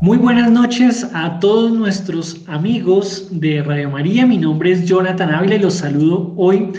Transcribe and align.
Muy 0.00 0.18
buenas 0.18 0.50
noches 0.50 1.08
a 1.14 1.38
todos 1.38 1.72
nuestros 1.72 2.42
amigos 2.48 3.28
de 3.30 3.62
Radio 3.62 3.90
María. 3.90 4.26
Mi 4.26 4.38
nombre 4.38 4.72
es 4.72 4.86
Jonathan 4.86 5.30
Ávila 5.30 5.54
y 5.56 5.60
los 5.60 5.74
saludo 5.74 6.34
hoy 6.36 6.72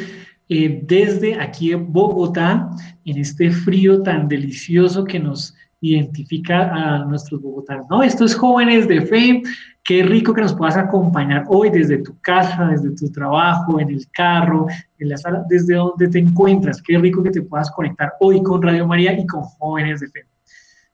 eh, 0.50 0.82
desde 0.86 1.40
aquí 1.40 1.72
en 1.72 1.92
Bogotá, 1.92 2.70
en 3.06 3.18
este 3.18 3.52
frío 3.52 4.04
tan 4.04 4.28
delicioso 4.28 5.04
que 5.06 5.20
nos 5.20 5.56
identifica 5.82 6.72
a 6.72 7.06
nuestros 7.06 7.42
bogotanos. 7.42 7.86
¿no? 7.90 8.04
Estos 8.04 8.36
jóvenes 8.36 8.88
de 8.88 9.02
fe, 9.02 9.44
qué 9.86 10.02
rico 10.02 10.34
que 10.34 10.42
nos 10.42 10.56
puedas 10.56 10.76
acompañar 10.76 11.46
hoy 11.48 11.70
desde 11.70 12.00
tu 12.00 12.20
casa, 12.20 12.66
desde 12.66 12.96
tu 12.96 13.10
trabajo, 13.12 13.80
en 13.80 13.90
el 13.90 14.06
carro, 14.12 14.66
en 14.98 15.10
la 15.10 15.18
sala, 15.18 15.46
desde 15.48 15.76
donde 15.76 16.08
te 16.08 16.20
encuentras. 16.20 16.82
Qué 16.82 16.98
rico 16.98 17.22
que 17.22 17.30
te 17.30 17.44
puedas 17.44 17.70
conectar 17.72 18.14
hoy 18.20 18.42
con 18.42 18.64
Radio 18.64 18.88
María 18.88 19.18
y 19.18 19.26
con 19.28 19.44
jóvenes 19.44 20.02
de 20.02 20.08
fe. 20.08 20.26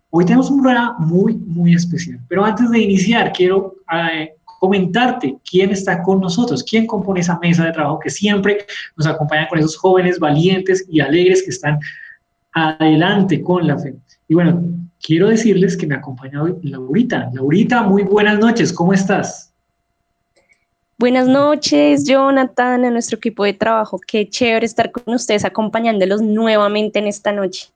Hoy 0.09 0.25
tenemos 0.25 0.52
un 0.52 0.61
programa 0.61 0.97
muy, 0.99 1.35
muy 1.38 1.73
especial, 1.73 2.19
pero 2.27 2.43
antes 2.43 2.69
de 2.69 2.80
iniciar, 2.80 3.31
quiero 3.31 3.75
eh, 3.93 4.33
comentarte 4.59 5.38
quién 5.49 5.69
está 5.69 6.03
con 6.03 6.19
nosotros, 6.19 6.61
quién 6.61 6.85
compone 6.85 7.21
esa 7.21 7.39
mesa 7.39 7.63
de 7.63 7.71
trabajo 7.71 7.99
que 7.99 8.09
siempre 8.09 8.66
nos 8.97 9.08
acompaña 9.08 9.47
con 9.47 9.59
esos 9.59 9.77
jóvenes 9.77 10.19
valientes 10.19 10.85
y 10.89 10.99
alegres 10.99 11.44
que 11.44 11.52
están 11.52 11.80
adelante 12.52 13.41
con 13.41 13.66
la 13.66 13.80
fe. 13.80 13.95
Y 14.27 14.33
bueno, 14.33 14.61
quiero 15.01 15.29
decirles 15.29 15.75
que 15.75 15.87
me 15.87 15.95
acompaña 15.95 16.41
hoy 16.41 16.55
Laurita. 16.63 17.29
Laurita, 17.33 17.83
muy 17.83 18.03
buenas 18.03 18.39
noches, 18.39 18.71
¿cómo 18.71 18.93
estás? 18.93 19.51
Buenas 20.97 21.27
noches, 21.27 22.05
Jonathan, 22.05 22.85
a 22.85 22.91
nuestro 22.91 23.17
equipo 23.17 23.43
de 23.43 23.53
trabajo. 23.53 23.99
Qué 24.05 24.29
chévere 24.29 24.67
estar 24.67 24.91
con 24.91 25.13
ustedes 25.16 25.43
acompañándolos 25.43 26.21
nuevamente 26.21 26.99
en 26.99 27.08
esta 27.08 27.31
noche. 27.31 27.69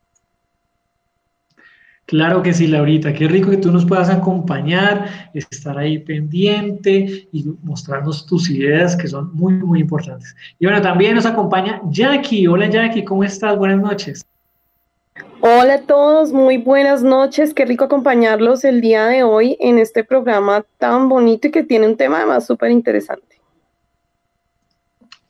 Claro 2.06 2.44
que 2.44 2.54
sí, 2.54 2.68
Laurita, 2.68 3.12
qué 3.14 3.28
rico 3.28 3.50
que 3.50 3.58
tú 3.58 3.72
nos 3.72 3.84
puedas 3.84 4.12
acompañar, 4.12 5.32
estar 5.34 5.76
ahí 5.76 5.98
pendiente 5.98 7.28
y 7.32 7.46
mostrarnos 7.64 8.28
tus 8.28 8.48
ideas 8.52 8.96
que 8.96 9.08
son 9.08 9.34
muy, 9.34 9.54
muy 9.54 9.80
importantes. 9.80 10.36
Y 10.60 10.68
bueno, 10.68 10.84
también 10.84 11.16
nos 11.16 11.26
acompaña 11.26 11.82
Jackie. 11.90 12.46
Hola 12.46 12.70
Jackie, 12.70 13.04
¿cómo 13.04 13.24
estás? 13.24 13.58
Buenas 13.58 13.80
noches. 13.80 14.24
Hola 15.48 15.76
a 15.76 15.82
todos, 15.82 16.34
muy 16.34 16.58
buenas 16.58 17.04
noches. 17.04 17.54
Qué 17.54 17.66
rico 17.66 17.84
acompañarlos 17.84 18.64
el 18.64 18.82
día 18.82 19.06
de 19.06 19.22
hoy 19.22 19.56
en 19.60 19.78
este 19.78 20.04
programa 20.04 20.66
tan 20.80 21.08
bonito 21.08 21.48
y 21.48 21.52
que 21.52 21.62
tiene 21.62 21.86
un 21.86 21.98
tema 21.98 22.18
además 22.18 22.48
súper 22.48 22.72
interesante. 22.72 23.40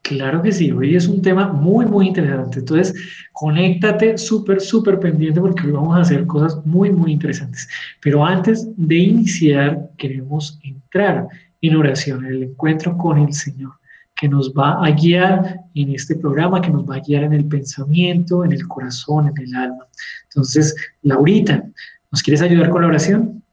Claro 0.04 0.42
que 0.42 0.54
sí, 0.54 0.72
hoy 0.72 0.96
es 0.96 1.10
un 1.10 1.22
tema 1.22 1.52
muy, 1.52 1.86
muy 1.86 2.08
interesante. 2.08 2.60
Entonces, 2.60 2.96
conéctate 3.34 4.18
súper, 4.18 4.62
súper 4.62 5.02
pendiente 5.02 5.42
porque 5.42 5.64
hoy 5.64 5.74
vamos 5.74 5.98
a 5.98 6.02
hacer 6.04 6.26
cosas 6.26 6.66
muy, 6.66 6.92
muy 6.92 7.12
interesantes. 7.12 7.68
Pero 8.02 8.24
antes 8.24 8.66
de 8.78 8.96
iniciar, 8.96 9.90
queremos 9.98 10.58
entrar 10.64 11.28
en 11.60 11.76
oración, 11.76 12.26
en 12.26 12.36
el 12.36 12.44
encuentro 12.44 12.98
con 12.98 13.18
el 13.18 13.34
Señor, 13.34 13.74
que 14.16 14.30
nos 14.30 14.54
va 14.54 14.82
a 14.82 14.92
guiar 14.92 15.65
en 15.82 15.94
este 15.94 16.16
programa, 16.16 16.62
que 16.62 16.70
nos 16.70 16.90
va 16.90 16.96
a 16.96 17.00
guiar 17.00 17.24
en 17.24 17.34
el 17.34 17.46
pensamiento, 17.46 18.44
en 18.46 18.54
el 18.54 18.68
corazón, 18.68 19.28
en 19.28 19.44
el 19.44 19.56
alma. 19.56 19.88
Entonces, 20.30 20.76
Laurita, 21.02 21.64
¿nos 22.12 22.24
quieres 22.24 22.42
ayudar 22.42 22.70
con 22.70 22.82
la 22.82 22.88
oración? 22.88 23.44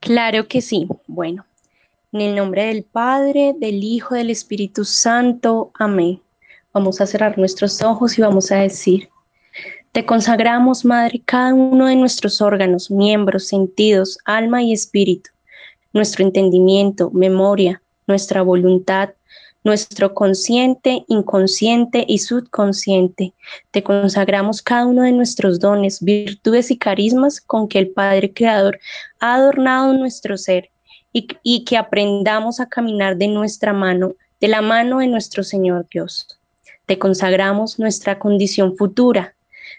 Claro 0.00 0.48
que 0.48 0.60
sí. 0.60 0.86
Bueno, 1.06 1.46
en 2.12 2.20
el 2.20 2.34
nombre 2.36 2.66
del 2.66 2.84
Padre, 2.84 3.54
del 3.58 3.82
Hijo, 3.82 4.14
del 4.14 4.30
Espíritu 4.30 4.84
Santo. 4.84 5.72
Amén. 5.78 6.20
Vamos 6.72 7.00
a 7.00 7.06
cerrar 7.06 7.38
nuestros 7.38 7.82
ojos 7.82 8.18
y 8.18 8.22
vamos 8.22 8.50
a 8.52 8.56
decir, 8.56 9.08
te 9.92 10.04
consagramos, 10.04 10.84
Madre, 10.84 11.22
cada 11.24 11.54
uno 11.54 11.86
de 11.86 11.94
nuestros 11.94 12.42
órganos, 12.42 12.90
miembros, 12.90 13.46
sentidos, 13.46 14.18
alma 14.24 14.60
y 14.60 14.72
espíritu, 14.72 15.30
nuestro 15.92 16.24
entendimiento, 16.24 17.12
memoria, 17.12 17.80
nuestra 18.08 18.42
voluntad, 18.42 19.10
nuestro 19.64 20.12
consciente, 20.14 21.04
inconsciente 21.08 22.04
y 22.06 22.18
subconsciente. 22.18 23.32
Te 23.70 23.82
consagramos 23.82 24.62
cada 24.62 24.86
uno 24.86 25.02
de 25.02 25.12
nuestros 25.12 25.58
dones, 25.58 26.02
virtudes 26.02 26.70
y 26.70 26.76
carismas 26.76 27.40
con 27.40 27.66
que 27.66 27.78
el 27.78 27.88
Padre 27.88 28.32
Creador 28.32 28.78
ha 29.20 29.34
adornado 29.36 29.94
nuestro 29.94 30.36
ser 30.36 30.70
y, 31.12 31.64
que 31.64 31.76
aprendamos 31.76 32.60
a 32.60 32.68
caminar 32.68 33.16
de 33.16 33.28
nuestra 33.28 33.72
mano, 33.72 34.14
de 34.40 34.48
la 34.48 34.60
mano 34.60 34.98
de 34.98 35.06
nuestro 35.06 35.44
Señor 35.44 35.86
Dios. 35.90 36.26
Te 36.86 36.98
consagramos 36.98 37.78
nuestra 37.78 38.18
condición 38.18 38.76
futura, 38.76 39.34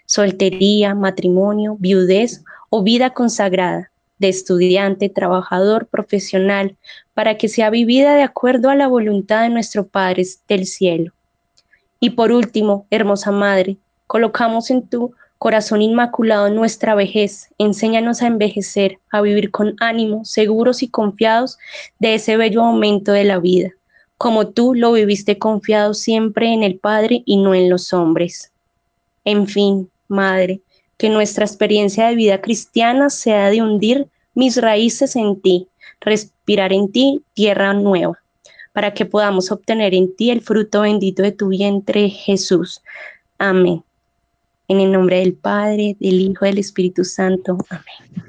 soltería, 0.06 0.94
matrimonio, 0.94 1.76
viudez 1.78 2.42
o 2.70 2.82
vida 2.82 3.10
consagrada, 3.10 3.92
de 4.18 4.28
estudiante, 4.28 5.08
trabajador, 5.08 5.86
profesional, 5.86 6.76
para 7.14 7.36
que 7.36 7.48
sea 7.48 7.70
vivida 7.70 8.14
de 8.14 8.22
acuerdo 8.22 8.70
a 8.70 8.74
la 8.74 8.88
voluntad 8.88 9.42
de 9.42 9.50
nuestro 9.50 9.86
Padre 9.86 10.24
del 10.48 10.66
cielo. 10.66 11.12
Y 12.00 12.10
por 12.10 12.32
último, 12.32 12.86
hermosa 12.90 13.32
Madre, 13.32 13.78
colocamos 14.06 14.70
en 14.70 14.86
tu 14.86 15.14
Corazón 15.38 15.82
Inmaculado, 15.82 16.48
nuestra 16.48 16.94
vejez, 16.94 17.50
enséñanos 17.58 18.22
a 18.22 18.26
envejecer, 18.26 18.98
a 19.10 19.20
vivir 19.20 19.50
con 19.50 19.76
ánimo, 19.80 20.24
seguros 20.24 20.82
y 20.82 20.88
confiados 20.88 21.58
de 21.98 22.14
ese 22.14 22.38
bello 22.38 22.62
momento 22.62 23.12
de 23.12 23.24
la 23.24 23.38
vida, 23.38 23.70
como 24.16 24.48
tú 24.48 24.74
lo 24.74 24.92
viviste 24.92 25.38
confiado 25.38 25.92
siempre 25.92 26.52
en 26.52 26.62
el 26.62 26.78
Padre 26.78 27.22
y 27.26 27.36
no 27.36 27.54
en 27.54 27.68
los 27.68 27.92
hombres. 27.92 28.50
En 29.24 29.46
fin, 29.46 29.90
Madre, 30.08 30.62
que 30.96 31.08
nuestra 31.10 31.44
experiencia 31.44 32.08
de 32.08 32.14
vida 32.14 32.40
cristiana 32.40 33.10
sea 33.10 33.50
de 33.50 33.62
hundir 33.62 34.08
mis 34.34 34.60
raíces 34.60 35.16
en 35.16 35.40
ti, 35.40 35.68
respirar 36.00 36.72
en 36.72 36.90
ti 36.90 37.22
tierra 37.34 37.72
nueva, 37.74 38.18
para 38.72 38.92
que 38.92 39.06
podamos 39.06 39.50
obtener 39.50 39.94
en 39.94 40.14
ti 40.14 40.30
el 40.30 40.40
fruto 40.40 40.82
bendito 40.82 41.22
de 41.22 41.32
tu 41.32 41.48
vientre, 41.48 42.08
Jesús. 42.08 42.82
Amén. 43.38 43.82
En 44.68 44.80
el 44.80 44.92
nombre 44.92 45.20
del 45.20 45.34
Padre, 45.34 45.96
del 46.00 46.20
Hijo, 46.20 46.44
del 46.44 46.58
Espíritu 46.58 47.04
Santo. 47.04 47.58
Amén. 47.70 48.26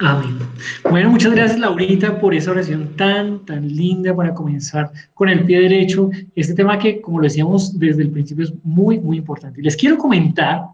Amén. 0.00 0.38
Bueno, 0.90 1.10
muchas 1.10 1.32
gracias 1.32 1.58
Laurita 1.58 2.20
por 2.20 2.34
esa 2.34 2.50
oración 2.50 2.94
tan, 2.96 3.44
tan 3.46 3.66
linda 3.66 4.14
para 4.14 4.34
comenzar 4.34 4.90
con 5.14 5.28
el 5.28 5.44
pie 5.44 5.60
derecho. 5.60 6.10
Este 6.34 6.52
tema 6.52 6.78
que, 6.78 7.00
como 7.00 7.18
lo 7.18 7.24
decíamos 7.24 7.78
desde 7.78 8.02
el 8.02 8.10
principio, 8.10 8.44
es 8.44 8.52
muy, 8.62 8.98
muy 8.98 9.16
importante. 9.16 9.62
Les 9.62 9.76
quiero 9.76 9.96
comentar 9.96 10.66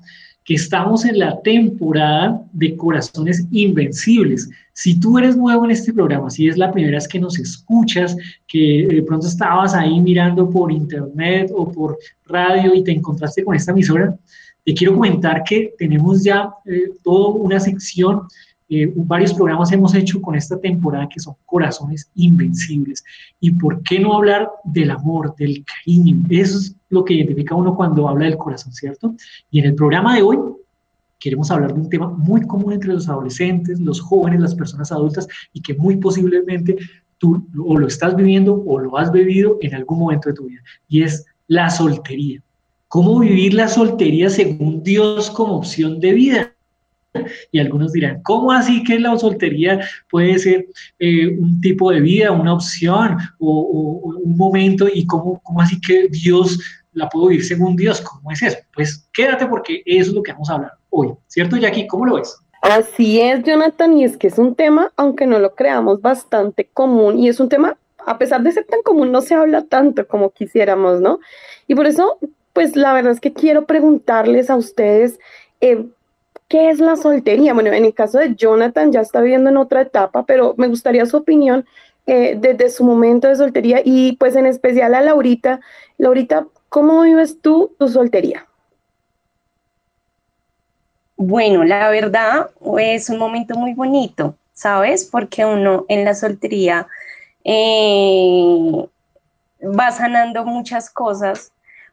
que 0.45 0.55
estamos 0.55 1.05
en 1.05 1.19
la 1.19 1.41
temporada 1.43 2.43
de 2.53 2.77
Corazones 2.77 3.47
Invencibles. 3.51 4.51
Si 4.73 4.99
tú 4.99 5.19
eres 5.19 5.37
nuevo 5.37 5.65
en 5.65 5.71
este 5.71 5.93
programa, 5.93 6.31
si 6.31 6.49
es 6.49 6.57
la 6.57 6.73
primera 6.73 6.97
vez 6.97 7.07
que 7.07 7.21
nos 7.21 7.39
escuchas, 7.39 8.17
que 8.49 8.87
de 8.89 9.03
pronto 9.03 9.27
estabas 9.27 9.75
ahí 9.75 10.01
mirando 10.01 10.49
por 10.51 10.73
internet 10.73 11.51
o 11.55 11.71
por 11.71 11.99
radio 12.27 12.75
y 12.75 12.83
te 12.83 12.93
encontraste 12.93 13.45
con 13.45 13.55
esta 13.55 13.73
emisora, 13.73 14.17
te 14.65 14.75
quiero 14.75 14.95
comentar 14.95 15.43
que 15.45 15.75
tenemos 15.79 16.23
ya 16.23 16.51
eh, 16.65 16.93
toda 17.03 17.35
una 17.35 17.61
sección, 17.61 18.23
eh, 18.75 18.91
varios 18.97 19.35
programas 19.35 19.71
hemos 19.71 19.95
hecho 19.95 20.23
con 20.23 20.35
esta 20.35 20.59
temporada 20.59 21.07
que 21.07 21.21
son 21.21 21.35
corazones 21.45 22.11
invencibles. 22.15 23.05
¿Y 23.39 23.51
por 23.51 23.83
qué 23.83 24.01
no 24.01 24.15
hablar 24.15 24.51
del 24.65 24.91
amor, 24.91 25.37
del 25.37 25.63
cariño? 25.63 26.25
Eso 26.31 26.57
es 26.57 26.75
lo 26.89 27.05
que 27.05 27.13
identifica 27.13 27.55
uno 27.55 27.77
cuando 27.77 28.09
habla 28.09 28.25
del 28.25 28.39
corazón, 28.39 28.73
¿cierto? 28.73 29.15
Y 29.51 29.59
en 29.59 29.67
el 29.67 29.75
programa 29.75 30.17
de 30.17 30.23
hoy 30.23 30.39
queremos 31.19 31.51
hablar 31.51 31.75
de 31.75 31.81
un 31.81 31.91
tema 31.91 32.09
muy 32.09 32.41
común 32.47 32.73
entre 32.73 32.95
los 32.95 33.11
adolescentes, 33.11 33.79
los 33.79 34.01
jóvenes, 34.01 34.41
las 34.41 34.55
personas 34.55 34.91
adultas 34.91 35.29
y 35.53 35.61
que 35.61 35.75
muy 35.75 35.97
posiblemente 35.97 36.79
tú 37.19 37.47
o 37.63 37.77
lo 37.77 37.87
estás 37.87 38.17
viviendo 38.17 38.65
o 38.67 38.79
lo 38.79 38.97
has 38.97 39.13
vivido 39.13 39.59
en 39.61 39.75
algún 39.75 39.99
momento 39.99 40.31
de 40.31 40.35
tu 40.35 40.47
vida. 40.47 40.63
Y 40.89 41.03
es 41.03 41.27
la 41.47 41.69
soltería. 41.69 42.43
¿Cómo 42.89 43.19
vivir 43.19 43.53
la 43.53 43.69
soltería 43.69 44.31
según 44.31 44.83
Dios 44.83 45.31
como 45.31 45.59
opción 45.59 46.01
de 46.01 46.13
vida? 46.15 46.53
Y 47.51 47.61
algunos 47.61 47.93
dirán, 47.93 48.23
¿cómo 48.23 48.53
así 48.53 48.83
que 48.85 48.99
la 48.99 49.17
soltería 49.19 49.81
puede 50.11 50.39
ser 50.39 50.67
eh, 50.99 51.29
un 51.29 51.61
tipo 51.61 51.91
de 51.91 52.01
vida, 52.01 52.33
una 52.33 52.55
opción 52.55 53.19
o, 53.39 54.19
un 54.25 54.37
momento? 54.37 54.89
¿Y 54.93 55.07
cómo, 55.07 55.41
cómo, 55.43 55.61
así 55.61 55.81
que 55.81 56.09
Dios 56.09 56.59
la 56.93 57.09
puede 57.09 57.31
vivir 57.31 57.45
según 57.45 57.77
Dios? 57.77 58.01
¿Cómo 58.01 58.31
es 58.31 58.43
eso? 58.43 58.59
Pues 58.75 59.09
quédate 59.13 59.47
porque 59.47 59.83
eso 59.85 60.11
es 60.11 60.15
lo 60.15 60.23
que 60.23 60.33
vamos 60.33 60.51
a 60.51 60.55
hablar 60.55 60.73
hoy. 60.91 61.11
¿Cierto, 61.27 61.57
Jackie? 61.57 61.87
¿Cómo 61.87 62.07
lo 62.07 62.17
ves? 62.17 62.37
Así 62.63 63.21
es, 63.21 63.43
Jonathan, 63.43 63.99
y 63.99 64.05
es 64.05 64.17
que 64.17 64.29
es 64.29 64.39
un 64.39 64.55
tema, 64.55 64.93
aunque 64.97 65.27
no 65.27 65.39
lo 65.39 65.55
creamos, 65.55 66.01
bastante 66.01 66.69
común 66.73 67.19
y 67.19 67.29
es 67.29 67.41
un 67.41 67.49
tema, 67.49 67.77
a 68.07 68.19
pesar 68.19 68.43
de 68.43 68.53
ser 68.53 68.65
tan 68.67 68.83
común, 68.83 69.11
no 69.11 69.21
se 69.21 69.35
habla 69.35 69.65
tanto 69.65 70.07
como 70.07 70.31
quisiéramos, 70.31 71.01
¿no? 71.01 71.19
Y 71.67 71.75
por 71.75 71.87
eso 71.89 72.19
pues 72.53 72.77
la 72.77 72.93
verdad 72.93 73.13
es 73.13 73.21
que 73.21 73.33
quiero 73.33 73.67
preguntarles 73.67 74.51
a 74.51 74.57
ustedes, 74.57 75.19
eh, 75.61 75.87
¿qué 76.53 76.69
es 76.69 76.81
la 76.81 76.97
soltería? 76.97 77.55
Bueno, 77.55 77.73
en 77.73 77.87
el 77.87 77.95
caso 77.95 78.19
de 78.19 78.35
Jonathan 78.35 78.93
ya 78.93 79.01
está 79.01 79.23
viviendo 79.23 79.49
en 79.49 79.57
otra 79.57 79.81
etapa, 79.81 80.27
pero 80.27 80.55
me 80.59 80.69
gustaría 80.69 81.07
su 81.07 81.17
opinión 81.17 81.65
eh, 82.07 82.37
desde 82.39 82.69
su 82.69 82.85
momento 82.85 83.27
de 83.27 83.37
soltería 83.37 83.81
y 83.83 84.17
pues 84.17 84.37
en 84.37 84.45
especial 84.45 84.95
a 84.95 85.01
Laurita. 85.01 85.61
Laurita, 85.97 86.47
¿cómo 86.69 87.01
vives 87.01 87.41
tú 87.41 87.75
tu 87.79 87.89
soltería? 87.89 88.47
Bueno, 91.17 91.65
la 91.65 91.89
verdad 91.89 92.51
es 92.79 93.09
un 93.09 93.17
momento 93.17 93.55
muy 93.55 93.73
bonito, 93.73 94.37
¿sabes? 94.53 95.09
Porque 95.11 95.47
uno 95.47 95.87
en 95.89 96.05
la 96.05 96.15
soltería 96.15 96.87
eh, 97.45 98.87
va 99.63 99.91
sanando 99.91 100.45
muchas 100.45 100.91
cosas 100.91 101.52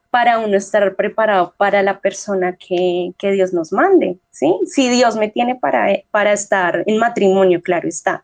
para 0.09 0.39
uno 0.39 0.57
estar 0.57 0.95
preparado 0.95 1.53
para 1.57 1.83
la 1.83 1.99
persona 1.99 2.57
que, 2.57 3.13
Dios 3.21 3.53
nos 3.53 3.71
mande, 3.71 4.17
¿sí? 4.31 4.53
Si 4.65 4.89
Dios 4.89 5.15
me 5.15 5.29
tiene 5.29 5.55
para, 5.55 5.87
para 6.11 6.33
estar 6.33 6.83
en 6.85 6.97
matrimonio, 6.97 7.61
claro 7.61 7.87
está. 7.87 8.23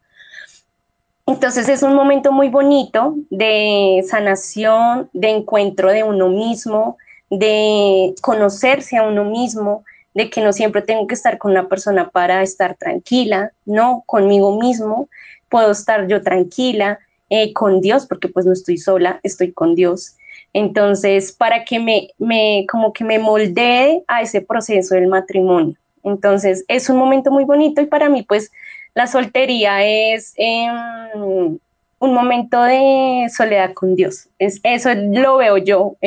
Entonces 1.27 1.69
es 1.69 1.81
un 1.81 1.95
momento 1.95 2.31
muy 2.31 2.49
bonito 2.49 3.15
de 3.29 4.03
sanación, 4.07 5.09
de 5.13 5.29
encuentro 5.29 5.91
de 5.91 6.03
uno 6.03 6.29
mismo, 6.29 6.97
de 7.29 8.13
conocerse 8.21 8.97
a 8.97 9.03
uno 9.03 9.25
mismo, 9.25 9.83
de 10.13 10.29
que 10.29 10.41
no 10.41 10.53
siempre 10.53 10.81
tengo 10.81 11.07
que 11.07 11.15
estar 11.15 11.37
con 11.37 11.51
una 11.51 11.67
persona 11.67 12.09
para 12.09 12.41
estar 12.41 12.75
tranquila, 12.75 13.51
no, 13.65 14.03
conmigo 14.05 14.59
mismo, 14.59 15.09
puedo 15.49 15.71
estar 15.71 16.07
yo 16.07 16.21
tranquila, 16.21 16.99
eh, 17.29 17.53
con 17.53 17.81
Dios, 17.81 18.05
porque 18.05 18.27
pues 18.27 18.45
no 18.45 18.53
estoy 18.53 18.77
sola, 18.77 19.19
estoy 19.23 19.51
con 19.51 19.73
Dios. 19.73 20.15
Entonces, 20.55 21.33
para 21.33 21.65
que 21.65 21.79
me, 21.79 22.11
me, 22.17 22.65
como 22.71 22.93
que 22.93 23.03
me 23.03 23.19
moldee 23.19 24.05
a 24.07 24.21
ese 24.21 24.39
proceso 24.39 24.95
del 24.95 25.07
matrimonio. 25.07 25.75
Entonces, 26.01 26.63
es 26.69 26.89
un 26.89 26.97
momento 26.97 27.29
muy 27.29 27.43
bonito 27.43 27.81
y 27.81 27.87
para 27.87 28.07
mí, 28.07 28.23
pues, 28.23 28.53
la 28.93 29.05
soltería 29.05 29.83
es 29.83 30.33
em, 30.37 31.59
un 31.99 32.13
momento 32.13 32.63
de 32.63 33.27
soledad 33.35 33.73
con 33.73 33.97
Dios. 33.97 34.29
Es, 34.39 34.61
eso 34.63 34.91
lo 34.93 35.35
veo 35.35 35.57
yo. 35.57 35.97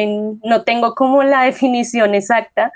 No 0.43 0.63
tengo 0.65 0.95
como 0.95 1.23
la 1.23 1.43
definición 1.45 2.15
exacta, 2.15 2.73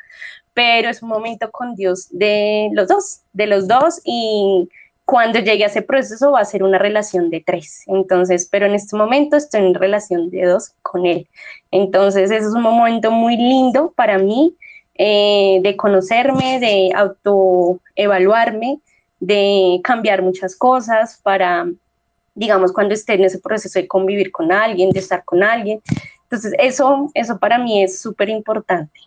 pero 0.52 0.90
es 0.90 1.02
un 1.02 1.08
momento 1.08 1.50
con 1.50 1.74
Dios 1.74 2.08
de 2.10 2.68
los 2.72 2.86
dos, 2.86 3.20
de 3.32 3.46
los 3.46 3.66
dos 3.66 4.02
y 4.04 4.68
cuando 5.12 5.40
llegue 5.40 5.64
a 5.64 5.66
ese 5.66 5.82
proceso 5.82 6.32
va 6.32 6.40
a 6.40 6.44
ser 6.46 6.62
una 6.62 6.78
relación 6.78 7.28
de 7.28 7.42
tres. 7.42 7.82
Entonces, 7.86 8.48
pero 8.50 8.64
en 8.64 8.74
este 8.74 8.96
momento 8.96 9.36
estoy 9.36 9.60
en 9.60 9.74
relación 9.74 10.30
de 10.30 10.46
dos 10.46 10.72
con 10.80 11.04
él. 11.04 11.28
Entonces, 11.70 12.30
ese 12.30 12.46
es 12.46 12.54
un 12.54 12.62
momento 12.62 13.10
muy 13.10 13.36
lindo 13.36 13.92
para 13.94 14.16
mí 14.16 14.56
eh, 14.94 15.60
de 15.62 15.76
conocerme, 15.76 16.58
de 16.60 16.92
autoevaluarme, 16.94 18.80
de 19.20 19.82
cambiar 19.84 20.22
muchas 20.22 20.56
cosas 20.56 21.20
para, 21.22 21.66
digamos, 22.34 22.72
cuando 22.72 22.94
esté 22.94 23.12
en 23.12 23.24
ese 23.24 23.38
proceso 23.38 23.78
de 23.78 23.86
convivir 23.86 24.32
con 24.32 24.50
alguien, 24.50 24.88
de 24.92 25.00
estar 25.00 25.26
con 25.26 25.42
alguien. 25.42 25.82
Entonces, 26.22 26.54
eso, 26.58 27.10
eso 27.12 27.38
para 27.38 27.58
mí 27.58 27.82
es 27.82 28.00
súper 28.00 28.30
importante. 28.30 28.98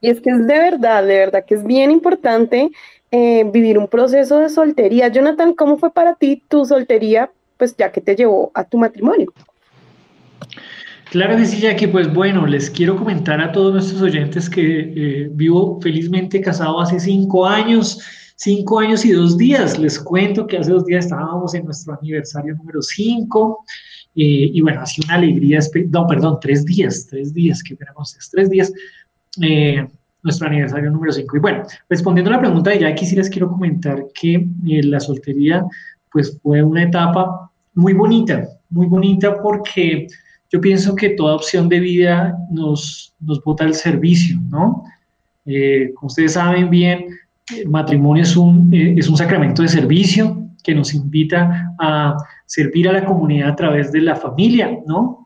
Y 0.00 0.10
es 0.10 0.20
que 0.20 0.30
es 0.30 0.46
de 0.46 0.58
verdad, 0.58 1.02
de 1.02 1.18
verdad 1.18 1.44
que 1.44 1.56
es 1.56 1.64
bien 1.64 1.90
importante 1.90 2.70
eh, 3.12 3.44
vivir 3.44 3.78
un 3.78 3.86
proceso 3.86 4.38
de 4.38 4.48
soltería. 4.48 5.08
Jonathan, 5.08 5.54
¿cómo 5.54 5.76
fue 5.76 5.92
para 5.92 6.14
ti 6.14 6.42
tu 6.48 6.64
soltería, 6.64 7.30
pues 7.58 7.76
ya 7.76 7.92
que 7.92 8.00
te 8.00 8.16
llevó 8.16 8.50
a 8.54 8.64
tu 8.64 8.78
matrimonio? 8.78 9.32
Claro 11.10 11.36
que 11.36 11.44
sí, 11.44 11.60
Jackie. 11.60 11.88
Pues 11.88 12.12
bueno, 12.12 12.46
les 12.46 12.70
quiero 12.70 12.96
comentar 12.96 13.38
a 13.38 13.52
todos 13.52 13.74
nuestros 13.74 14.00
oyentes 14.00 14.48
que 14.48 14.62
eh, 14.96 15.28
vivo 15.30 15.78
felizmente 15.82 16.40
casado 16.40 16.80
hace 16.80 16.98
cinco 16.98 17.46
años, 17.46 18.00
cinco 18.36 18.78
años 18.78 19.04
y 19.04 19.12
dos 19.12 19.36
días. 19.36 19.78
Les 19.78 19.98
cuento 19.98 20.46
que 20.46 20.56
hace 20.56 20.72
dos 20.72 20.86
días 20.86 21.04
estábamos 21.04 21.54
en 21.54 21.66
nuestro 21.66 21.98
aniversario 22.00 22.54
número 22.54 22.80
cinco. 22.80 23.62
Eh, 24.14 24.48
y 24.54 24.60
bueno, 24.62 24.80
ha 24.80 24.86
sido 24.86 25.04
una 25.08 25.16
alegría, 25.16 25.58
no, 25.90 26.06
perdón, 26.06 26.38
tres 26.40 26.64
días, 26.64 27.06
tres 27.10 27.34
días, 27.34 27.62
que 27.62 27.76
tenemos 27.76 28.16
tres 28.30 28.48
días. 28.48 28.72
Eh, 29.42 29.86
nuestro 30.22 30.46
aniversario 30.46 30.90
número 30.90 31.12
5. 31.12 31.36
Y 31.36 31.40
bueno, 31.40 31.62
respondiendo 31.88 32.30
a 32.30 32.34
la 32.34 32.40
pregunta 32.40 32.70
de 32.70 32.80
Jackie, 32.80 33.06
sí 33.06 33.16
les 33.16 33.28
quiero 33.28 33.48
comentar 33.48 34.04
que 34.14 34.34
eh, 34.68 34.82
la 34.84 35.00
soltería 35.00 35.64
pues 36.10 36.38
fue 36.42 36.62
una 36.62 36.84
etapa 36.84 37.50
muy 37.74 37.92
bonita, 37.94 38.46
muy 38.70 38.86
bonita 38.86 39.40
porque 39.42 40.06
yo 40.50 40.60
pienso 40.60 40.94
que 40.94 41.10
toda 41.10 41.34
opción 41.34 41.68
de 41.68 41.80
vida 41.80 42.36
nos, 42.50 43.14
nos 43.20 43.42
bota 43.42 43.64
al 43.64 43.74
servicio, 43.74 44.38
¿no? 44.50 44.84
Eh, 45.46 45.92
como 45.94 46.08
ustedes 46.08 46.34
saben 46.34 46.68
bien, 46.70 47.06
el 47.56 47.68
matrimonio 47.68 48.22
es 48.22 48.36
un, 48.36 48.72
eh, 48.72 48.94
es 48.96 49.08
un 49.08 49.16
sacramento 49.16 49.62
de 49.62 49.68
servicio 49.68 50.46
que 50.62 50.74
nos 50.74 50.94
invita 50.94 51.74
a 51.78 52.16
servir 52.46 52.88
a 52.88 52.92
la 52.92 53.04
comunidad 53.04 53.50
a 53.50 53.56
través 53.56 53.90
de 53.90 54.02
la 54.02 54.14
familia, 54.14 54.78
¿no? 54.86 55.21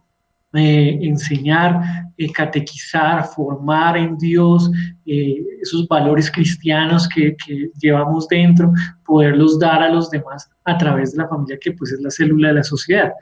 Enseñar 0.56 2.06
eh, 2.18 2.32
catequizar, 2.32 3.26
formar 3.26 3.96
en 3.98 4.16
Dios 4.16 4.70
eh, 5.04 5.44
esos 5.60 5.86
valores 5.86 6.30
cristianos 6.30 7.06
que, 7.08 7.36
llevamos 7.78 8.26
dentro, 8.28 8.72
poderlos 9.04 9.58
dar 9.58 9.82
a 9.82 9.90
los 9.90 10.08
demás 10.08 10.48
a 10.64 10.78
través 10.78 11.12
de 11.12 11.18
la 11.18 11.28
familia, 11.28 11.58
que 11.60 11.72
pues 11.72 11.92
es 11.92 12.00
la 12.00 12.10
célula 12.10 12.48
de 12.48 12.54
la 12.54 12.64
sociedad. 12.64 13.12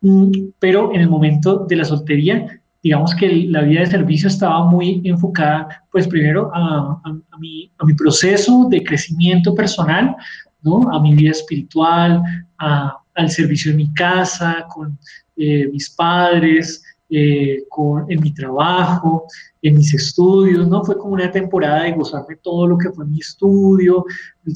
Mm, 0.00 0.30
pero 0.58 0.94
en 0.94 1.02
el 1.02 1.10
momento 1.10 1.66
de 1.68 1.76
la 1.76 1.84
soltería, 1.84 2.62
digamos 2.82 3.14
que 3.14 3.28
la 3.48 3.60
vida 3.62 3.80
de 3.80 3.86
servicio 3.86 4.28
estaba 4.28 4.64
muy 4.64 5.02
enfocada, 5.04 5.84
pues 5.90 6.08
primero 6.08 6.50
a, 6.54 7.02
mi, 7.38 7.70
proceso 7.98 8.66
de 8.70 8.82
crecimiento 8.82 9.54
personal, 9.54 10.16
¿no? 10.62 10.90
a 10.90 11.00
mi 11.00 11.14
vida 11.14 11.32
espiritual, 11.32 12.22
al 12.56 13.30
servicio 13.30 13.72
en 13.72 13.76
mi 13.76 13.92
casa, 13.92 14.66
con 14.68 14.98
eh, 15.42 15.68
mis 15.72 15.90
padres, 15.90 16.82
eh, 17.14 17.64
con, 17.68 18.10
en 18.10 18.22
mi 18.22 18.32
trabajo, 18.32 19.26
en 19.60 19.76
mis 19.76 19.92
estudios, 19.92 20.66
¿no? 20.66 20.82
Fue 20.82 20.96
como 20.96 21.12
una 21.12 21.30
temporada 21.30 21.82
de 21.82 21.92
gozarme 21.92 22.36
todo 22.36 22.66
lo 22.66 22.78
que 22.78 22.90
fue 22.90 23.04
mi 23.04 23.18
estudio, 23.18 24.04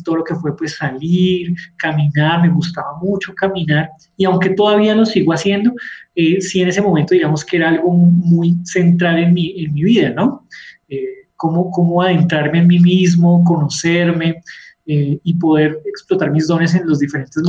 todo 0.04 0.16
lo 0.16 0.24
que 0.24 0.36
fue 0.36 0.56
pues 0.56 0.76
salir, 0.76 1.54
caminar, 1.76 2.40
me 2.40 2.48
gustaba 2.48 2.96
mucho 3.02 3.34
caminar 3.34 3.90
y 4.16 4.24
aunque 4.24 4.50
todavía 4.50 4.94
lo 4.94 5.04
sigo 5.04 5.34
haciendo, 5.34 5.72
eh, 6.14 6.40
sí 6.40 6.62
en 6.62 6.68
ese 6.68 6.80
momento 6.80 7.14
digamos 7.14 7.44
que 7.44 7.58
era 7.58 7.68
algo 7.68 7.92
muy 7.92 8.56
central 8.64 9.18
en 9.18 9.34
mi, 9.34 9.62
en 9.62 9.74
mi 9.74 9.82
vida, 9.82 10.10
¿no? 10.10 10.46
Eh, 10.88 11.28
cómo, 11.36 11.70
cómo 11.70 12.00
adentrarme 12.00 12.60
en 12.60 12.68
mí 12.68 12.78
mismo, 12.78 13.44
conocerme, 13.44 14.40
eh, 14.88 15.18
y 15.24 15.34
poder 15.34 15.82
explotar 15.84 16.30
mis 16.30 16.46
dones 16.46 16.72
en 16.76 16.86
los 16.86 17.00
diferentes, 17.00 17.42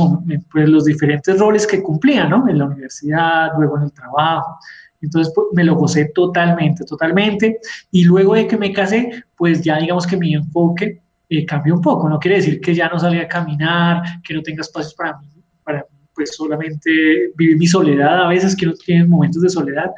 pues, 0.50 0.68
los 0.68 0.84
diferentes 0.84 1.38
roles 1.38 1.68
que 1.68 1.80
cumplía, 1.80 2.26
¿no? 2.26 2.48
En 2.48 2.58
la 2.58 2.64
universidad, 2.64 3.50
luego 3.56 3.78
en 3.78 3.84
el 3.84 3.92
trabajo. 3.92 4.58
Entonces 5.00 5.32
pues, 5.34 5.46
me 5.52 5.62
lo 5.62 5.76
gocé 5.76 6.06
totalmente, 6.14 6.84
totalmente. 6.84 7.60
Y 7.92 8.04
luego 8.04 8.34
de 8.34 8.48
que 8.48 8.56
me 8.56 8.72
casé, 8.72 9.24
pues 9.36 9.62
ya 9.62 9.78
digamos 9.78 10.04
que 10.04 10.16
mi 10.16 10.34
enfoque 10.34 11.00
eh, 11.28 11.46
cambió 11.46 11.74
un 11.74 11.82
poco. 11.82 12.08
No 12.08 12.18
quiere 12.18 12.38
decir 12.38 12.60
que 12.60 12.74
ya 12.74 12.88
no 12.88 12.98
salga 12.98 13.22
a 13.22 13.28
caminar, 13.28 14.02
que 14.24 14.34
no 14.34 14.42
tenga 14.42 14.62
espacios 14.62 14.94
para 14.94 15.18
mí, 15.18 15.28
para 15.62 15.86
pues 16.14 16.34
solamente 16.34 16.90
vivir 17.36 17.56
mi 17.56 17.68
soledad 17.68 18.24
a 18.24 18.28
veces, 18.28 18.56
que 18.56 18.66
no 18.66 18.72
tiene 18.72 19.06
momentos 19.06 19.42
de 19.42 19.48
soledad. 19.48 19.92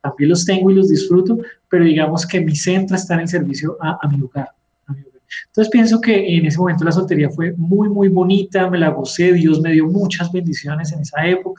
También 0.00 0.30
los 0.30 0.44
tengo 0.44 0.70
y 0.70 0.74
los 0.74 0.88
disfruto, 0.88 1.38
pero 1.68 1.84
digamos 1.84 2.26
que 2.26 2.40
mi 2.40 2.56
centro 2.56 2.96
está 2.96 3.14
en 3.14 3.20
el 3.20 3.28
servicio 3.28 3.76
a, 3.80 3.98
a 4.02 4.08
mi 4.08 4.16
lugar. 4.16 4.48
Entonces 5.46 5.70
pienso 5.70 6.00
que 6.00 6.36
en 6.36 6.46
ese 6.46 6.58
momento 6.58 6.84
la 6.84 6.92
soltería 6.92 7.30
fue 7.30 7.52
muy, 7.56 7.88
muy 7.88 8.08
bonita, 8.08 8.68
me 8.68 8.78
la 8.78 8.90
gocé, 8.90 9.32
Dios 9.32 9.60
me 9.60 9.72
dio 9.72 9.86
muchas 9.86 10.30
bendiciones 10.32 10.92
en 10.92 11.00
esa 11.00 11.26
época 11.26 11.50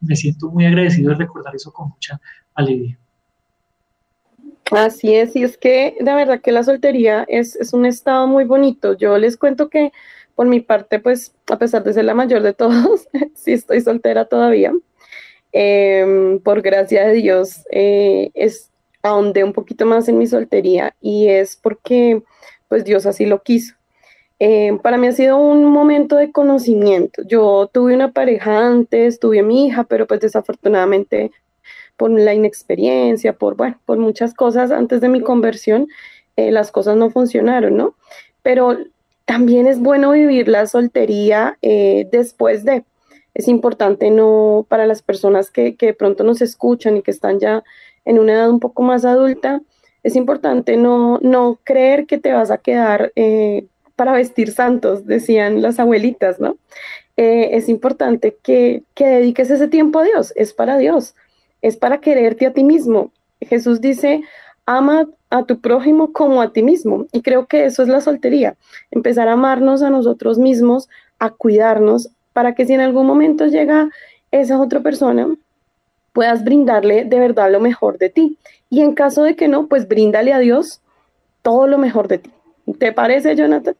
me 0.00 0.16
siento 0.16 0.50
muy 0.50 0.66
agradecido 0.66 1.10
de 1.10 1.16
recordar 1.16 1.54
eso 1.54 1.72
con 1.72 1.88
mucha 1.88 2.20
alegría. 2.54 2.98
Así 4.70 5.14
es, 5.14 5.36
y 5.36 5.44
es 5.44 5.58
que 5.58 5.96
de 6.00 6.14
verdad 6.14 6.40
que 6.40 6.52
la 6.52 6.62
soltería 6.62 7.24
es, 7.28 7.72
un 7.72 7.84
estado 7.84 8.26
muy 8.26 8.44
bonito. 8.44 8.96
Yo 8.96 9.18
les 9.18 9.36
cuento 9.36 9.68
que 9.68 9.92
por 10.34 10.46
mi 10.46 10.60
parte, 10.60 10.98
pues 10.98 11.34
a 11.50 11.58
pesar 11.58 11.84
de 11.84 11.92
ser 11.92 12.06
la 12.06 12.14
mayor 12.14 12.42
de 12.42 12.54
todos, 12.54 13.06
sí 13.34 13.52
estoy 13.52 13.80
soltera 13.80 14.24
todavía. 14.24 14.72
Em, 15.52 16.40
por 16.40 16.62
gracia 16.62 17.06
de 17.06 17.12
Dios, 17.12 17.64
eh, 17.70 18.30
es 18.34 18.70
ahondé 19.02 19.44
un 19.44 19.52
poquito 19.52 19.84
más 19.84 20.08
en 20.08 20.18
mi 20.18 20.26
soltería 20.26 20.96
y 21.00 21.28
es 21.28 21.56
porque 21.56 22.22
pues 22.68 22.84
Dios 22.84 23.06
así 23.06 23.26
lo 23.26 23.42
quiso. 23.42 23.74
Eh, 24.40 24.78
para 24.82 24.98
mí 24.98 25.06
ha 25.06 25.12
sido 25.12 25.38
un 25.38 25.64
momento 25.64 26.16
de 26.16 26.32
conocimiento. 26.32 27.22
Yo 27.26 27.70
tuve 27.72 27.94
una 27.94 28.12
pareja 28.12 28.66
antes, 28.66 29.20
tuve 29.20 29.40
a 29.40 29.42
mi 29.42 29.66
hija, 29.66 29.84
pero 29.84 30.06
pues 30.06 30.20
desafortunadamente 30.20 31.30
por 31.96 32.10
la 32.10 32.34
inexperiencia, 32.34 33.34
por, 33.34 33.56
bueno, 33.56 33.78
por 33.84 33.98
muchas 33.98 34.34
cosas 34.34 34.72
antes 34.72 35.00
de 35.00 35.08
mi 35.08 35.20
conversión, 35.20 35.88
eh, 36.36 36.50
las 36.50 36.72
cosas 36.72 36.96
no 36.96 37.10
funcionaron, 37.10 37.76
¿no? 37.76 37.94
Pero 38.42 38.76
también 39.24 39.66
es 39.66 39.78
bueno 39.78 40.10
vivir 40.10 40.48
la 40.48 40.66
soltería 40.66 41.56
eh, 41.62 42.08
después 42.10 42.64
de. 42.64 42.84
Es 43.34 43.48
importante 43.48 44.10
no 44.10 44.66
para 44.68 44.86
las 44.86 45.02
personas 45.02 45.50
que, 45.50 45.76
que 45.76 45.86
de 45.86 45.94
pronto 45.94 46.24
nos 46.24 46.40
escuchan 46.42 46.96
y 46.96 47.02
que 47.02 47.10
están 47.10 47.40
ya 47.40 47.64
en 48.04 48.18
una 48.18 48.34
edad 48.34 48.50
un 48.50 48.60
poco 48.60 48.82
más 48.82 49.04
adulta, 49.04 49.60
es 50.04 50.14
importante 50.14 50.76
no, 50.76 51.18
no 51.22 51.58
creer 51.64 52.06
que 52.06 52.18
te 52.18 52.32
vas 52.32 52.52
a 52.52 52.58
quedar 52.58 53.12
eh, 53.16 53.66
para 53.96 54.12
vestir 54.12 54.52
santos, 54.52 55.06
decían 55.06 55.62
las 55.62 55.80
abuelitas, 55.80 56.38
¿no? 56.38 56.56
eh, 57.16 57.50
es 57.52 57.68
importante 57.68 58.36
que, 58.42 58.82
que 58.94 59.06
dediques 59.06 59.50
ese 59.50 59.68
tiempo 59.68 60.00
a 60.00 60.04
Dios, 60.04 60.32
es 60.36 60.52
para 60.52 60.78
Dios, 60.78 61.14
es 61.62 61.76
para 61.76 62.00
quererte 62.00 62.46
a 62.46 62.52
ti 62.52 62.64
mismo. 62.64 63.12
Jesús 63.40 63.80
dice, 63.80 64.22
ama 64.66 65.08
a 65.30 65.44
tu 65.44 65.60
prójimo 65.60 66.12
como 66.12 66.42
a 66.42 66.52
ti 66.52 66.62
mismo. 66.62 67.06
Y 67.12 67.22
creo 67.22 67.46
que 67.46 67.66
eso 67.66 67.82
es 67.82 67.88
la 67.88 68.00
soltería, 68.00 68.56
empezar 68.90 69.28
a 69.28 69.32
amarnos 69.32 69.82
a 69.82 69.90
nosotros 69.90 70.38
mismos, 70.38 70.88
a 71.18 71.30
cuidarnos, 71.30 72.10
para 72.32 72.54
que 72.54 72.66
si 72.66 72.72
en 72.72 72.80
algún 72.80 73.06
momento 73.06 73.46
llega 73.46 73.90
esa 74.32 74.60
otra 74.60 74.80
persona, 74.80 75.28
puedas 76.14 76.44
brindarle 76.44 77.04
de 77.04 77.18
verdad 77.18 77.52
lo 77.52 77.60
mejor 77.60 77.98
de 77.98 78.08
ti. 78.08 78.38
Y 78.70 78.80
en 78.80 78.94
caso 78.94 79.24
de 79.24 79.36
que 79.36 79.48
no, 79.48 79.66
pues 79.66 79.86
bríndale 79.86 80.32
a 80.32 80.38
Dios 80.38 80.80
todo 81.42 81.66
lo 81.66 81.76
mejor 81.76 82.08
de 82.08 82.18
ti. 82.18 82.30
¿Te 82.78 82.92
parece, 82.92 83.36
Jonathan? 83.36 83.74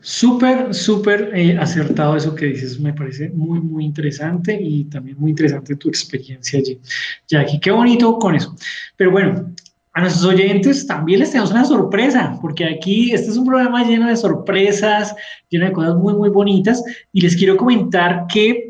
Súper, 0.00 0.72
súper 0.72 1.30
eh, 1.34 1.58
acertado 1.58 2.16
eso 2.16 2.34
que 2.34 2.46
dices, 2.46 2.80
me 2.80 2.94
parece 2.94 3.28
muy, 3.30 3.60
muy 3.60 3.84
interesante 3.84 4.58
y 4.58 4.84
también 4.84 5.18
muy 5.18 5.30
interesante 5.32 5.76
tu 5.76 5.90
experiencia 5.90 6.58
allí. 6.58 6.80
Jackie, 7.28 7.60
qué 7.60 7.70
bonito 7.70 8.18
con 8.18 8.34
eso. 8.34 8.56
Pero 8.96 9.10
bueno, 9.10 9.52
a 9.92 10.00
nuestros 10.00 10.24
oyentes 10.24 10.86
también 10.86 11.18
les 11.18 11.32
tenemos 11.32 11.50
una 11.50 11.64
sorpresa, 11.64 12.38
porque 12.40 12.64
aquí 12.64 13.12
este 13.12 13.30
es 13.30 13.36
un 13.36 13.44
programa 13.44 13.84
lleno 13.84 14.08
de 14.08 14.16
sorpresas, 14.16 15.14
lleno 15.50 15.66
de 15.66 15.72
cosas 15.72 15.96
muy, 15.96 16.14
muy 16.14 16.30
bonitas 16.30 16.82
y 17.12 17.20
les 17.20 17.36
quiero 17.36 17.56
comentar 17.56 18.26
que 18.32 18.69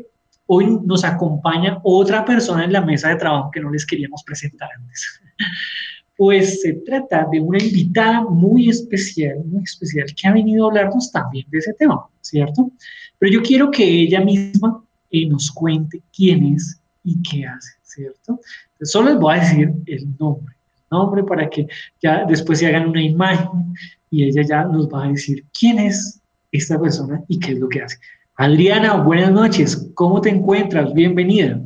hoy 0.53 0.77
nos 0.83 1.05
acompaña 1.05 1.79
otra 1.83 2.25
persona 2.25 2.65
en 2.65 2.73
la 2.73 2.81
mesa 2.81 3.07
de 3.07 3.15
trabajo 3.15 3.49
que 3.51 3.61
no 3.61 3.71
les 3.71 3.85
queríamos 3.85 4.21
presentar 4.23 4.69
antes 4.77 5.21
pues 6.17 6.61
se 6.61 6.73
trata 6.73 7.25
de 7.31 7.39
una 7.39 7.57
invitada 7.57 8.21
muy 8.21 8.69
especial, 8.69 9.43
muy 9.45 9.63
especial, 9.63 10.05
que 10.15 10.27
ha 10.27 10.33
venido 10.33 10.65
a 10.65 10.67
hablarnos 10.69 11.11
también 11.11 11.47
de 11.49 11.57
ese 11.57 11.73
tema, 11.73 12.05
¿cierto? 12.19 12.69
Pero 13.17 13.33
yo 13.33 13.41
quiero 13.41 13.71
que 13.71 13.83
ella 13.83 14.21
misma 14.21 14.83
eh, 15.09 15.27
nos 15.27 15.49
cuente 15.49 15.99
quién 16.15 16.53
es 16.53 16.79
y 17.03 17.19
qué 17.23 17.47
hace, 17.47 17.71
¿cierto? 17.81 18.39
Solo 18.81 19.09
les 19.09 19.19
voy 19.19 19.35
a 19.35 19.39
decir 19.39 19.73
el 19.87 20.15
nombre, 20.19 20.53
el 20.75 20.83
nombre 20.91 21.23
para 21.23 21.49
que 21.49 21.65
ya 21.99 22.23
después 22.25 22.59
se 22.59 22.67
hagan 22.67 22.89
una 22.89 23.01
imagen 23.01 23.73
y 24.11 24.25
ella 24.25 24.43
ya 24.47 24.63
nos 24.65 24.89
va 24.89 25.05
a 25.05 25.11
decir 25.11 25.43
quién 25.57 25.79
es 25.79 26.21
esta 26.51 26.79
persona 26.79 27.23
y 27.29 27.39
qué 27.39 27.53
es 27.53 27.57
lo 27.57 27.67
que 27.67 27.81
hace. 27.81 27.97
Adriana, 28.41 28.95
buenas 28.95 29.31
noches, 29.31 29.91
¿cómo 29.93 30.19
te 30.19 30.29
encuentras? 30.29 30.95
Bienvenida. 30.95 31.61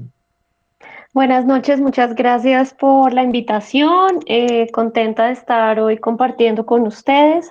Buenas 1.14 1.46
noches, 1.46 1.80
muchas 1.80 2.16
gracias 2.16 2.74
por 2.74 3.14
la 3.14 3.24
invitación. 3.24 4.20
Eh, 4.26 4.70
contenta 4.74 5.28
de 5.28 5.32
estar 5.32 5.80
hoy 5.80 5.98
compartiendo 5.98 6.66
con 6.66 6.86
ustedes. 6.86 7.50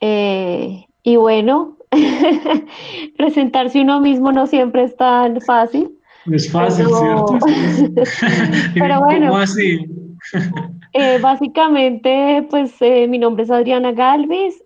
Eh, 0.00 0.86
y 1.04 1.14
bueno, 1.14 1.76
presentarse 3.16 3.80
uno 3.80 4.00
mismo 4.00 4.32
no 4.32 4.48
siempre 4.48 4.82
es 4.82 4.96
tan 4.96 5.40
fácil. 5.40 5.96
Es 6.28 6.50
fácil, 6.50 6.86
¿cierto? 6.86 7.38
pero 8.74 9.00
bueno. 9.04 9.28
¿Cómo 9.28 9.38
así? 9.38 9.86
Eh, 10.94 11.20
básicamente, 11.22 12.44
pues 12.50 12.74
mi 12.80 13.20
nombre 13.20 13.44
es 13.44 13.52
Adriana 13.52 13.92
Galvis, 13.92 14.60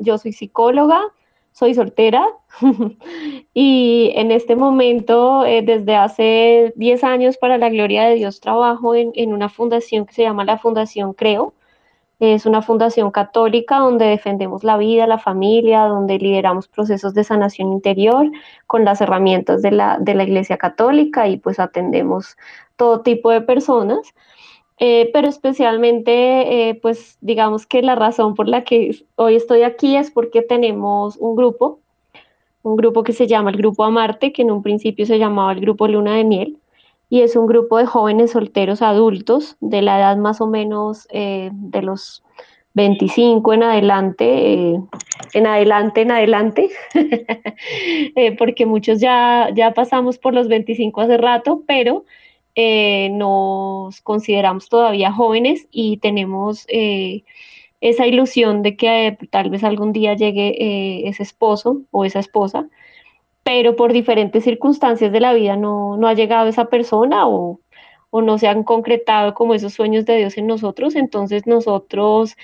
yo 0.00 0.16
soy 0.16 0.32
psicóloga, 0.32 1.02
soy 1.56 1.74
soltera 1.74 2.28
y 3.54 4.12
en 4.14 4.30
este 4.30 4.56
momento, 4.56 5.46
eh, 5.46 5.62
desde 5.62 5.96
hace 5.96 6.74
10 6.76 7.02
años, 7.02 7.38
para 7.38 7.56
la 7.56 7.70
gloria 7.70 8.04
de 8.04 8.16
Dios, 8.16 8.40
trabajo 8.40 8.94
en, 8.94 9.10
en, 9.14 9.32
una 9.32 9.48
fundación 9.48 10.04
que 10.04 10.12
se 10.12 10.22
llama 10.22 10.44
la 10.44 10.58
Fundación 10.58 11.14
Creo. 11.14 11.54
Es 12.20 12.44
una 12.44 12.60
fundación 12.60 13.10
católica 13.10 13.78
donde 13.78 14.04
defendemos 14.04 14.64
la 14.64 14.76
vida, 14.76 15.06
la 15.06 15.18
familia, 15.18 15.84
donde 15.84 16.18
lideramos 16.18 16.68
procesos 16.68 17.14
de 17.14 17.24
sanación 17.24 17.72
interior 17.72 18.30
con 18.66 18.84
las 18.84 19.00
herramientas 19.00 19.62
de 19.62 19.70
la, 19.70 19.98
de 19.98 20.14
la 20.14 20.24
Iglesia 20.24 20.58
Católica 20.58 21.26
y 21.26 21.38
pues 21.38 21.58
atendemos 21.58 22.36
todo 22.76 23.00
tipo 23.00 23.30
de 23.30 23.40
personas. 23.40 24.14
Eh, 24.78 25.10
pero 25.12 25.28
especialmente, 25.28 26.68
eh, 26.68 26.74
pues 26.74 27.16
digamos 27.22 27.66
que 27.66 27.80
la 27.80 27.94
razón 27.94 28.34
por 28.34 28.46
la 28.46 28.64
que 28.64 29.04
hoy 29.14 29.36
estoy 29.36 29.62
aquí 29.62 29.96
es 29.96 30.10
porque 30.10 30.42
tenemos 30.42 31.16
un 31.16 31.34
grupo, 31.34 31.80
un 32.62 32.76
grupo 32.76 33.02
que 33.02 33.14
se 33.14 33.26
llama 33.26 33.50
el 33.50 33.56
Grupo 33.56 33.84
Amarte, 33.84 34.32
que 34.32 34.42
en 34.42 34.50
un 34.50 34.62
principio 34.62 35.06
se 35.06 35.18
llamaba 35.18 35.52
el 35.52 35.60
Grupo 35.60 35.88
Luna 35.88 36.16
de 36.16 36.24
Miel, 36.24 36.58
y 37.08 37.22
es 37.22 37.36
un 37.36 37.46
grupo 37.46 37.78
de 37.78 37.86
jóvenes 37.86 38.32
solteros 38.32 38.82
adultos 38.82 39.56
de 39.60 39.80
la 39.80 39.98
edad 39.98 40.16
más 40.18 40.40
o 40.40 40.46
menos 40.46 41.06
eh, 41.10 41.50
de 41.52 41.82
los 41.82 42.22
25 42.74 43.54
en 43.54 43.62
adelante, 43.62 44.74
en 45.32 45.46
adelante, 45.46 46.02
en 46.02 46.10
adelante, 46.10 46.68
porque 48.38 48.66
muchos 48.66 49.00
ya, 49.00 49.48
ya 49.54 49.72
pasamos 49.72 50.18
por 50.18 50.34
los 50.34 50.48
25 50.48 51.00
hace 51.00 51.16
rato, 51.16 51.62
pero 51.66 52.04
eh, 52.56 53.10
nos 53.12 54.00
consideramos 54.00 54.70
todavía 54.70 55.12
jóvenes 55.12 55.68
y 55.70 55.98
tenemos 55.98 56.64
eh, 56.68 57.24
esa 57.82 58.06
ilusión 58.06 58.62
de 58.62 58.76
que 58.76 59.08
eh, 59.08 59.18
tal 59.30 59.50
vez 59.50 59.62
algún 59.62 59.92
día 59.92 60.14
llegue 60.14 61.06
ese 61.08 61.22
esposo 61.22 61.82
o 61.90 62.06
esa 62.06 62.20
esposa, 62.20 62.68
pero 63.42 63.76
por 63.76 63.92
diferentes 63.92 64.44
circunstancias 64.44 65.12
de 65.12 65.20
la 65.20 65.34
vida 65.34 65.56
no, 65.56 65.98
ha 66.06 66.14
llegado 66.14 66.48
esa 66.48 66.66
persona 66.66 67.28
o, 67.28 67.60
o 68.10 68.22
no 68.22 68.38
se 68.38 68.48
han 68.48 68.64
concretado 68.64 69.34
como 69.34 69.54
esos 69.54 69.74
sueños 69.74 70.06
de 70.06 70.16
Dios 70.16 70.38
en 70.38 70.46
nosotros. 70.46 70.96
Entonces 70.96 71.46
nosotros 71.46 72.36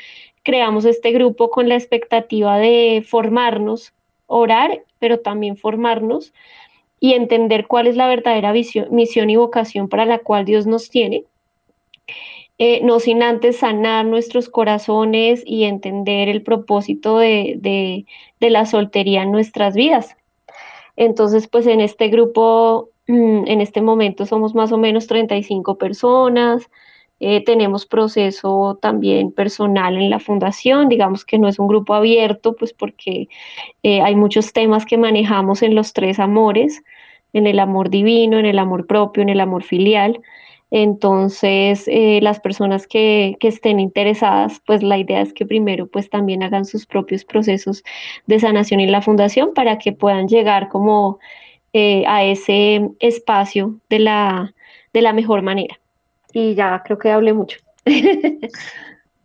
creamos 0.42 0.84
este 0.84 1.12
grupo 1.12 1.50
con 1.50 1.68
la 1.68 1.76
expectativa 1.76 2.58
de 2.58 3.04
formarnos, 3.08 3.94
orar, 4.26 4.84
pero 4.98 5.20
también 5.20 5.56
formarnos 5.56 6.34
y 7.02 7.14
entender 7.14 7.66
cuál 7.66 7.88
es 7.88 7.96
la 7.96 8.06
verdadera 8.06 8.52
visión, 8.52 8.86
misión 8.92 9.28
y 9.28 9.34
vocación 9.34 9.88
para 9.88 10.06
la 10.06 10.20
cual 10.20 10.44
Dios 10.44 10.68
nos 10.68 10.88
tiene. 10.88 11.24
Eh, 12.58 12.80
no 12.84 13.00
sin 13.00 13.24
antes 13.24 13.56
sanar 13.56 14.06
nuestros 14.06 14.48
corazones 14.48 15.42
y 15.44 15.64
entender 15.64 16.28
el 16.28 16.42
propósito 16.42 17.18
de, 17.18 18.06
la 18.38 18.66
soltería 18.66 19.24
en 19.24 19.32
nuestras 19.32 19.74
vidas. 19.74 20.16
Entonces, 20.94 21.48
pues 21.48 21.66
en 21.66 21.80
este 21.80 22.06
grupo, 22.06 22.90
mm, 23.08 23.48
en 23.48 23.60
este 23.60 23.82
momento 23.82 24.24
somos 24.24 24.54
más 24.54 24.70
o 24.70 24.78
menos 24.78 25.08
35 25.08 25.78
personas, 25.78 26.70
eh, 27.18 27.44
tenemos 27.44 27.86
proceso 27.86 28.78
también 28.82 29.30
personal 29.30 29.96
en 29.96 30.10
la 30.10 30.18
fundación, 30.18 30.88
digamos 30.88 31.24
que 31.24 31.38
no 31.38 31.46
es 31.46 31.60
un 31.60 31.68
grupo 31.68 31.94
abierto, 31.94 32.56
pues 32.56 32.72
porque 32.72 33.28
eh, 33.84 34.00
hay 34.02 34.16
muchos 34.16 34.52
temas 34.52 34.84
que 34.84 34.98
manejamos 34.98 35.62
en 35.62 35.76
los 35.76 35.92
tres 35.92 36.18
amores, 36.18 36.82
en 37.32 37.46
el 37.46 37.58
amor 37.58 37.90
divino, 37.90 38.38
en 38.38 38.46
el 38.46 38.58
amor 38.58 38.86
propio, 38.86 39.22
en 39.22 39.28
el 39.28 39.40
amor 39.40 39.62
filial. 39.62 40.20
Entonces, 40.70 41.84
eh, 41.86 42.20
las 42.22 42.40
personas 42.40 42.86
que, 42.86 43.36
estén 43.40 43.78
interesadas, 43.80 44.60
pues 44.66 44.82
la 44.82 44.98
idea 44.98 45.20
es 45.20 45.32
que 45.34 45.44
primero 45.44 45.86
pues 45.86 46.08
también 46.08 46.42
hagan 46.42 46.64
sus 46.64 46.86
propios 46.86 47.24
procesos 47.24 47.84
de 48.26 48.40
sanación 48.40 48.80
en 48.80 48.92
la 48.92 49.02
fundación 49.02 49.52
para 49.54 49.78
que 49.78 49.92
puedan 49.92 50.28
llegar 50.28 50.68
como 50.68 51.18
a 52.06 52.24
ese 52.24 52.90
espacio 53.00 53.80
de 53.88 53.98
la, 53.98 54.54
de 54.92 55.00
la 55.00 55.14
mejor 55.14 55.40
manera 55.40 55.78
y 56.32 56.54
ya 56.54 56.82
creo 56.84 56.98
que 56.98 57.10
hablé 57.10 57.32
mucho. 57.32 57.58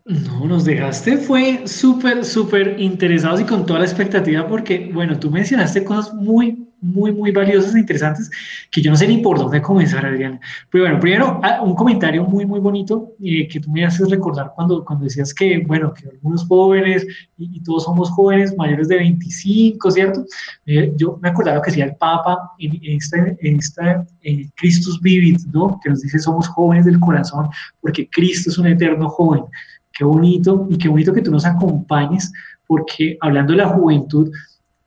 No, 0.05 0.45
nos 0.45 0.63
dejaste, 0.63 1.17
fue 1.17 1.67
súper, 1.67 2.23
súper 2.23 2.79
interesados 2.79 3.41
y 3.41 3.43
con 3.43 3.65
toda 3.65 3.79
la 3.79 3.85
expectativa 3.85 4.47
porque, 4.47 4.89
bueno, 4.93 5.19
tú 5.19 5.29
mencionaste 5.29 5.83
cosas 5.83 6.13
muy, 6.13 6.66
muy, 6.79 7.11
muy 7.11 7.31
valiosas 7.31 7.75
e 7.75 7.79
interesantes 7.79 8.29
que 8.71 8.81
yo 8.81 8.91
no 8.91 8.97
sé 8.97 9.07
ni 9.07 9.17
por 9.17 9.37
dónde 9.37 9.61
comenzar, 9.61 10.05
Adriana. 10.05 10.39
Pero 10.69 10.83
bueno, 10.83 10.99
primero, 10.99 11.39
ah, 11.43 11.61
un 11.61 11.75
comentario 11.75 12.23
muy, 12.23 12.45
muy 12.45 12.59
bonito 12.59 13.13
eh, 13.23 13.47
que 13.47 13.59
tú 13.59 13.71
me 13.71 13.85
haces 13.85 14.09
recordar 14.09 14.51
cuando, 14.55 14.85
cuando 14.85 15.05
decías 15.05 15.33
que, 15.33 15.63
bueno, 15.65 15.93
que 15.93 16.07
algunos 16.07 16.45
jóvenes 16.45 17.05
y, 17.37 17.61
todos 17.61 17.83
somos 17.83 18.09
jóvenes 18.11 18.55
mayores 18.55 18.87
de 18.87 18.97
25, 18.97 19.91
¿cierto? 19.91 20.25
Eh, 20.65 20.93
yo 20.95 21.19
me 21.21 21.29
acordaba 21.29 21.61
que 21.61 21.71
decía 21.71 21.85
el 21.85 21.95
Papa 21.95 22.51
en, 22.59 22.79
esta, 22.83 23.17
en 23.17 23.57
esta 23.57 24.05
eh, 24.21 24.47
Christus 24.55 25.01
Vivit, 25.01 25.41
¿no? 25.51 25.79
Que 25.83 25.89
nos 25.89 26.01
dice 26.01 26.19
somos 26.19 26.47
jóvenes 26.47 26.85
del 26.85 26.99
corazón 26.99 27.49
porque 27.81 28.07
Cristo 28.09 28.49
es 28.49 28.57
un 28.57 28.67
eterno 28.67 29.09
joven. 29.09 29.43
Qué 29.91 30.03
bonito 30.03 30.67
y 30.69 30.77
qué 30.77 30.87
bonito 30.87 31.11
que 31.11 31.21
tú 31.21 31.31
nos 31.31 31.45
acompañes 31.45 32.31
porque 32.67 33.17
hablando 33.21 33.53
de 33.53 33.59
la 33.59 33.69
juventud, 33.69 34.29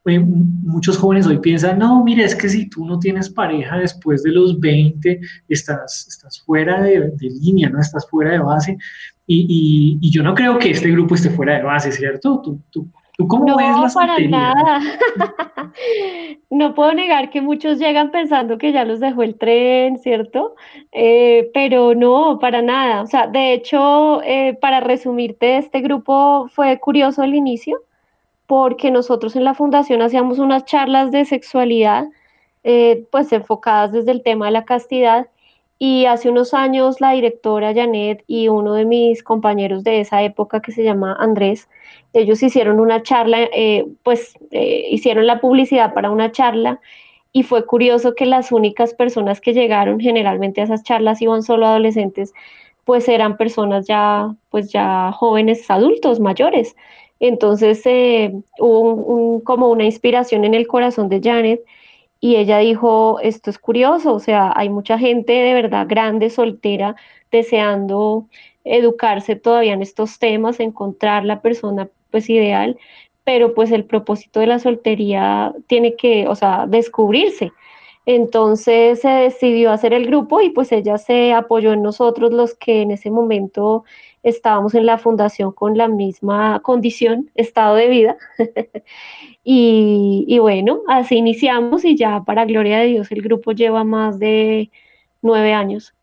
muchos 0.05 0.97
jóvenes 0.97 1.27
hoy 1.27 1.39
piensan, 1.39 1.79
no, 1.79 2.03
mira, 2.03 2.25
es 2.25 2.35
que 2.35 2.49
si 2.49 2.69
tú 2.69 2.87
no 2.87 2.99
tienes 2.99 3.29
pareja 3.29 3.77
después 3.79 4.23
de 4.23 4.33
los 4.33 4.59
20, 4.59 5.21
estás, 5.49 6.07
estás 6.09 6.41
fuera 6.41 6.83
de, 6.83 7.13
línea, 7.21 7.69
¿no? 7.69 7.81
Estás 7.81 8.09
fuera 8.09 8.33
de 8.33 8.39
base. 8.39 8.79
Y, 9.27 9.99
y, 10.01 10.11
yo 10.11 10.23
no 10.23 10.35
creo 10.35 10.59
que 10.59 10.71
este 10.71 10.91
grupo 10.91 11.15
esté 11.15 11.31
fuera 11.31 11.59
de 11.59 11.63
base, 11.63 11.93
¿cierto? 11.93 12.41
¿Tú, 12.43 12.61
tú, 12.71 12.89
tú 13.17 13.29
cómo 13.29 13.45
no, 13.45 13.57
ves 13.57 13.77
la 13.77 13.91
para 13.95 14.19
nada. 14.19 14.81
no 16.51 16.75
puedo 16.75 16.95
negar 16.95 17.31
que 17.31 17.41
muchos 17.41 17.79
llegan 17.79 18.11
pensando 18.11 18.59
que 18.59 18.73
ya 18.73 18.85
los 18.85 18.99
dejó 18.99 19.23
el 19.23 19.37
tren, 19.37 19.99
¿cierto? 19.99 20.57
Eh, 20.93 21.51
pero 21.55 21.95
no, 21.95 22.39
para 22.41 22.63
nada. 22.63 23.03
O 23.03 23.07
sea, 23.07 23.27
de 23.27 23.53
hecho, 23.53 24.23
eh, 24.23 24.59
para 24.61 24.81
resumirte, 24.81 25.59
este 25.59 25.81
grupo 25.81 26.49
fue 26.49 26.79
curioso 26.81 27.23
al 27.23 27.35
inicio 27.35 27.81
porque 28.51 28.91
nosotros 28.91 29.37
en 29.37 29.45
la 29.45 29.55
fundación 29.55 30.03
hacíamos 30.03 30.41
unas 30.41 30.65
charlas 30.65 31.13
de 31.13 31.25
sexualidad, 31.25 32.09
eh, 32.65 33.07
pues 33.13 33.33
enfocadas 33.33 33.93
desde 33.93 34.11
el 34.11 34.25
tema 34.25 34.47
de 34.47 34.51
la 34.51 34.65
castidad, 34.65 35.29
y 35.79 36.07
hace 36.07 36.29
unos 36.29 36.53
años 36.53 37.01
la 37.01 37.13
directora 37.13 37.73
Janet 37.73 38.25
y 38.27 38.49
uno 38.49 38.75
de 38.75 38.85
mis 38.87 39.23
compañeros 39.23 39.85
de 39.85 40.01
esa 40.01 40.25
época 40.25 40.61
que 40.61 40.73
se 40.73 40.83
llama 40.83 41.17
Andrés, 41.21 41.69
ellos 42.13 42.43
hicieron 42.43 42.81
una 42.81 43.05
charla, 43.05 43.39
eh, 43.55 43.87
pues 44.03 44.35
eh, 44.51 44.89
hicieron 44.91 45.29
la 45.29 45.41
publicidad 45.41 45.95
para 45.95 46.11
una 46.11 46.33
charla 46.33 46.81
y 47.31 47.45
fue 47.45 47.65
curioso 47.65 48.17
que 48.17 48.27
las 48.27 48.51
únicas 48.51 48.95
personas 48.95 49.41
que 49.41 49.53
llegaron 49.53 50.01
generalmente 50.01 50.61
a 50.61 50.65
esas 50.65 50.83
charlas 50.83 51.23
iban 51.23 51.45
solo 51.45 51.69
adolescentes, 51.69 52.33
pues 52.85 53.09
eran 53.09 53.37
personas 53.37 53.87
ya, 53.87 54.35
pues 54.49 54.73
ya 54.73 55.13
jóvenes 55.13 55.71
adultos, 55.71 56.19
mayores. 56.19 56.75
Entonces 57.21 57.83
eh, 57.85 58.33
hubo 58.59 59.45
como 59.45 59.69
una 59.69 59.85
inspiración 59.85 60.45
en 60.45 60.55
el 60.55 60.67
corazón 60.67 61.09
de 61.09 61.21
Janet 61.23 61.63
y 62.19 62.37
ella 62.37 62.59
dijo, 62.59 63.19
esto 63.21 63.51
es 63.51 63.59
curioso, 63.59 64.15
o 64.15 64.21
sea, 64.21 64.53
hay 64.55 64.69
mucha 64.69 64.99
gente 64.99 65.33
de 65.33 65.55
verdad 65.55 65.87
grande, 65.89 66.31
soltera, 66.31 66.97
deseando 67.31 68.27
educarse 68.65 69.37
todavía 69.37 69.73
en 69.73 69.83
estos 69.83 70.19
temas, 70.19 70.61
encontrar 70.61 71.25
la 71.25 71.41
persona 71.41 71.89
pues 72.11 72.29
ideal, 72.29 72.79
pero 73.25 73.55
pues 73.55 73.71
el 73.71 73.85
propósito 73.85 74.41
de 74.41 74.49
la 74.49 74.59
soltería 74.59 75.55
tiene 75.67 75.97
que, 75.97 76.27
o 76.29 76.35
sea, 76.35 76.67
descubrirse. 76.67 77.53
Entonces 78.07 79.01
se 79.01 79.09
decidió 79.09 79.71
hacer 79.71 79.93
el 79.93 80.07
grupo 80.07 80.41
y 80.41 80.51
pues 80.51 80.73
ella 80.73 80.99
se 80.99 81.33
apoyó 81.33 81.73
en 81.73 81.83
nosotros 81.83 82.33
los 82.33 82.55
que 82.55 82.83
en 82.83 82.91
ese 82.91 83.11
momento 83.11 83.85
estábamos 84.23 84.75
en 84.75 84.87
la 84.87 84.99
fundación 84.99 85.53
con 85.53 85.77
la 85.77 85.89
misma 85.89 86.61
condición, 86.63 87.31
estado 87.35 87.75
de 87.75 87.89
vida. 87.89 88.17
y, 89.45 90.25
y, 90.29 90.39
bueno, 90.39 90.83
así 90.89 91.17
iniciamos 91.17 91.85
y 91.85 91.97
ya 91.97 92.23
para 92.25 92.45
gloria 92.45 92.79
de 92.79 92.87
Dios 92.87 93.11
el 93.13 93.23
grupo 93.23 93.53
lleva 93.53 93.85
más 93.85 94.19
de 94.19 94.71
nueve 95.23 95.53
años. 95.53 95.95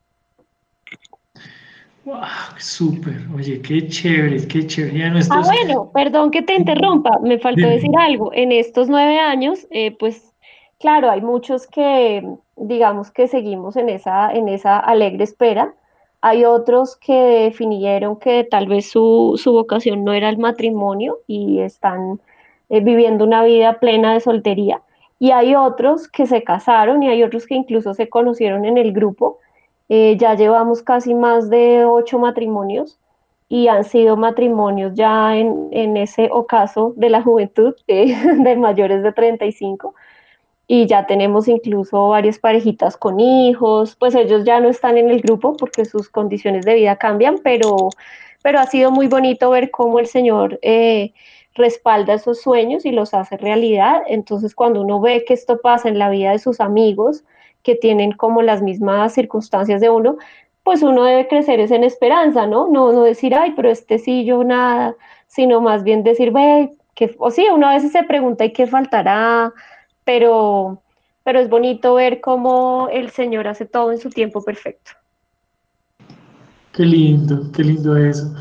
¡Wow! 2.07 2.23
Súper. 2.57 3.17
Oye, 3.35 3.61
qué 3.61 3.85
chévere, 3.85 4.47
qué 4.47 4.65
chévere. 4.65 5.19
Ah, 5.29 5.41
bueno, 5.43 5.91
perdón 5.93 6.31
que 6.31 6.41
te 6.41 6.55
interrumpa, 6.55 7.19
me 7.21 7.37
faltó 7.37 7.67
decir 7.67 7.91
algo. 7.99 8.31
En 8.33 8.53
estos 8.53 8.87
nueve 8.87 9.19
años, 9.19 9.67
eh, 9.71 9.91
pues 9.91 10.33
claro, 10.79 11.11
hay 11.11 11.19
muchos 11.19 11.67
que, 11.67 12.25
digamos 12.55 13.11
que 13.11 13.27
seguimos 13.27 13.75
en 13.75 13.89
esa, 13.89 14.31
en 14.31 14.47
esa 14.47 14.79
alegre 14.79 15.25
espera. 15.25 15.75
Hay 16.27 16.43
otros 16.43 16.97
que 16.97 17.13
definieron 17.13 18.17
que 18.17 18.43
tal 18.43 18.67
vez 18.67 18.89
su, 18.89 19.39
vocación 19.45 20.03
no 20.03 20.11
era 20.13 20.27
el 20.29 20.37
matrimonio 20.37 21.19
y 21.25 21.59
están 21.59 22.19
eh, 22.69 22.81
viviendo 22.81 23.23
una 23.23 23.43
vida 23.43 23.79
plena 23.79 24.13
de 24.13 24.19
soltería. 24.19 24.81
Y 25.19 25.31
hay 25.31 25.55
otros 25.55 26.09
que 26.09 26.27
se 26.27 26.43
casaron 26.43 27.01
y 27.01 27.07
hay 27.09 27.23
otros 27.23 27.47
que 27.47 27.55
incluso 27.55 27.93
se 27.93 28.09
conocieron 28.09 28.65
en 28.65 28.77
el 28.77 28.91
grupo 28.91 29.39
eh, 29.89 30.17
ya 30.19 30.35
llevamos 30.35 30.81
casi 30.83 31.13
más 31.13 31.49
de 31.49 31.85
ocho 31.85 32.19
matrimonios 32.19 32.99
y 33.47 33.69
han 33.69 33.85
sido 33.85 34.17
matrimonios 34.17 34.93
ya 34.95 35.37
en, 35.37 35.69
en 35.71 35.95
ese 35.95 36.27
ocaso 36.29 36.93
de 36.97 37.09
la 37.09 37.21
juventud, 37.21 37.73
de 37.87 38.55
mayores 38.57 39.01
de 39.01 39.13
35. 39.13 39.95
Y 40.67 40.85
ya 40.85 41.05
tenemos 41.07 41.47
incluso 41.47 42.09
varias 42.09 42.39
parejitas 42.39 42.97
con 42.97 43.19
hijos, 43.19 43.95
pues 43.95 44.15
ellos 44.15 44.43
ya 44.43 44.59
no 44.59 44.69
están 44.69 44.97
en 44.97 45.09
el 45.09 45.21
grupo 45.21 45.55
porque 45.55 45.85
sus 45.85 46.09
condiciones 46.09 46.65
de 46.65 46.75
vida 46.75 46.97
cambian, 46.97 47.39
pero, 47.43 47.89
pero 48.43 48.59
ha 48.59 48.65
sido 48.65 48.91
muy 48.91 49.07
bonito 49.07 49.49
ver 49.49 49.71
cómo 49.71 49.99
el 49.99 50.07
Señor 50.07 50.59
eh, 50.61 51.13
respalda 51.55 52.15
esos 52.15 52.41
sueños 52.41 52.85
y 52.85 52.91
los 52.91 53.13
hace 53.13 53.37
realidad. 53.37 54.03
Entonces 54.07 54.53
cuando 54.55 54.81
uno 54.81 54.99
ve 54.99 55.23
que 55.25 55.33
esto 55.33 55.59
pasa 55.61 55.87
en 55.87 55.99
la 55.99 56.09
vida 56.09 56.31
de 56.31 56.39
sus 56.39 56.59
amigos, 56.59 57.23
que 57.63 57.75
tienen 57.75 58.11
como 58.13 58.41
las 58.41 58.61
mismas 58.61 59.13
circunstancias 59.13 59.81
de 59.81 59.89
uno, 59.89 60.17
pues 60.63 60.83
uno 60.83 61.05
debe 61.05 61.27
crecer 61.27 61.61
es 61.61 61.71
en 61.71 61.83
esperanza, 61.85 62.45
¿no? 62.45 62.67
No, 62.67 62.91
no 62.91 63.03
decir, 63.03 63.33
ay, 63.35 63.53
pero 63.55 63.69
este 63.69 63.99
sí, 63.99 64.25
yo 64.25 64.43
nada, 64.43 64.95
sino 65.27 65.61
más 65.61 65.83
bien 65.83 66.03
decir, 66.03 66.31
ve, 66.31 66.73
que, 66.93 67.15
o 67.19 67.31
sí, 67.31 67.45
uno 67.53 67.67
a 67.67 67.73
veces 67.75 67.93
se 67.93 68.03
pregunta, 68.03 68.43
¿y 68.43 68.51
qué 68.51 68.67
faltará? 68.67 69.53
Pero, 70.07 70.81
pero 71.25 71.41
es 71.41 71.49
bonito 71.49 71.95
ver 71.95 72.21
cómo 72.21 72.87
el 72.89 73.09
Señor 73.09 73.45
hace 73.45 73.65
todo 73.65 73.91
en 73.91 73.97
su 73.97 74.09
tiempo 74.09 74.41
perfecto. 74.41 74.91
Qué 76.71 76.85
lindo, 76.85 77.51
qué 77.51 77.61
lindo 77.65 77.97
eso. 77.97 78.33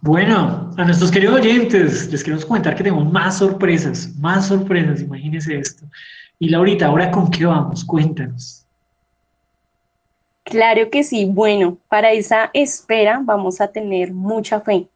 Bueno, 0.00 0.70
a 0.76 0.84
nuestros 0.84 1.10
queridos 1.10 1.40
oyentes, 1.40 2.08
les 2.12 2.22
queremos 2.22 2.46
comentar 2.46 2.76
que 2.76 2.84
tenemos 2.84 3.10
más 3.10 3.38
sorpresas, 3.38 4.14
más 4.20 4.46
sorpresas, 4.46 5.00
imagínense 5.00 5.58
esto. 5.58 5.86
Y 6.38 6.50
Laurita, 6.50 6.86
¿ahora 6.86 7.10
con 7.10 7.28
qué 7.32 7.46
vamos? 7.46 7.84
Cuéntanos. 7.84 8.64
Claro 10.44 10.88
que 10.88 11.02
sí. 11.02 11.24
Bueno, 11.24 11.78
para 11.88 12.12
esa 12.12 12.50
espera 12.54 13.20
vamos 13.24 13.60
a 13.60 13.66
tener 13.66 14.12
mucha 14.12 14.60
fe. 14.60 14.86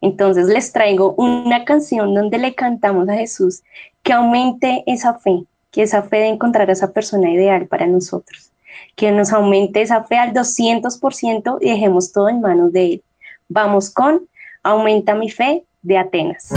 Entonces 0.00 0.48
les 0.48 0.72
traigo 0.72 1.14
una 1.14 1.64
canción 1.64 2.14
donde 2.14 2.38
le 2.38 2.56
cantamos 2.56 3.08
a 3.08 3.14
Jesús 3.14 3.62
que 4.02 4.12
aumente 4.12 4.82
esa 4.86 5.14
fe, 5.14 5.44
que 5.70 5.82
esa 5.82 6.02
fe 6.02 6.18
de 6.18 6.28
encontrar 6.28 6.68
a 6.68 6.72
esa 6.72 6.92
persona 6.92 7.30
ideal 7.30 7.66
para 7.66 7.86
nosotros, 7.86 8.50
que 8.96 9.12
nos 9.12 9.32
aumente 9.32 9.82
esa 9.82 10.04
fe 10.04 10.18
al 10.18 10.32
200% 10.32 11.58
y 11.60 11.70
dejemos 11.70 12.12
todo 12.12 12.28
en 12.28 12.40
manos 12.40 12.72
de 12.72 12.84
Él. 12.84 13.02
Vamos 13.48 13.90
con 13.90 14.28
Aumenta 14.62 15.14
mi 15.14 15.30
fe 15.30 15.64
de 15.82 15.98
Atenas. 15.98 16.52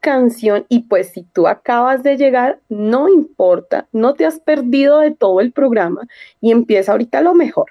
Canción 0.00 0.66
y 0.68 0.80
pues 0.80 1.10
si 1.10 1.22
tú 1.22 1.46
acabas 1.46 2.02
de 2.02 2.16
llegar, 2.16 2.60
no 2.68 3.08
importa, 3.08 3.86
no 3.92 4.14
te 4.14 4.26
has 4.26 4.38
perdido 4.38 5.00
de 5.00 5.10
todo 5.12 5.40
el 5.40 5.52
programa 5.52 6.06
y 6.40 6.52
empieza 6.52 6.92
ahorita 6.92 7.20
lo 7.20 7.34
mejor. 7.34 7.70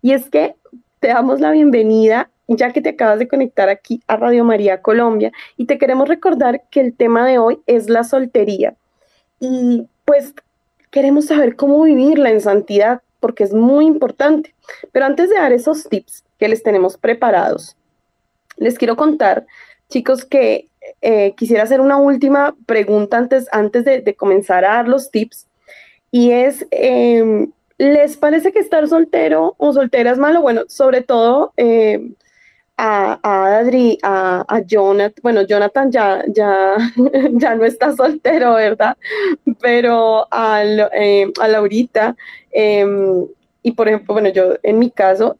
Y 0.00 0.12
es 0.12 0.28
que 0.30 0.54
te 1.00 1.08
damos 1.08 1.40
la 1.40 1.50
bienvenida 1.50 2.30
ya 2.48 2.72
que 2.72 2.80
te 2.80 2.90
acabas 2.90 3.18
de 3.18 3.28
conectar 3.28 3.68
aquí 3.68 4.02
a 4.06 4.16
Radio 4.16 4.44
María 4.44 4.82
Colombia 4.82 5.32
y 5.56 5.66
te 5.66 5.78
queremos 5.78 6.08
recordar 6.08 6.62
que 6.70 6.80
el 6.80 6.94
tema 6.94 7.26
de 7.26 7.38
hoy 7.38 7.60
es 7.66 7.88
la 7.88 8.04
soltería. 8.04 8.74
Y 9.40 9.86
pues 10.04 10.34
queremos 10.90 11.26
saber 11.26 11.56
cómo 11.56 11.82
vivirla 11.82 12.30
en 12.30 12.40
santidad 12.40 13.02
porque 13.20 13.44
es 13.44 13.52
muy 13.52 13.86
importante. 13.86 14.54
Pero 14.92 15.06
antes 15.06 15.30
de 15.30 15.36
dar 15.36 15.52
esos 15.52 15.88
tips 15.88 16.24
que 16.38 16.48
les 16.48 16.62
tenemos 16.62 16.96
preparados, 16.96 17.76
les 18.56 18.78
quiero 18.78 18.96
contar, 18.96 19.46
chicos, 19.88 20.24
que 20.24 20.68
eh, 21.00 21.34
quisiera 21.36 21.62
hacer 21.64 21.80
una 21.80 21.96
última 21.96 22.54
pregunta 22.66 23.18
antes, 23.18 23.48
antes 23.52 23.84
de, 23.84 24.14
comenzar 24.14 24.64
a 24.64 24.76
dar 24.76 24.88
los 24.88 25.10
tips. 25.10 25.46
Y 26.10 26.32
es, 26.32 26.66
em, 26.70 27.50
¿les 27.78 28.16
parece 28.16 28.52
que 28.52 28.58
estar 28.58 28.86
soltero 28.88 29.54
o 29.58 29.72
soltera 29.72 30.12
es 30.12 30.18
malo? 30.18 30.42
Bueno, 30.42 30.62
sobre 30.68 31.02
todo 31.02 31.52
em, 31.56 32.14
a, 32.76 33.18
a, 33.22 33.58
Adri, 33.58 33.98
a, 34.02 34.44
a, 34.48 34.60
Jonathan, 34.60 35.20
bueno, 35.22 35.42
Jonathan 35.42 35.90
ya, 35.90 36.24
ya, 36.28 36.76
ya 37.32 37.54
no 37.54 37.64
está 37.64 37.94
soltero, 37.96 38.54
¿verdad? 38.54 38.96
Pero 39.60 40.26
em, 40.92 41.32
a 41.40 41.48
Laurita, 41.48 42.16
y 43.62 43.72
por 43.72 43.88
ejemplo, 43.88 44.14
bueno, 44.14 44.28
yo 44.30 44.54
en 44.62 44.78
mi 44.78 44.90
caso, 44.90 45.36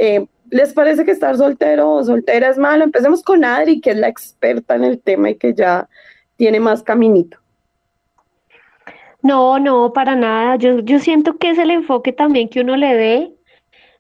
¿Les 0.53 0.75
parece 0.75 1.07
que 1.07 1.13
estar 1.13 1.35
soltero 1.39 1.93
o 1.93 2.05
soltera 2.05 2.51
es 2.51 2.59
malo? 2.59 2.85
Empecemos 2.85 3.23
con 3.23 3.43
Adri, 3.43 3.81
que 3.81 3.93
es 3.93 3.97
la 3.97 4.09
experta 4.09 4.75
en 4.75 4.85
el 4.85 5.01
tema 5.01 5.31
y 5.31 5.37
que 5.37 5.55
ya 5.55 5.89
tiene 6.37 6.61
más 6.61 6.83
caminito. 6.83 7.39
No, 9.23 9.59
no, 9.59 9.95
para 9.95 10.15
nada. 10.15 10.57
Yo, 10.57 10.81
yo 10.81 10.99
siento 10.99 11.39
que 11.39 11.49
es 11.49 11.59
el 11.59 11.71
enfoque 11.71 12.13
también 12.13 12.51
que 12.51 12.61
uno 12.61 12.77
le 12.77 12.95
dé. 12.95 13.33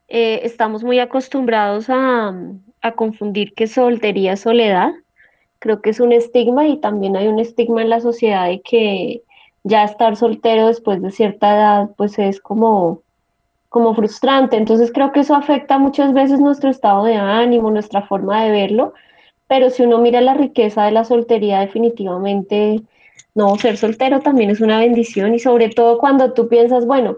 Eh, 0.08 0.40
estamos 0.42 0.84
muy 0.84 0.98
acostumbrados 0.98 1.88
a, 1.88 2.34
a 2.82 2.92
confundir 2.92 3.54
que 3.54 3.66
soltería 3.66 4.34
es 4.34 4.40
soledad. 4.40 4.90
Creo 5.58 5.80
que 5.80 5.88
es 5.88 6.00
un 6.00 6.12
estigma 6.12 6.68
y 6.68 6.78
también 6.82 7.16
hay 7.16 7.28
un 7.28 7.38
estigma 7.38 7.80
en 7.80 7.88
la 7.88 8.00
sociedad 8.00 8.48
de 8.48 8.60
que 8.60 9.22
ya 9.64 9.84
estar 9.84 10.16
soltero 10.16 10.66
después 10.66 11.00
de 11.00 11.12
cierta 11.12 11.56
edad 11.56 11.90
pues 11.96 12.18
es 12.18 12.40
como 12.42 13.00
como 13.72 13.94
frustrante. 13.94 14.56
Entonces 14.56 14.92
creo 14.92 15.12
que 15.12 15.20
eso 15.20 15.34
afecta 15.34 15.78
muchas 15.78 16.12
veces 16.12 16.38
nuestro 16.40 16.70
estado 16.70 17.04
de 17.04 17.16
ánimo, 17.16 17.70
nuestra 17.70 18.02
forma 18.02 18.44
de 18.44 18.52
verlo, 18.52 18.92
pero 19.48 19.70
si 19.70 19.82
uno 19.82 19.98
mira 19.98 20.20
la 20.20 20.34
riqueza 20.34 20.84
de 20.84 20.92
la 20.92 21.04
soltería, 21.04 21.60
definitivamente, 21.60 22.82
no, 23.34 23.56
ser 23.56 23.78
soltero 23.78 24.20
también 24.20 24.50
es 24.50 24.60
una 24.60 24.78
bendición 24.78 25.34
y 25.34 25.38
sobre 25.38 25.70
todo 25.70 25.98
cuando 25.98 26.34
tú 26.34 26.48
piensas, 26.48 26.86
bueno, 26.86 27.16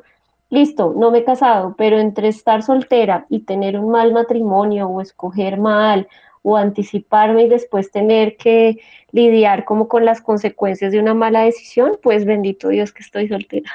listo, 0.49 0.95
no 0.97 1.11
me 1.11 1.19
he 1.19 1.25
casado, 1.25 1.75
pero 1.77 1.99
entre 1.99 2.29
estar 2.29 2.63
soltera 2.63 3.27
y 3.29 3.41
tener 3.41 3.77
un 3.79 3.91
mal 3.91 4.13
matrimonio 4.13 4.87
o 4.89 5.01
escoger 5.01 5.59
mal 5.59 6.07
o 6.43 6.57
anticiparme 6.57 7.45
y 7.45 7.49
después 7.49 7.91
tener 7.91 8.37
que 8.37 8.79
lidiar 9.11 9.65
como 9.65 9.89
con 9.89 10.05
las 10.05 10.21
consecuencias 10.21 10.93
de 10.93 11.01
una 11.01 11.15
mala 11.15 11.43
decisión, 11.43 11.99
pues 12.01 12.25
bendito 12.25 12.69
Dios 12.69 12.93
que 12.93 13.03
estoy 13.03 13.27
soltera. 13.27 13.71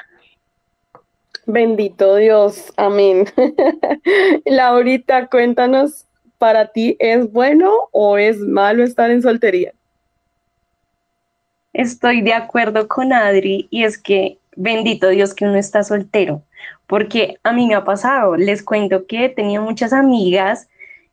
Bendito 1.46 2.16
Dios, 2.16 2.72
amén. 2.76 3.26
Laurita, 4.44 5.26
cuéntanos, 5.26 6.06
¿para 6.38 6.72
ti 6.72 6.96
es 6.98 7.30
bueno 7.32 7.88
o 7.92 8.18
es 8.18 8.38
malo 8.38 8.84
estar 8.84 9.10
en 9.10 9.22
soltería? 9.22 9.72
Estoy 11.72 12.20
de 12.22 12.34
acuerdo 12.34 12.88
con 12.88 13.12
Adri 13.12 13.68
y 13.70 13.84
es 13.84 13.96
que 13.96 14.38
bendito 14.56 15.08
Dios 15.08 15.34
que 15.34 15.44
uno 15.44 15.56
está 15.56 15.82
soltero, 15.82 16.42
porque 16.86 17.38
a 17.42 17.52
mí 17.52 17.66
me 17.66 17.74
ha 17.74 17.84
pasado, 17.84 18.36
les 18.36 18.62
cuento 18.62 19.06
que 19.06 19.24
he 19.24 19.28
tenido 19.28 19.62
muchas 19.62 19.92
amigas 19.92 20.68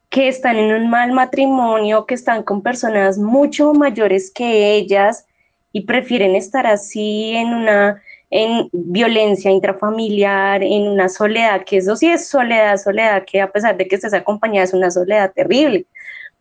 que 0.09 0.27
están 0.27 0.57
en 0.57 0.73
un 0.73 0.89
mal 0.89 1.11
matrimonio, 1.11 2.05
que 2.05 2.15
están 2.15 2.43
con 2.43 2.63
personas 2.63 3.17
mucho 3.17 3.73
mayores 3.73 4.31
que 4.31 4.73
ellas 4.75 5.25
y 5.71 5.81
prefieren 5.81 6.35
estar 6.35 6.65
así 6.65 7.35
en 7.35 7.53
una 7.53 8.01
en 8.29 8.69
violencia 8.73 9.51
intrafamiliar, 9.51 10.63
en 10.63 10.87
una 10.87 11.09
soledad, 11.09 11.63
que 11.63 11.77
eso 11.77 11.95
sí 11.95 12.07
es 12.07 12.27
soledad, 12.27 12.77
soledad, 12.77 13.23
que 13.25 13.41
a 13.41 13.51
pesar 13.51 13.77
de 13.77 13.87
que 13.87 13.95
estés 13.95 14.13
acompañada 14.13 14.65
es 14.65 14.73
una 14.73 14.91
soledad 14.91 15.31
terrible. 15.33 15.85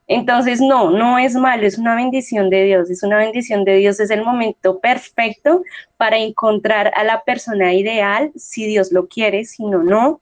Entonces, 0.08 0.60
no, 0.60 0.90
no 0.90 1.18
es 1.18 1.34
malo, 1.34 1.66
es 1.66 1.78
una 1.78 1.96
bendición 1.96 2.48
de 2.48 2.64
Dios, 2.64 2.90
es 2.90 3.02
una 3.02 3.18
bendición 3.18 3.64
de 3.64 3.76
Dios, 3.76 3.98
es 3.98 4.10
el 4.10 4.24
momento 4.24 4.78
perfecto 4.78 5.62
para 5.96 6.16
encontrar 6.16 6.92
a 6.94 7.02
la 7.02 7.22
persona 7.24 7.74
ideal, 7.74 8.30
si 8.36 8.66
Dios 8.66 8.92
lo 8.92 9.08
quiere, 9.08 9.44
si 9.44 9.64
no, 9.64 9.82
no, 9.82 10.20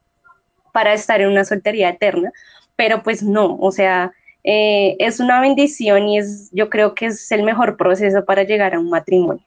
para 0.73 0.95
estar 0.95 1.21
en 1.21 1.29
una 1.29 1.45
soltería 1.45 1.91
eterna, 1.91 2.33
pero 2.77 3.03
pues 3.03 3.23
no, 3.23 3.57
o 3.61 3.71
sea, 3.73 4.13
eh, 4.43 4.97
es 4.99 5.21
una 5.21 5.41
bendición 5.41 6.09
y 6.09 6.19
es, 6.19 6.51
yo 6.53 6.71
creo 6.71 6.95
que 6.95 7.07
es 7.07 7.31
el 7.31 7.43
mejor 7.43 7.77
proceso 7.77 8.25
para 8.25 8.43
llegar 8.43 8.75
a 8.75 8.81
un 8.81 8.91
matrimonio. 8.91 9.45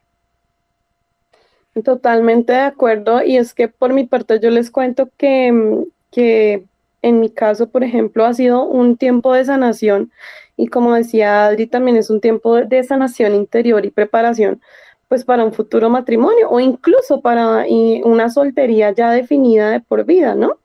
Totalmente 1.83 2.53
de 2.53 2.59
acuerdo. 2.59 3.23
Y 3.23 3.37
es 3.37 3.53
que 3.53 3.67
por 3.67 3.93
mi 3.93 4.05
parte 4.05 4.39
yo 4.39 4.49
les 4.49 4.71
cuento 4.71 5.09
que, 5.17 5.51
mm, 5.51 5.83
que 6.11 6.63
en 7.01 7.19
mi 7.19 7.29
caso, 7.29 7.69
por 7.69 7.83
ejemplo, 7.83 8.25
ha 8.25 8.33
sido 8.33 8.65
un 8.65 8.97
tiempo 8.97 9.33
de 9.33 9.45
sanación. 9.45 10.11
Y 10.57 10.67
como 10.67 10.95
decía 10.95 11.45
Adri, 11.45 11.67
también 11.67 11.97
es 11.97 12.09
un 12.09 12.21
tiempo 12.21 12.55
de, 12.55 12.83
sanación 12.83 13.35
interior 13.35 13.85
y 13.85 13.91
preparación 13.91 14.61
pues 15.07 15.23
para 15.23 15.45
un 15.45 15.53
futuro 15.53 15.89
matrimonio 15.89 16.49
o 16.49 16.59
incluso 16.59 17.21
para 17.21 17.65
una 18.03 18.29
soltería 18.29 18.91
ya 18.91 19.11
definida 19.11 19.71
de 19.71 19.79
por 19.79 20.03
vida, 20.05 20.35
¿no? 20.35 20.57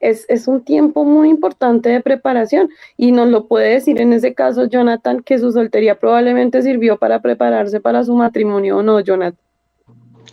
Es, 0.00 0.24
es, 0.28 0.48
un 0.48 0.64
tiempo 0.64 1.04
muy 1.04 1.28
importante 1.28 1.90
de 1.90 2.00
preparación 2.00 2.70
y 2.96 3.12
nos 3.12 3.28
lo 3.28 3.46
puede 3.48 3.74
decir 3.74 4.00
en 4.00 4.14
ese 4.14 4.34
caso 4.34 4.64
Jonathan 4.64 5.22
que 5.22 5.38
su 5.38 5.52
soltería 5.52 5.98
probablemente 5.98 6.62
sirvió 6.62 6.98
para 6.98 7.20
prepararse 7.20 7.80
para 7.80 8.02
su 8.04 8.14
matrimonio 8.14 8.78
o 8.78 8.82
no, 8.82 8.98
Jonathan. 9.00 9.38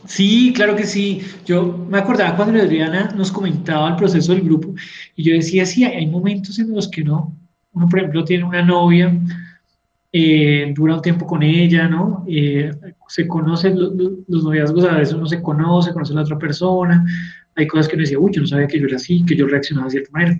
Sí, 0.10 0.52
claro 0.56 0.76
que 0.76 0.86
sí. 0.86 1.22
Yo 1.45 1.86
me 1.88 2.00
acordaba 2.00 2.36
cuando 2.36 2.60
Adriana 2.60 3.13
nos 3.15 3.32
comentaba 3.32 3.89
el 3.89 3.95
proceso 3.95 4.34
del 4.34 4.41
grupo 4.41 4.74
y 5.15 5.24
yo 5.24 5.36
decía, 5.36 5.67
sí, 5.67 5.84
hay 5.84 6.08
momentos 6.08 6.58
en 6.58 6.74
los 6.74 6.88
que 6.88 7.04
uno, 7.04 7.38
uno 7.74 7.88
por 7.88 8.00
ejemplo, 8.00 8.26
tiene 8.26 8.43
una 8.43 8.63
novia, 8.63 9.15
eh, 10.12 10.74
dura 10.76 10.95
un 10.95 11.02
tiempo 11.04 11.28
con 11.28 11.43
ella, 11.43 11.88
¿no? 11.88 12.26
Eh, 12.28 12.72
se 13.08 13.28
conocen 13.28 13.78
los, 13.78 14.43
noviazgos, 14.43 14.84
a 14.86 14.98
veces 14.98 15.13
uno 15.13 15.28
se 15.28 15.43
conoce, 15.43 15.93
conoce 15.93 16.13
a 16.13 16.15
la 16.15 16.22
otra 16.24 16.39
persona, 16.39 17.06
hay 17.56 17.67
cosas 17.67 17.88
que 17.88 17.95
uno 17.95 18.02
decía, 18.02 18.17
uy, 18.17 18.32
yo 18.34 18.41
no 18.41 18.48
sabía 18.48 18.65
que 18.65 18.80
yo 18.80 18.88
era 18.88 18.95
así, 18.95 19.24
que 19.24 19.36
yo 19.36 19.45
reaccionaba 19.45 19.86
de 19.86 19.91
cierta 19.91 20.10
manera. 20.12 20.39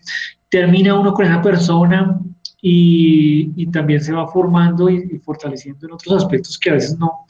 Termina 0.50 1.00
uno 1.00 1.14
con 1.14 1.28
esa 1.28 1.44
persona 1.44 2.20
y, 2.60 3.52
y 3.56 3.68
también 3.68 4.02
se 4.02 4.14
va 4.14 4.28
formando 4.28 4.90
y, 4.90 5.08
y 5.14 5.20
fortaleciendo 5.20 5.86
en 5.86 5.94
otros 5.94 6.24
aspectos 6.24 6.58
que 6.58 6.72
a 6.72 6.74
veces 6.74 6.98
no 6.98 7.28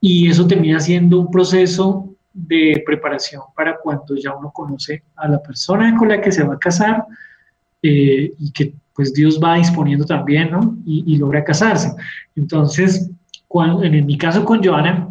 y 0.00 0.28
eso 0.28 0.46
termina 0.46 0.80
siendo 0.80 1.20
un 1.20 1.30
proceso 1.30 2.14
de 2.32 2.82
preparación 2.86 3.42
para 3.56 3.78
cuando 3.78 4.14
ya 4.16 4.34
uno 4.34 4.50
conoce 4.52 5.02
a 5.16 5.28
la 5.28 5.42
persona 5.42 5.96
con 5.96 6.08
la 6.08 6.20
que 6.20 6.30
se 6.30 6.44
va 6.44 6.54
a 6.54 6.58
casar 6.58 7.04
eh, 7.82 8.32
y 8.38 8.52
que 8.52 8.74
pues 8.94 9.14
Dios 9.14 9.40
va 9.42 9.56
disponiendo 9.56 10.04
también, 10.04 10.50
¿no? 10.50 10.76
Y, 10.84 11.16
logra 11.18 11.44
casarse. 11.44 11.92
Entonces, 12.34 13.08
cuando, 13.46 13.84
en, 13.84 14.04
mi 14.04 14.18
caso 14.18 14.44
con 14.44 14.62
Joana, 14.62 15.08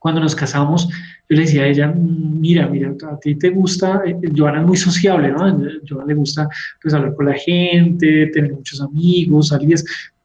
cuando 0.00 0.20
nos 0.20 0.34
casamos, 0.34 0.88
yo 0.88 1.36
le 1.36 1.42
decía 1.42 1.62
a 1.62 1.66
ella, 1.68 1.86
mira, 1.86 2.66
mira, 2.66 2.92
a 3.08 3.20
ti 3.20 3.36
te 3.36 3.50
gusta, 3.50 4.02
eh, 4.04 4.16
Joana 4.36 4.60
es 4.62 4.66
muy 4.66 4.76
sociable, 4.76 5.30
¿no? 5.30 5.44
A 5.44 5.56
Joana 5.88 6.06
le 6.06 6.14
gusta 6.14 6.48
pues 6.82 6.94
hablar 6.94 7.14
con 7.14 7.26
la 7.26 7.34
gente, 7.34 8.26
tener 8.34 8.52
muchos 8.54 8.80
amigos, 8.80 9.48
salir. 9.48 9.78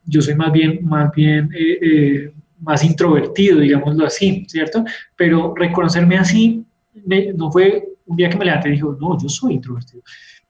Yo 0.05 0.19
soy 0.19 0.33
más 0.33 0.51
bien, 0.51 0.79
más 0.83 1.11
bien 1.11 1.51
eh, 1.55 2.31
más 2.59 2.83
introvertido, 2.83 3.59
digámoslo 3.59 4.05
así, 4.05 4.45
¿cierto? 4.47 4.83
Pero 5.15 5.53
reconocerme 5.55 6.17
así 6.17 6.65
no 7.35 7.51
fue 7.51 7.87
un 8.05 8.17
día 8.17 8.29
que 8.29 8.37
me 8.37 8.45
levanté 8.45 8.69
y 8.69 8.73
dijo, 8.73 8.97
no, 8.99 9.17
yo 9.19 9.29
soy 9.29 9.53
introvertido. 9.53 10.01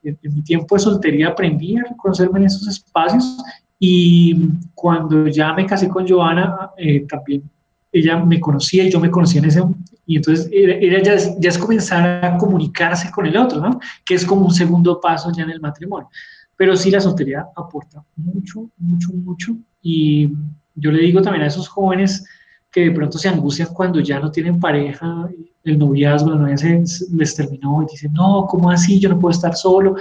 En, 0.04 0.18
mi 0.22 0.42
tiempo 0.44 0.76
de 0.76 0.82
soltería 0.82 1.30
aprendí 1.30 1.78
a 1.78 1.84
reconocerme 1.84 2.40
en 2.40 2.46
esos 2.46 2.68
espacios 2.68 3.38
y 3.80 4.50
cuando 4.74 5.28
ya 5.28 5.54
me 5.54 5.66
casé 5.66 5.90
con 5.90 6.08
Joana, 6.08 6.72
eh, 6.78 7.06
también 7.08 7.44
ella 7.92 8.18
me 8.18 8.40
conocía 8.40 8.84
y 8.84 8.92
yo 8.92 9.00
me 9.00 9.12
conocía 9.12 9.42
en 9.42 9.48
ese 9.48 9.62
y 10.06 10.16
entonces 10.16 10.50
era, 10.54 11.02
ya, 11.02 11.18
ya, 11.38 11.50
es 11.50 11.58
comenzar 11.58 12.24
a 12.24 12.38
comunicarse 12.38 13.12
con 13.12 13.26
el 13.26 13.36
otro, 13.36 13.60
¿no? 13.60 13.78
Que 14.06 14.16
es 14.16 14.26
como 14.26 14.46
un 14.46 14.54
segundo 14.54 15.02
paso 15.02 15.32
ya 15.36 15.44
en 15.44 15.50
el 15.50 15.60
matrimonio. 15.60 16.08
Pero 16.56 16.78
sí 16.78 16.90
la 16.90 17.02
soltería 17.02 17.46
aporta 17.56 18.04
mucho, 18.16 18.70
mucho, 18.78 19.10
mucho 19.12 19.58
y 19.82 20.32
yo 20.78 20.92
le 20.92 21.02
digo 21.02 21.22
también 21.22 21.44
a 21.44 21.48
esos 21.48 21.68
jóvenes 21.68 22.26
que 22.72 22.82
de 22.82 22.92
pronto 22.92 23.18
se 23.18 23.30
angustian 23.30 23.70
cuando 23.74 24.00
ya 24.00 24.20
no 24.20 24.32
tienen 24.32 24.60
pareja, 24.60 25.30
el 25.64 25.80
noviazgo, 25.80 26.32
la 26.32 26.38
novia 26.38 26.58
se, 26.58 26.84
les 27.14 27.36
terminó 27.36 27.84
y 27.84 27.92
dicen, 27.92 28.14
no, 28.14 28.46
¿cómo 28.48 28.70
así? 28.70 29.00
Yo 29.00 29.10
no 29.10 29.20
puedo 29.20 29.32
estar 29.32 29.56
solo. 29.56 29.96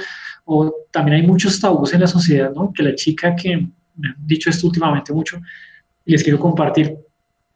O 0.44 0.72
también 0.90 1.22
hay 1.22 1.26
muchos 1.26 1.58
tabús 1.58 1.92
en 1.94 2.00
la 2.00 2.06
sociedad, 2.06 2.52
¿no? 2.54 2.72
Que 2.72 2.82
la 2.82 2.94
chica 2.94 3.34
que 3.34 3.68
me 3.96 4.08
han 4.08 4.26
dicho 4.26 4.50
esto 4.50 4.66
últimamente 4.66 5.12
mucho, 5.12 5.40
y 6.04 6.12
les 6.12 6.22
quiero 6.22 6.38
compartir, 6.38 6.96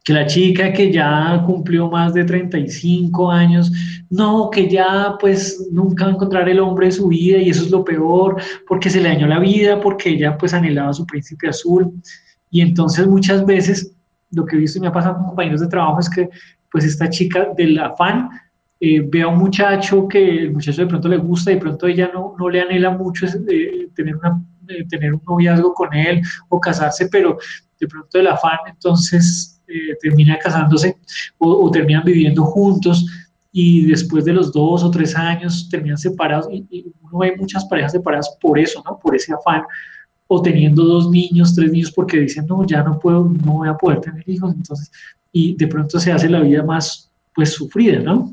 que 0.02 0.12
la 0.12 0.26
chica 0.26 0.72
que 0.72 0.90
ya 0.90 1.42
cumplió 1.46 1.88
más 1.88 2.14
de 2.14 2.24
35 2.24 3.30
años, 3.30 3.70
no, 4.09 4.48
que 4.50 4.68
ya 4.68 5.16
pues 5.20 5.68
nunca 5.70 6.04
va 6.04 6.11
a 6.11 6.14
encontrar 6.14 6.48
el 6.48 6.59
hombre 6.59 6.87
de 6.87 6.92
su 6.92 7.09
vida 7.09 7.38
y 7.38 7.50
eso 7.50 7.64
es 7.64 7.70
lo 7.70 7.85
peor, 7.85 8.40
porque 8.66 8.88
se 8.88 9.00
le 9.00 9.11
dañó 9.11 9.26
la 9.26 9.38
vida, 9.38 9.80
porque 9.80 10.11
ella 10.11 10.37
pues 10.38 10.54
anhelaba 10.54 10.92
su 10.94 11.06
príncipe 11.06 11.48
azul. 11.48 11.92
Y 12.50 12.60
entonces 12.60 13.06
muchas 13.06 13.46
veces 13.46 13.94
lo 14.32 14.44
que 14.44 14.56
he 14.56 14.58
visto 14.58 14.78
y 14.78 14.82
me 14.82 14.88
ha 14.88 14.92
pasado 14.92 15.16
con 15.16 15.26
compañeros 15.26 15.60
de 15.60 15.68
trabajo 15.68 16.00
es 16.00 16.10
que 16.10 16.28
pues 16.70 16.84
esta 16.84 17.08
chica 17.08 17.48
del 17.56 17.78
afán 17.78 18.30
eh, 18.78 19.00
ve 19.06 19.22
a 19.22 19.28
un 19.28 19.38
muchacho 19.38 20.08
que 20.08 20.42
el 20.42 20.52
muchacho 20.52 20.82
de 20.82 20.88
pronto 20.88 21.08
le 21.08 21.18
gusta 21.18 21.50
y 21.50 21.54
de 21.54 21.60
pronto 21.60 21.86
ella 21.86 22.10
no, 22.14 22.34
no 22.38 22.48
le 22.48 22.60
anhela 22.60 22.90
mucho 22.90 23.26
eh, 23.26 23.88
tener, 23.94 24.16
eh, 24.68 24.86
tener 24.88 25.14
un 25.14 25.22
noviazgo 25.26 25.74
con 25.74 25.92
él 25.94 26.22
o 26.48 26.60
casarse, 26.60 27.08
pero 27.08 27.38
de 27.78 27.88
pronto 27.88 28.18
el 28.18 28.26
afán 28.26 28.58
entonces 28.66 29.56
termina 30.02 30.36
casándose 30.36 30.96
o, 31.38 31.70
terminan 31.70 32.02
viviendo 32.04 32.42
juntos 32.44 33.06
y 33.52 33.86
después 33.86 34.24
de 34.24 34.32
los 34.32 34.52
dos 34.52 34.82
o 34.82 34.90
tres 34.90 35.14
años 35.14 35.68
terminan 35.70 35.96
separados 35.96 36.48
y, 36.50 36.66
y 36.70 36.92
uno 37.02 37.18
ve 37.18 37.36
muchas 37.38 37.64
parejas 37.66 37.92
separadas 37.92 38.36
por 38.40 38.58
eso, 38.58 38.82
¿no? 38.84 38.98
Por 38.98 39.14
ese 39.14 39.32
afán 39.32 39.62
o 40.33 40.40
teniendo 40.40 40.85
dos 40.85 41.11
niños, 41.11 41.57
tres 41.57 41.73
niños, 41.73 41.90
porque 41.90 42.21
dicen, 42.21 42.47
no, 42.47 42.64
ya 42.64 42.85
no 42.85 43.01
puedo, 43.01 43.25
no 43.45 43.55
voy 43.55 43.69
a 43.69 43.75
poder 43.75 44.01
tener 44.01 44.23
hijos, 44.29 44.55
entonces, 44.55 44.93
y 45.33 45.57
de 45.57 45.66
pronto 45.66 45.99
se 45.99 46.12
hace 46.12 46.29
la 46.31 46.38
vida 46.38 46.62
más, 46.62 47.11
pues, 47.35 47.53
sufrida, 47.53 47.99
¿no? 47.99 48.33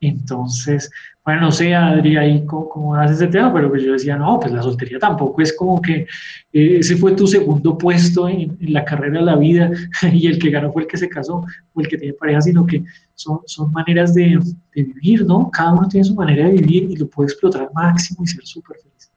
Entonces, 0.00 0.88
bueno, 1.24 1.40
no 1.40 1.50
sé, 1.50 1.74
Adri, 1.74 2.16
ahí 2.16 2.46
cómo, 2.46 2.94
haces 2.94 3.16
ese 3.16 3.26
tema, 3.26 3.52
pero 3.52 3.68
pues 3.68 3.82
yo 3.82 3.94
decía, 3.94 4.16
no, 4.16 4.38
pues 4.38 4.52
la 4.52 4.62
soltería 4.62 5.00
tampoco 5.00 5.42
es 5.42 5.52
como 5.56 5.82
que 5.82 6.06
eh, 6.52 6.78
ese 6.78 6.96
fue 6.96 7.16
tu 7.16 7.26
segundo 7.26 7.76
puesto 7.76 8.28
en, 8.28 8.56
la 8.60 8.84
carrera 8.84 9.18
de 9.18 9.24
la 9.24 9.34
vida 9.36 9.72
y 10.12 10.28
el 10.28 10.38
que 10.38 10.50
ganó 10.50 10.72
fue 10.72 10.82
el 10.82 10.88
que 10.88 10.98
se 10.98 11.08
casó 11.08 11.44
o 11.74 11.80
el 11.80 11.88
que 11.88 11.98
tiene 11.98 12.14
pareja, 12.14 12.42
sino 12.42 12.64
que 12.64 12.84
son, 13.16 13.40
son 13.46 13.72
maneras 13.72 14.14
de, 14.14 14.38
de 14.72 14.82
vivir, 14.84 15.26
¿no? 15.26 15.50
Cada 15.50 15.72
uno 15.72 15.88
tiene 15.88 16.04
su 16.04 16.14
manera 16.14 16.46
de 16.46 16.52
vivir 16.52 16.92
y 16.92 16.96
lo 16.96 17.08
puede 17.08 17.26
explotar 17.26 17.62
al 17.62 17.70
máximo 17.74 18.22
y 18.22 18.28
ser 18.28 18.46
súper 18.46 18.76
feliz. 18.76 19.10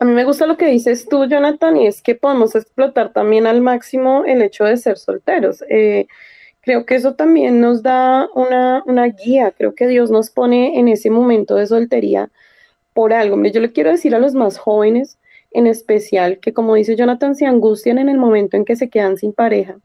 A 0.00 0.04
mí 0.04 0.12
me 0.12 0.24
gusta 0.24 0.46
lo 0.46 0.56
que 0.56 0.66
dices 0.66 1.08
tú, 1.08 1.24
Jonathan, 1.24 1.76
y 1.76 1.86
es 1.88 2.02
que 2.02 2.14
podemos 2.14 2.54
explotar 2.54 3.12
también 3.12 3.46
al 3.48 3.60
máximo 3.60 4.24
el 4.24 4.42
hecho 4.42 4.64
de 4.64 4.76
ser 4.76 4.96
solteros. 4.96 5.64
Eh, 5.68 6.06
creo 6.60 6.86
que 6.86 6.94
eso 6.94 7.14
también 7.14 7.60
nos 7.60 7.82
da 7.82 8.28
una, 8.34 8.82
guía, 9.08 9.52
creo 9.56 9.74
que 9.74 9.88
Dios 9.88 10.10
nos 10.10 10.30
pone 10.30 10.78
en 10.78 10.86
ese 10.86 11.10
momento 11.10 11.56
de 11.56 11.66
soltería 11.66 12.30
por 12.92 13.12
algo. 13.12 13.42
Yo 13.46 13.60
le 13.60 13.72
quiero 13.72 13.90
decir 13.90 14.14
a 14.14 14.20
los 14.20 14.34
más 14.34 14.58
jóvenes 14.58 15.18
en 15.50 15.66
especial 15.66 16.38
que 16.38 16.52
como 16.52 16.74
dice 16.74 16.94
Jonathan, 16.94 17.34
se 17.34 17.46
angustian 17.46 17.98
en 17.98 18.08
el 18.08 18.18
momento 18.18 18.56
en 18.56 18.64
que 18.64 18.76
se 18.76 18.90
quedan 18.90 19.16
sin 19.16 19.32
pareja 19.32 19.78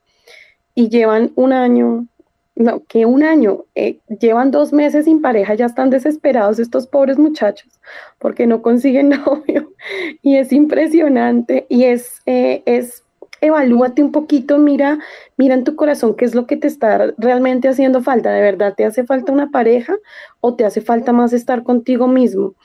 y 0.75 0.89
llevan 0.89 1.31
un 1.35 1.53
año, 1.53 2.07
no, 2.55 2.83
que 2.85 3.05
un 3.05 3.23
año, 3.23 3.65
eh, 3.75 3.99
llevan 4.19 4.51
dos 4.51 4.73
meses 4.73 5.05
sin 5.05 5.21
pareja, 5.21 5.55
ya 5.55 5.65
están 5.65 5.89
desesperados 5.89 6.59
estos 6.59 6.87
pobres 6.87 7.17
muchachos 7.17 7.79
porque 8.19 8.45
no 8.45 8.61
consiguen 8.61 9.09
novio 9.25 9.73
y 10.21 10.37
es 10.37 10.51
impresionante 10.51 11.65
y 11.69 11.85
es, 11.85 12.21
eh, 12.25 12.61
es 12.65 13.03
evalúate 13.43 14.01
un 14.01 14.13
poquito, 14.13 14.57
mira, 14.57 14.99
mira 15.35 15.53
en 15.53 15.65
tu 15.65 15.75
corazón 15.75 16.15
qué 16.15 16.23
es 16.23 16.33
lo 16.33 16.47
que 16.47 16.55
te 16.55 16.67
está 16.67 17.13
realmente 17.17 17.67
haciendo 17.67 18.01
falta. 18.01 18.31
¿De 18.31 18.41
verdad 18.41 18.73
te 18.75 18.85
hace 18.85 19.03
falta 19.03 19.33
una 19.33 19.51
pareja 19.51 19.97
o 20.39 20.55
te 20.55 20.63
hace 20.63 20.79
falta 20.79 21.11
más 21.11 21.33
estar 21.33 21.63
contigo 21.63 22.07
mismo? 22.07 22.55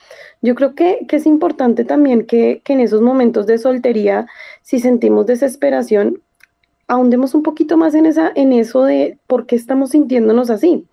Yo 0.41 0.55
creo 0.55 0.75
que, 0.75 1.05
es 1.09 1.25
importante 1.25 1.83
también 1.83 2.25
que, 2.25 2.61
que 2.63 2.73
en 2.73 2.79
esos 2.79 3.01
momentos 3.01 3.45
de 3.45 3.57
soltería, 3.57 4.27
si 4.61 4.79
sentimos 4.79 5.25
desesperación, 5.25 6.21
ahondemos 6.89 7.33
un 7.35 7.43
poquito 7.43 7.77
más 7.77 7.93
en, 7.93 8.05
esa, 8.05 8.31
en 8.35 8.51
eso 8.51 8.83
de 8.83 9.17
por 9.27 9.45
qué 9.45 9.55
estamos 9.55 9.91
sintiéndonos 9.91 10.49
así. 10.49 10.85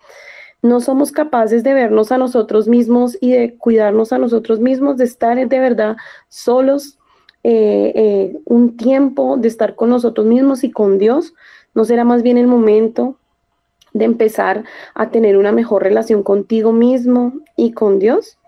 No 0.63 0.81
somos 0.81 1.11
capaces 1.11 1.65
de 1.65 1.75
vernos 1.75 2.13
a 2.13 2.19
nosotros 2.19 2.69
mismos 2.69 3.17
y 3.21 3.33
de 3.33 3.57
cuidarnos 3.57 4.13
a 4.13 4.19
nosotros 4.19 4.61
mismos, 4.61 4.99
de 4.99 5.05
estar 5.05 5.37
de 5.37 5.59
verdad 5.59 5.97
solos, 6.29 6.99
eh, 7.43 7.93
eh, 7.95 8.37
un 8.45 8.77
tiempo 8.77 9.37
de 9.37 9.49
estar 9.49 9.75
con 9.75 9.91
nosotros 9.91 10.27
mismos 10.27 10.65
y 10.65 10.71
con 10.71 10.99
Dios, 10.99 11.35
¿no 11.75 11.85
será 11.85 12.05
más 12.05 12.23
bien 12.23 12.39
el 12.39 12.47
momento 12.47 13.17
de 13.93 14.05
empezar 14.05 14.65
a 14.95 15.11
tener 15.11 15.37
una 15.37 15.53
mejor 15.53 15.83
relación 15.83 16.23
contigo 16.23 16.73
mismo 16.73 17.33
y 17.57 17.73
con 17.73 17.99
Dios? 17.99 18.39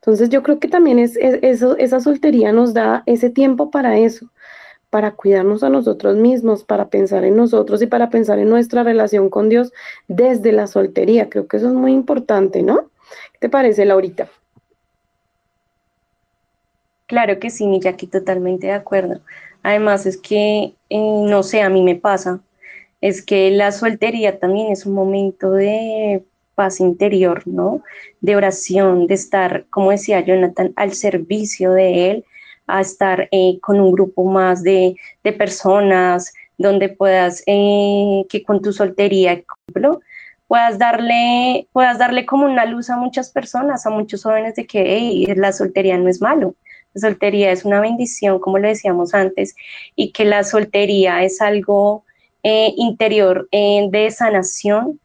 Entonces 0.00 0.30
yo 0.30 0.42
creo 0.42 0.58
que 0.58 0.68
también 0.68 0.98
esa 0.98 2.00
soltería 2.00 2.52
nos 2.52 2.74
da 2.74 3.02
ese 3.06 3.30
tiempo 3.30 3.70
para 3.70 3.98
eso, 3.98 4.30
para 4.90 5.12
cuidarnos 5.12 5.62
a 5.62 5.70
nosotros 5.70 6.16
mismos, 6.16 6.64
para 6.64 6.88
pensar 6.88 7.24
en 7.24 7.36
nosotros 7.36 7.80
y 7.80 7.86
para 7.86 8.10
pensar 8.10 8.38
en 8.38 8.50
nuestra 8.50 8.82
relación 8.82 9.30
con 9.30 9.48
Dios 9.48 9.72
desde 10.08 10.52
la 10.52 10.66
soltería. 10.66 11.30
Creo 11.30 11.46
que 11.46 11.56
eso 11.56 11.68
es 11.68 11.74
muy 11.74 11.92
importante, 11.92 12.62
¿no? 12.62 12.90
¿Qué 13.32 13.38
te 13.40 13.48
parece, 13.48 13.84
Laurita? 13.84 14.28
Claro 17.06 17.38
que 17.38 17.50
sí, 17.50 17.66
mi 17.66 17.80
Jackie, 17.80 18.06
totalmente 18.06 18.68
de 18.68 18.72
acuerdo. 18.72 19.20
Además 19.62 20.06
es 20.06 20.16
que, 20.16 20.74
eh, 20.90 21.22
no 21.28 21.42
sé, 21.42 21.62
a 21.62 21.68
mí 21.68 21.82
me 21.82 21.96
pasa, 21.96 22.40
es 23.00 23.22
que 23.22 23.50
la 23.50 23.72
soltería 23.72 24.38
también 24.38 24.72
es 24.72 24.86
un 24.86 24.94
momento 24.94 25.52
de 25.52 26.24
paz 26.54 26.80
interior, 26.80 27.46
¿no? 27.46 27.82
De 28.20 28.36
oración, 28.36 29.06
de 29.06 29.14
estar, 29.14 29.64
como 29.70 29.90
decía 29.90 30.20
Jonathan, 30.20 30.72
al 30.76 30.92
servicio 30.92 31.72
de 31.72 32.10
Él, 32.10 32.24
a 32.76 32.80
estar 32.80 33.28
eh, 33.32 33.58
con 33.60 33.80
un 33.80 33.92
grupo 33.92 34.24
más 34.24 34.62
de, 34.62 34.96
personas, 35.38 36.32
donde 36.58 36.88
puedas, 36.88 37.42
eh, 37.46 38.24
que 38.28 38.42
con 38.42 38.60
tu 38.60 38.72
soltería, 38.72 39.32
ejemplo, 39.32 40.00
puedas 40.46 40.78
darle, 40.78 41.68
puedas 41.72 41.98
darle 41.98 42.26
como 42.26 42.44
una 42.44 42.66
luz 42.66 42.90
a 42.90 42.96
muchas 42.96 43.30
personas, 43.30 43.86
a 43.86 43.90
muchos 43.90 44.24
jóvenes 44.24 44.56
de 44.56 44.66
que 44.66 45.32
la 45.36 45.52
soltería 45.52 45.96
no 45.96 46.08
es 46.08 46.20
malo, 46.20 46.54
la 46.94 47.00
soltería 47.00 47.52
es 47.52 47.64
una 47.64 47.80
bendición, 47.80 48.40
como 48.40 48.58
lo 48.58 48.68
decíamos 48.68 49.14
antes, 49.14 49.54
y 49.94 50.10
que 50.10 50.24
la 50.24 50.42
soltería 50.42 51.22
es 51.22 51.40
algo 51.40 52.04
eh, 52.42 52.72
interior 52.76 53.48
eh, 53.52 53.86
de 53.90 54.10
sanación, 54.10 54.98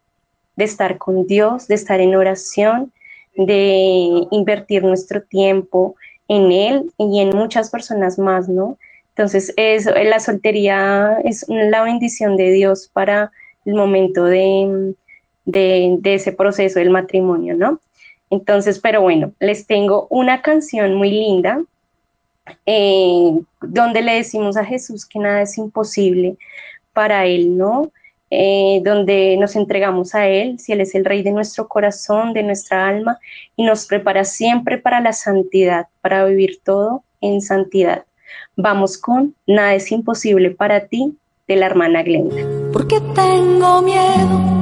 de 0.55 0.63
estar 0.63 0.97
con 0.97 1.27
Dios, 1.27 1.67
de 1.67 1.75
estar 1.75 1.99
en 1.99 2.15
oración, 2.15 2.91
de 3.35 4.25
invertir 4.31 4.83
nuestro 4.83 5.21
tiempo 5.21 5.95
en 6.27 6.51
Él 6.51 6.91
y 6.97 7.19
en 7.21 7.29
muchas 7.29 7.69
personas 7.69 8.17
más, 8.19 8.49
¿no? 8.49 8.77
Entonces, 9.09 9.53
eso, 9.55 9.91
la 9.91 10.19
soltería 10.19 11.19
es 11.23 11.45
la 11.47 11.83
bendición 11.83 12.35
de 12.35 12.51
Dios 12.51 12.89
para 12.91 13.31
el 13.65 13.75
momento 13.75 14.25
de, 14.25 14.93
de, 15.45 15.95
de 15.99 16.13
ese 16.15 16.31
proceso 16.33 16.79
del 16.79 16.89
matrimonio, 16.89 17.55
¿no? 17.55 17.79
Entonces, 18.29 18.79
pero 18.79 19.01
bueno, 19.01 19.31
les 19.39 19.67
tengo 19.67 20.07
una 20.09 20.41
canción 20.41 20.95
muy 20.95 21.11
linda 21.11 21.61
eh, 22.65 23.39
donde 23.61 24.01
le 24.01 24.15
decimos 24.15 24.57
a 24.57 24.65
Jesús 24.65 25.05
que 25.05 25.19
nada 25.19 25.41
es 25.41 25.57
imposible 25.57 26.37
para 26.93 27.25
Él, 27.25 27.57
¿no? 27.57 27.91
Eh, 28.37 28.81
donde 28.83 29.37
nos 29.37 29.55
entregamos 29.55 30.13
a 30.13 30.27
Él, 30.27 30.59
si 30.59 30.73
Él 30.73 30.81
es 30.81 30.93
el 30.93 31.05
Rey 31.05 31.23
de 31.23 31.31
nuestro 31.31 31.69
corazón, 31.69 32.33
de 32.33 32.43
nuestra 32.43 32.85
alma, 32.85 33.17
y 33.55 33.63
nos 33.63 33.85
prepara 33.85 34.25
siempre 34.25 34.77
para 34.77 34.99
la 34.99 35.13
santidad, 35.13 35.87
para 36.01 36.25
vivir 36.25 36.59
todo 36.63 37.03
en 37.21 37.41
santidad. 37.41 38.03
Vamos 38.57 38.97
con 38.97 39.35
Nada 39.47 39.73
es 39.75 39.89
imposible 39.91 40.51
para 40.51 40.87
ti, 40.87 41.17
de 41.47 41.55
la 41.55 41.67
hermana 41.67 42.03
Glenda. 42.03 42.35
Porque 42.73 42.99
tengo 43.13 43.81
miedo. 43.81 44.55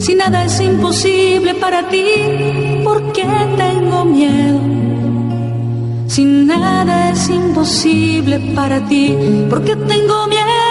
Si 0.00 0.16
nada 0.16 0.44
es 0.44 0.60
imposible 0.60 1.54
para 1.54 1.88
ti, 1.88 2.04
¿por 2.82 3.12
qué 3.12 3.24
tengo 3.56 4.04
miedo? 4.04 4.58
Si 6.08 6.24
nada 6.24 7.10
es 7.10 7.28
imposible 7.28 8.40
para 8.56 8.80
ti, 8.86 9.16
porque 9.48 9.76
tengo 9.76 10.26
miedo. 10.26 10.61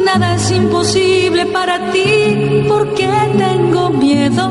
Si 0.00 0.06
nada 0.06 0.34
es 0.34 0.50
imposible 0.50 1.44
para 1.46 1.92
ti, 1.92 2.64
porque 2.66 3.06
tengo 3.36 3.90
miedo. 3.90 4.50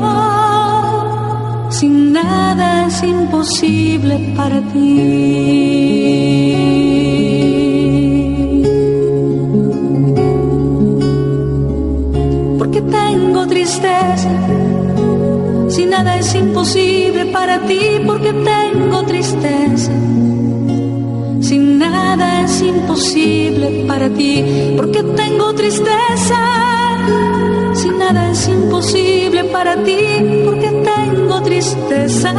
Si 1.70 1.88
nada 1.88 2.86
es 2.86 3.02
imposible 3.02 4.32
para 4.36 4.60
ti. 4.72 5.02
Porque 12.56 12.80
tengo 12.80 13.46
tristeza 13.48 14.30
si 15.68 15.84
nada 15.86 16.16
es 16.16 16.32
imposible 16.34 17.26
para 17.26 17.58
ti, 17.66 18.00
porque 18.06 18.32
tengo 18.32 19.02
tristeza. 19.04 19.92
Nada 22.10 22.42
es 22.42 22.60
imposible 22.60 23.84
para 23.86 24.10
ti, 24.10 24.42
porque 24.76 25.00
tengo 25.14 25.54
tristeza. 25.54 26.40
Si 27.72 27.88
nada 27.88 28.32
es 28.32 28.48
imposible 28.48 29.44
para 29.44 29.80
ti, 29.84 30.00
porque 30.44 30.70
tengo 30.92 31.40
tristeza. 31.40 32.32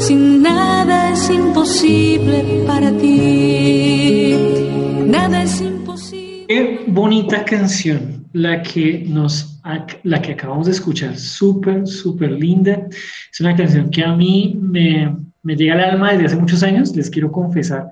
Si 0.00 0.16
nada 0.16 1.12
es 1.12 1.30
imposible 1.30 2.64
para 2.66 2.90
ti, 2.90 4.34
nada 5.06 5.44
es 5.44 5.60
imposible. 5.60 6.46
Qué 6.48 6.84
bonita 6.88 7.44
canción 7.44 8.26
la 8.32 8.64
que 8.64 9.04
nos 9.06 9.60
la 10.02 10.20
que 10.20 10.32
acabamos 10.32 10.66
de 10.66 10.72
escuchar, 10.72 11.16
súper, 11.16 11.86
súper 11.86 12.32
linda. 12.32 12.88
Es 13.32 13.38
una 13.38 13.54
canción 13.54 13.90
que 13.90 14.02
a 14.02 14.12
mí 14.16 14.58
me, 14.60 15.14
me 15.48 15.56
llega 15.56 15.72
al 15.72 15.80
alma 15.80 16.12
desde 16.12 16.26
hace 16.26 16.36
muchos 16.36 16.62
años, 16.62 16.94
les 16.94 17.08
quiero 17.08 17.32
confesar, 17.32 17.88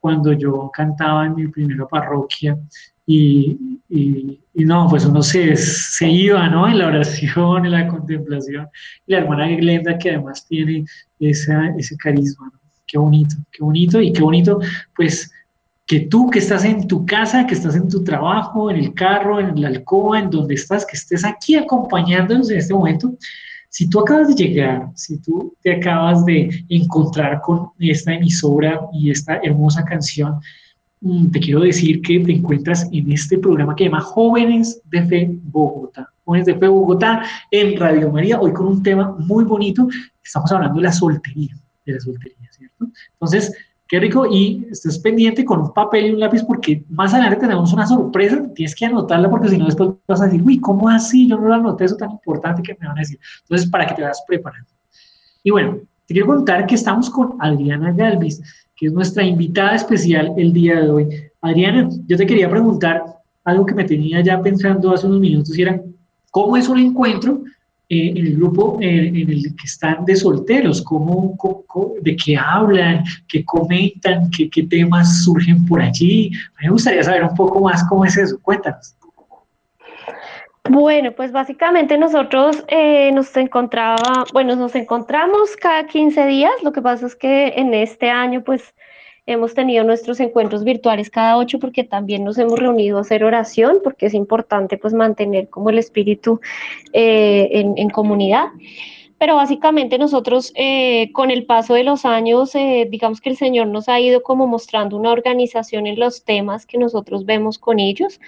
cuando 0.00 0.32
yo 0.32 0.72
cantaba 0.74 1.24
en 1.24 1.36
mi 1.36 1.46
primera 1.46 1.86
parroquia 1.86 2.58
y, 3.06 3.78
y, 3.88 4.64
no, 4.64 4.88
pues 4.90 5.04
uno 5.04 5.22
se, 5.22 5.54
se, 5.54 6.08
iba, 6.08 6.48
¿no? 6.48 6.66
En 6.66 6.78
la 6.78 6.88
oración, 6.88 7.64
en 7.64 7.70
la 7.70 7.86
contemplación. 7.86 8.66
Y 9.06 9.12
la 9.12 9.18
hermana 9.18 9.46
Glenda, 9.46 9.96
que 9.96 10.10
además 10.10 10.44
tiene 10.48 10.84
esa, 11.20 11.68
ese 11.78 11.96
carisma, 11.96 12.50
¿no? 12.52 12.58
Qué 12.88 12.98
bonito, 12.98 13.36
qué 13.52 13.62
bonito 13.62 14.00
y 14.00 14.12
qué 14.12 14.22
bonito, 14.22 14.58
pues 14.96 15.30
que 15.86 16.00
tú 16.00 16.28
que 16.28 16.40
estás 16.40 16.64
en 16.64 16.88
tu 16.88 17.06
casa, 17.06 17.46
que 17.46 17.54
estás 17.54 17.76
en 17.76 17.88
tu 17.88 18.02
trabajo, 18.02 18.68
en 18.68 18.78
el 18.78 18.94
carro, 18.94 19.38
en 19.38 19.60
la 19.60 19.68
alcoba, 19.68 20.18
en 20.18 20.30
donde 20.30 20.54
estás, 20.54 20.84
que 20.84 20.96
estés 20.96 21.24
aquí 21.24 21.54
acompañándonos 21.54 22.50
en 22.50 22.58
este 22.58 22.74
momento, 22.74 23.14
si 23.68 23.88
tú 23.88 24.00
acabas 24.00 24.28
de 24.28 24.34
llegar, 24.34 24.88
si 24.94 25.18
tú 25.18 25.54
te 25.62 25.72
acabas 25.74 26.24
de 26.24 26.64
encontrar 26.68 27.40
con 27.42 27.70
esta 27.78 28.14
emisora 28.14 28.80
y 28.92 29.10
esta 29.10 29.36
hermosa 29.42 29.84
canción, 29.84 30.40
mm, 31.00 31.30
te 31.30 31.40
quiero 31.40 31.60
decir 31.60 32.00
que 32.02 32.20
te 32.20 32.32
encuentras 32.32 32.88
en 32.92 33.12
este 33.12 33.38
programa 33.38 33.74
que 33.74 33.84
se 33.84 33.90
llama 33.90 34.00
Jóvenes 34.00 34.80
de 34.84 35.06
Fe 35.06 35.30
Bogotá. 35.44 36.08
Jóvenes 36.24 36.46
de 36.46 36.54
Fe 36.54 36.68
Bogotá 36.68 37.22
en 37.50 37.78
Radio 37.78 38.10
María, 38.10 38.40
hoy 38.40 38.52
con 38.52 38.66
un 38.66 38.82
tema 38.82 39.14
muy 39.18 39.44
bonito. 39.44 39.88
Estamos 40.24 40.50
hablando 40.52 40.76
de 40.76 40.82
la 40.82 40.92
soltería, 40.92 41.56
de 41.84 41.92
la 41.92 42.00
soltería. 42.00 42.36
Entonces, 43.12 43.52
Qué 43.88 44.00
rico 44.00 44.26
y 44.26 44.66
estés 44.70 44.98
pendiente 44.98 45.44
con 45.44 45.60
un 45.60 45.72
papel 45.72 46.06
y 46.06 46.10
un 46.10 46.18
lápiz 46.18 46.42
porque 46.42 46.84
más 46.88 47.14
adelante 47.14 47.38
tenemos 47.38 47.72
una 47.72 47.86
sorpresa, 47.86 48.42
tienes 48.52 48.74
que 48.74 48.84
anotarla 48.84 49.30
porque 49.30 49.48
si 49.48 49.58
no 49.58 49.66
después 49.66 49.90
vas 50.08 50.20
a 50.20 50.24
decir, 50.24 50.42
uy, 50.44 50.58
¿cómo 50.58 50.88
así? 50.88 51.28
Yo 51.28 51.36
no 51.36 51.46
lo 51.46 51.54
anoté, 51.54 51.84
eso 51.84 51.96
tan 51.96 52.10
importante 52.10 52.62
que 52.62 52.76
me 52.80 52.88
van 52.88 52.98
a 52.98 53.00
decir. 53.00 53.18
Entonces, 53.42 53.70
para 53.70 53.86
que 53.86 53.94
te 53.94 54.02
vayas 54.02 54.24
preparando. 54.26 54.68
Y 55.44 55.50
bueno, 55.50 55.78
te 56.06 56.14
quiero 56.14 56.26
contar 56.26 56.66
que 56.66 56.74
estamos 56.74 57.08
con 57.08 57.36
Adriana 57.38 57.92
Galvis, 57.92 58.42
que 58.74 58.86
es 58.86 58.92
nuestra 58.92 59.22
invitada 59.22 59.76
especial 59.76 60.32
el 60.36 60.52
día 60.52 60.80
de 60.80 60.90
hoy. 60.90 61.08
Adriana, 61.40 61.88
yo 62.08 62.16
te 62.16 62.26
quería 62.26 62.50
preguntar 62.50 63.04
algo 63.44 63.64
que 63.64 63.74
me 63.74 63.84
tenía 63.84 64.20
ya 64.20 64.42
pensando 64.42 64.92
hace 64.92 65.06
unos 65.06 65.20
minutos 65.20 65.56
y 65.56 65.62
era, 65.62 65.80
¿cómo 66.32 66.56
es 66.56 66.68
un 66.68 66.78
encuentro 66.78 67.40
eh, 67.88 68.10
en 68.10 68.26
el 68.26 68.36
grupo 68.36 68.78
eh, 68.80 69.08
en 69.08 69.30
el 69.30 69.42
que 69.54 69.64
están 69.64 70.04
de 70.04 70.16
solteros, 70.16 70.82
cómo, 70.82 71.36
de 72.00 72.16
qué 72.16 72.36
hablan, 72.36 73.04
qué 73.28 73.44
comentan, 73.44 74.28
qué, 74.30 74.48
temas 74.64 75.22
surgen 75.22 75.64
por 75.66 75.80
allí. 75.80 76.32
Me 76.60 76.68
gustaría 76.68 77.04
saber 77.04 77.22
un 77.22 77.34
poco 77.36 77.60
más 77.60 77.84
cómo 77.88 78.04
es 78.04 78.16
eso. 78.16 78.40
Cuéntanos. 78.42 78.96
Bueno, 80.68 81.12
pues 81.12 81.30
básicamente 81.30 81.96
nosotros 81.96 82.64
eh, 82.66 83.12
nos 83.12 83.36
encontraba, 83.36 84.24
bueno, 84.32 84.56
nos 84.56 84.74
encontramos 84.74 85.56
cada 85.56 85.86
15 85.86 86.26
días. 86.26 86.52
Lo 86.64 86.72
que 86.72 86.82
pasa 86.82 87.06
es 87.06 87.14
que 87.14 87.52
en 87.56 87.72
este 87.72 88.10
año, 88.10 88.42
pues 88.42 88.74
Hemos 89.28 89.54
tenido 89.54 89.82
nuestros 89.82 90.20
encuentros 90.20 90.62
virtuales 90.62 91.10
cada 91.10 91.36
ocho 91.36 91.58
porque 91.58 91.82
también 91.82 92.22
nos 92.22 92.38
hemos 92.38 92.60
reunido 92.60 92.98
a 92.98 93.00
hacer 93.00 93.24
oración, 93.24 93.80
porque 93.82 94.06
es 94.06 94.14
importante 94.14 94.78
pues 94.78 94.94
mantener 94.94 95.48
como 95.48 95.70
el 95.70 95.78
espíritu 95.78 96.40
eh, 96.92 97.48
en, 97.52 97.90
comunidad. 97.90 98.46
Pero 99.18 99.34
básicamente 99.34 99.98
nosotros 99.98 100.52
eh, 100.54 101.10
con 101.12 101.32
el 101.32 101.44
paso 101.44 101.74
de 101.74 101.82
los 101.82 102.04
años, 102.04 102.54
eh, 102.54 102.86
digamos 102.88 103.20
que 103.20 103.30
el 103.30 103.36
Señor 103.36 103.66
nos 103.66 103.88
ha 103.88 103.98
ido 103.98 104.22
como 104.22 104.46
mostrando 104.46 104.96
una 104.96 105.10
organización 105.10 105.88
en 105.88 105.98
los 105.98 106.22
temas 106.22 106.64
que 106.64 106.78
nosotros 106.78 107.24
vemos 107.24 107.58
con 107.58 107.80
ellos. 107.80 108.20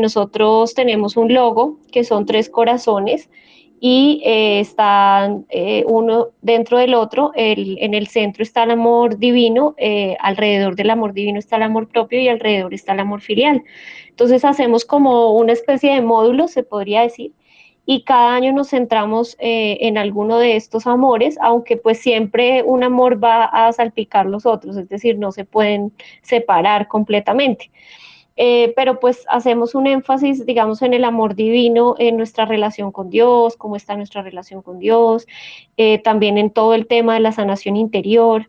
nosotros 0.00 0.74
tenemos 0.74 1.16
un 1.16 1.32
logo 1.32 1.78
que 1.92 2.02
son 2.02 2.26
tres 2.26 2.50
corazones 2.50 3.30
y 3.80 4.20
eh, 4.24 4.60
están 4.60 5.46
eh, 5.50 5.84
uno 5.86 6.28
dentro 6.42 6.78
del 6.78 6.94
otro. 6.94 7.32
en 7.34 7.94
el 7.94 8.08
centro 8.08 8.42
está 8.42 8.64
el 8.64 8.72
amor 8.72 9.18
divino, 9.18 9.74
eh, 9.78 10.16
alrededor 10.20 10.74
del 10.76 10.90
amor 10.90 11.12
divino 11.12 11.38
está 11.38 11.56
el 11.56 11.62
amor 11.62 11.88
propio 11.88 12.20
y 12.20 12.28
alrededor 12.28 12.74
está 12.74 12.92
el 12.92 13.00
amor 13.00 13.20
filial. 13.20 13.62
Entonces 14.08 14.44
hacemos 14.44 14.84
como 14.84 15.32
una 15.32 15.52
especie 15.52 15.94
de 15.94 16.02
módulo, 16.02 16.48
se 16.48 16.64
podría 16.64 17.02
decir, 17.02 17.32
y 17.86 18.02
cada 18.02 18.34
año 18.34 18.52
nos 18.52 18.70
centramos 18.70 19.36
en 19.38 19.96
alguno 19.96 20.38
de 20.38 20.56
estos 20.56 20.86
amores, 20.86 21.38
aunque 21.40 21.78
pues 21.78 21.98
siempre 21.98 22.62
un 22.62 22.84
amor 22.84 23.22
va 23.22 23.44
a 23.44 23.72
salpicar 23.72 24.26
los 24.26 24.44
otros, 24.44 24.76
es 24.76 24.90
decir, 24.90 25.18
no 25.18 25.32
se 25.32 25.46
pueden 25.46 25.92
separar 26.20 26.86
completamente. 26.86 27.70
Eh, 28.40 28.72
pero 28.76 29.00
pues 29.00 29.24
hacemos 29.28 29.74
un 29.74 29.88
énfasis, 29.88 30.46
digamos, 30.46 30.80
en 30.82 30.94
el 30.94 31.02
amor 31.02 31.34
divino, 31.34 31.96
en 31.98 32.16
nuestra 32.16 32.44
relación 32.44 32.92
con 32.92 33.10
Dios, 33.10 33.56
cómo 33.56 33.74
está 33.74 33.96
nuestra 33.96 34.22
relación 34.22 34.62
con 34.62 34.78
Dios, 34.78 35.26
eh, 35.76 35.98
también 35.98 36.38
en 36.38 36.50
todo 36.50 36.74
el 36.74 36.86
tema 36.86 37.14
de 37.14 37.20
la 37.20 37.32
sanación 37.32 37.76
interior, 37.76 38.48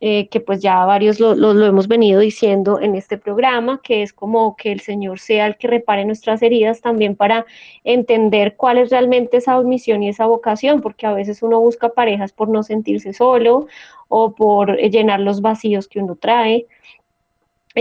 eh, 0.00 0.28
que 0.28 0.40
pues 0.40 0.62
ya 0.62 0.82
varios 0.86 1.20
lo, 1.20 1.34
lo, 1.34 1.66
hemos 1.66 1.88
venido 1.88 2.20
diciendo 2.20 2.80
en 2.80 2.94
este 2.94 3.18
programa, 3.18 3.82
que 3.82 4.02
es 4.02 4.14
como 4.14 4.56
que 4.56 4.72
el 4.72 4.80
Señor 4.80 5.18
sea 5.18 5.46
el 5.46 5.58
que 5.58 5.68
repare 5.68 6.06
nuestras 6.06 6.40
heridas 6.40 6.80
también 6.80 7.14
para 7.14 7.44
entender 7.84 8.56
cuál 8.56 8.78
es 8.78 8.88
realmente 8.88 9.36
esa 9.36 9.60
misión 9.60 10.02
y 10.02 10.08
esa 10.08 10.24
vocación, 10.24 10.80
porque 10.80 11.06
a 11.06 11.12
veces 11.12 11.42
uno 11.42 11.60
busca 11.60 11.90
parejas 11.90 12.32
por 12.32 12.48
no 12.48 12.62
sentirse 12.62 13.12
solo 13.12 13.66
o 14.08 14.32
por 14.34 14.78
llenar 14.78 15.20
los 15.20 15.42
vacíos 15.42 15.86
que 15.86 15.98
uno 15.98 16.16
trae. 16.16 16.66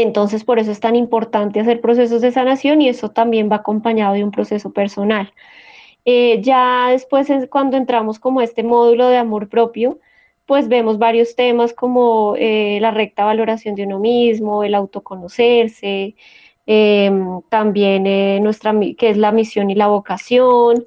Entonces, 0.01 0.43
por 0.43 0.59
eso 0.59 0.71
es 0.71 0.79
tan 0.79 0.95
importante 0.95 1.59
hacer 1.59 1.81
procesos 1.81 2.21
de 2.21 2.31
sanación 2.31 2.81
y 2.81 2.89
eso 2.89 3.09
también 3.09 3.49
va 3.51 3.57
acompañado 3.57 4.13
de 4.13 4.23
un 4.23 4.31
proceso 4.31 4.71
personal. 4.71 5.33
Eh, 6.05 6.41
ya 6.41 6.89
después, 6.91 7.27
cuando 7.49 7.77
entramos 7.77 8.19
como 8.19 8.41
este 8.41 8.63
módulo 8.63 9.09
de 9.09 9.17
amor 9.17 9.49
propio, 9.49 9.99
pues 10.45 10.69
vemos 10.69 10.99
varios 10.99 11.35
temas 11.35 11.73
como 11.73 12.35
eh, 12.37 12.79
la 12.81 12.91
recta 12.91 13.25
valoración 13.25 13.75
de 13.75 13.85
uno 13.85 13.99
mismo, 13.99 14.63
el 14.63 14.75
autoconocerse, 14.75 16.15
em, 16.67 17.41
también 17.49 18.05
eh, 18.07 18.39
nuestra, 18.41 18.73
que 18.97 19.09
es 19.09 19.17
la 19.17 19.31
misión 19.31 19.69
y 19.71 19.75
la 19.75 19.87
vocación. 19.87 20.85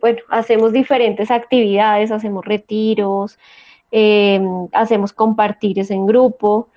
bueno, 0.00 0.18
hacemos 0.30 0.72
diferentes 0.72 1.30
actividades, 1.30 2.10
hacemos 2.10 2.44
retiros, 2.44 3.38
em, 3.90 4.68
hacemos 4.72 5.12
compartires 5.12 5.90
en 5.90 6.06
grupo 6.06 6.68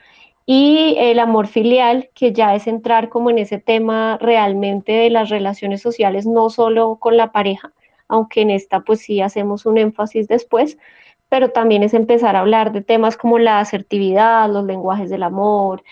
y 0.51 0.95
el 0.97 1.19
amor 1.19 1.45
filial, 1.45 2.09
que 2.15 2.33
ya 2.33 2.55
es 2.55 2.65
entrar 2.65 3.09
como 3.09 3.29
en 3.29 3.37
ese 3.37 3.59
tema 3.59 4.17
realmente 4.19 4.93
de 4.93 5.11
las 5.11 5.29
relaciones 5.29 5.79
sociales, 5.79 6.25
no 6.25 6.49
solo 6.49 6.95
con 6.95 7.17
la 7.17 7.31
pareja, 7.31 7.71
aunque 8.07 8.41
en 8.41 8.49
esta 8.49 8.79
pues 8.79 9.01
sí 9.01 9.21
hacemos 9.21 9.67
un 9.67 9.77
énfasis 9.77 10.27
después, 10.27 10.79
pero 11.29 11.51
también 11.51 11.83
es 11.83 11.93
empezar 11.93 12.35
a 12.35 12.39
hablar 12.39 12.71
de 12.71 12.81
temas 12.81 13.15
como 13.15 13.37
la 13.37 13.59
asertividad, 13.59 14.49
los 14.49 14.65
lenguajes 14.65 15.11
del 15.11 15.21
amor, 15.21 15.83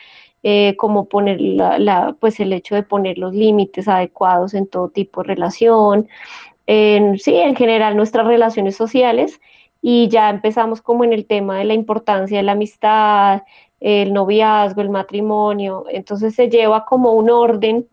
eh, 0.41 0.75
como 0.77 1.05
poner 1.07 1.39
la, 1.39 2.15
pues 2.19 2.39
el 2.39 2.51
hecho 2.51 2.73
de 2.73 2.81
poner 2.81 3.19
los 3.19 3.35
límites 3.35 3.87
adecuados 3.87 4.55
en 4.55 4.65
todo 4.65 4.89
tipo 4.89 5.21
de 5.21 5.27
relación, 5.27 6.07
en, 6.65 7.19
sí, 7.19 7.35
en 7.35 7.55
general 7.55 7.95
nuestras 7.95 8.25
relaciones 8.25 8.75
sociales. 8.75 9.39
Y 9.79 10.07
ya 10.09 10.31
empezamos 10.31 10.81
como 10.81 11.03
en 11.03 11.13
el 11.13 11.27
tema 11.27 11.59
de 11.59 11.65
la 11.65 11.75
importancia 11.75 12.37
de 12.37 12.43
la 12.43 12.53
amistad, 12.53 13.43
el 13.79 14.13
noviazgo, 14.13 14.81
el 14.81 14.89
matrimonio, 14.89 15.85
entonces 15.89 16.35
se 16.35 16.49
lleva 16.49 16.85
como 16.85 17.13
un 17.13 17.29
orden 17.29 17.87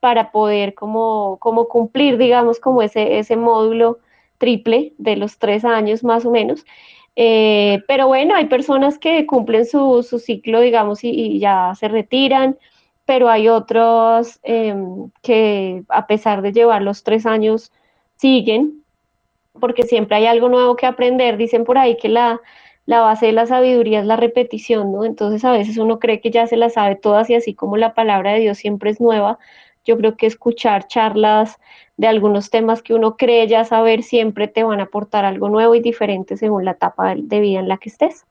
para 0.00 0.30
poder 0.30 0.74
como, 0.74 1.38
como 1.40 1.68
cumplir, 1.68 2.18
digamos, 2.18 2.60
como 2.60 2.82
ese, 2.82 3.18
ese 3.18 3.36
módulo 3.36 3.98
triple 4.38 4.92
de 4.98 5.16
los 5.16 5.38
tres 5.38 5.64
años 5.64 6.04
más 6.04 6.24
o 6.24 6.30
menos. 6.30 6.64
Eh, 7.16 7.82
pero 7.88 8.06
bueno, 8.06 8.34
hay 8.34 8.46
personas 8.46 8.98
que 8.98 9.24
cumplen 9.26 9.64
su, 9.64 10.02
ciclo, 10.02 10.60
digamos, 10.60 11.02
y, 11.02 11.38
ya 11.38 11.72
se 11.74 11.88
retiran, 11.88 12.58
pero 13.06 13.28
hay 13.30 13.48
otros 13.48 14.38
em, 14.42 15.10
que 15.22 15.82
a 15.88 16.06
pesar 16.06 16.42
de 16.42 16.52
llevar 16.52 16.82
los 16.82 17.02
tres 17.02 17.24
años 17.24 17.72
siguen, 18.16 18.82
porque 19.58 19.84
siempre 19.84 20.16
hay 20.16 20.26
algo 20.26 20.48
nuevo 20.50 20.76
que 20.76 20.86
aprender. 20.86 21.38
Dicen 21.38 21.64
por 21.64 21.78
ahí 21.78 21.96
que 21.96 22.10
la, 22.10 22.40
la 22.86 23.00
base 23.00 23.26
de 23.26 23.32
la 23.32 23.46
sabiduría 23.46 24.00
es 24.00 24.06
la 24.06 24.16
repetición, 24.16 24.92
¿no? 24.92 25.04
Entonces 25.04 25.44
a 25.44 25.52
veces 25.52 25.76
uno 25.76 25.98
cree 25.98 26.20
que 26.20 26.30
ya 26.30 26.46
se 26.46 26.56
la 26.56 26.70
sabe 26.70 26.94
todas 26.94 27.28
y 27.28 27.34
así 27.34 27.52
como 27.52 27.76
la 27.76 27.94
palabra 27.94 28.32
de 28.32 28.40
Dios 28.40 28.58
siempre 28.58 28.90
es 28.90 29.00
nueva, 29.00 29.38
yo 29.84 29.96
creo 29.96 30.16
que 30.16 30.26
escuchar 30.26 30.86
charlas 30.86 31.58
de 31.96 32.06
algunos 32.06 32.50
temas 32.50 32.82
que 32.82 32.94
uno 32.94 33.16
cree 33.16 33.46
ya 33.48 33.64
saber 33.64 34.02
siempre 34.02 34.48
te 34.48 34.62
van 34.62 34.80
a 34.80 34.84
aportar 34.84 35.24
algo 35.24 35.48
nuevo 35.48 35.74
y 35.74 35.80
diferente 35.80 36.36
según 36.36 36.64
la 36.64 36.72
etapa 36.72 37.14
de 37.16 37.40
vida 37.40 37.60
en 37.60 37.68
la 37.68 37.78
que 37.78 37.88
estés. 37.88 38.24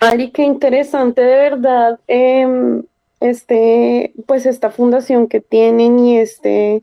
Ari, 0.00 0.30
qué 0.30 0.42
interesante 0.42 1.22
de 1.22 1.36
verdad, 1.36 2.00
em, 2.06 2.82
este, 3.20 4.12
pues 4.26 4.44
esta 4.44 4.70
fundación 4.70 5.26
que 5.26 5.40
tienen 5.40 5.98
y 5.98 6.18
este, 6.18 6.82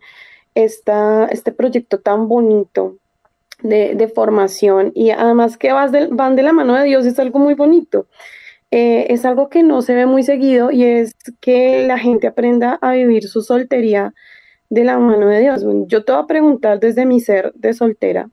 esta, 0.56 1.26
este 1.26 1.52
proyecto 1.52 2.00
tan 2.00 2.28
bonito 2.28 2.98
de, 3.63 4.12
formación 4.13 4.91
y 4.93 5.12
además 5.12 5.58
que 5.58 5.71
vas 5.71 5.91
van 6.12 6.36
de 6.36 6.43
la 6.43 6.54
mano 6.54 6.76
de 6.76 6.84
Dios 6.84 7.06
es 7.06 7.17
algo 7.19 7.39
muy 7.39 7.54
bonito. 7.54 8.08
Eh, 8.71 9.13
es 9.13 9.23
algo 9.26 9.49
que 9.49 9.62
no 9.63 9.82
se 9.82 9.93
ve 9.93 10.06
muy 10.06 10.23
seguido 10.23 10.71
y 10.71 10.84
es 10.84 11.13
que 11.39 11.86
la 11.88 11.99
gente 11.99 12.28
aprenda 12.28 12.80
a 12.82 12.93
vivir 12.93 13.28
su 13.28 13.43
soltería 13.43 14.13
de 14.69 14.84
la 14.84 14.97
mano 14.97 15.28
de 15.28 15.41
Dios. 15.41 15.63
Yo 15.88 16.04
te 16.04 16.12
voy 16.12 16.21
a 16.23 16.28
preguntar 16.28 16.80
desde 16.80 17.06
mi 17.06 17.19
ser 17.19 17.54
de 17.54 17.73
soltera, 17.73 18.30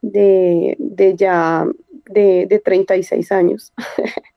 de, 0.00 0.76
de 0.78 1.16
ya 1.16 1.66
de, 2.10 2.46
de 2.48 2.58
36 2.60 3.32
años. 3.32 3.72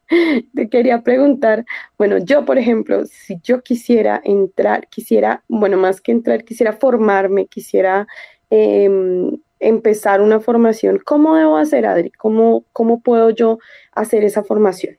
te 0.55 0.69
quería 0.69 1.01
preguntar, 1.01 1.65
bueno, 1.97 2.17
yo 2.17 2.45
por 2.45 2.57
ejemplo, 2.57 3.05
si 3.05 3.39
yo 3.43 3.61
quisiera 3.61 4.21
entrar, 4.23 4.87
quisiera, 4.87 5.43
bueno, 5.47 5.77
más 5.77 6.01
que 6.01 6.11
entrar, 6.11 6.43
quisiera 6.43 6.73
formarme, 6.73 7.47
quisiera 7.47 8.07
em, 8.49 9.37
empezar 9.59 10.21
una 10.21 10.39
formación, 10.39 10.99
¿cómo 11.03 11.35
debo 11.35 11.57
hacer, 11.57 11.85
Adri? 11.85 12.11
¿Cómo, 12.11 12.63
cómo 12.73 12.99
puedo 12.99 13.29
yo 13.29 13.59
hacer 13.93 14.23
esa 14.23 14.43
formación? 14.43 14.97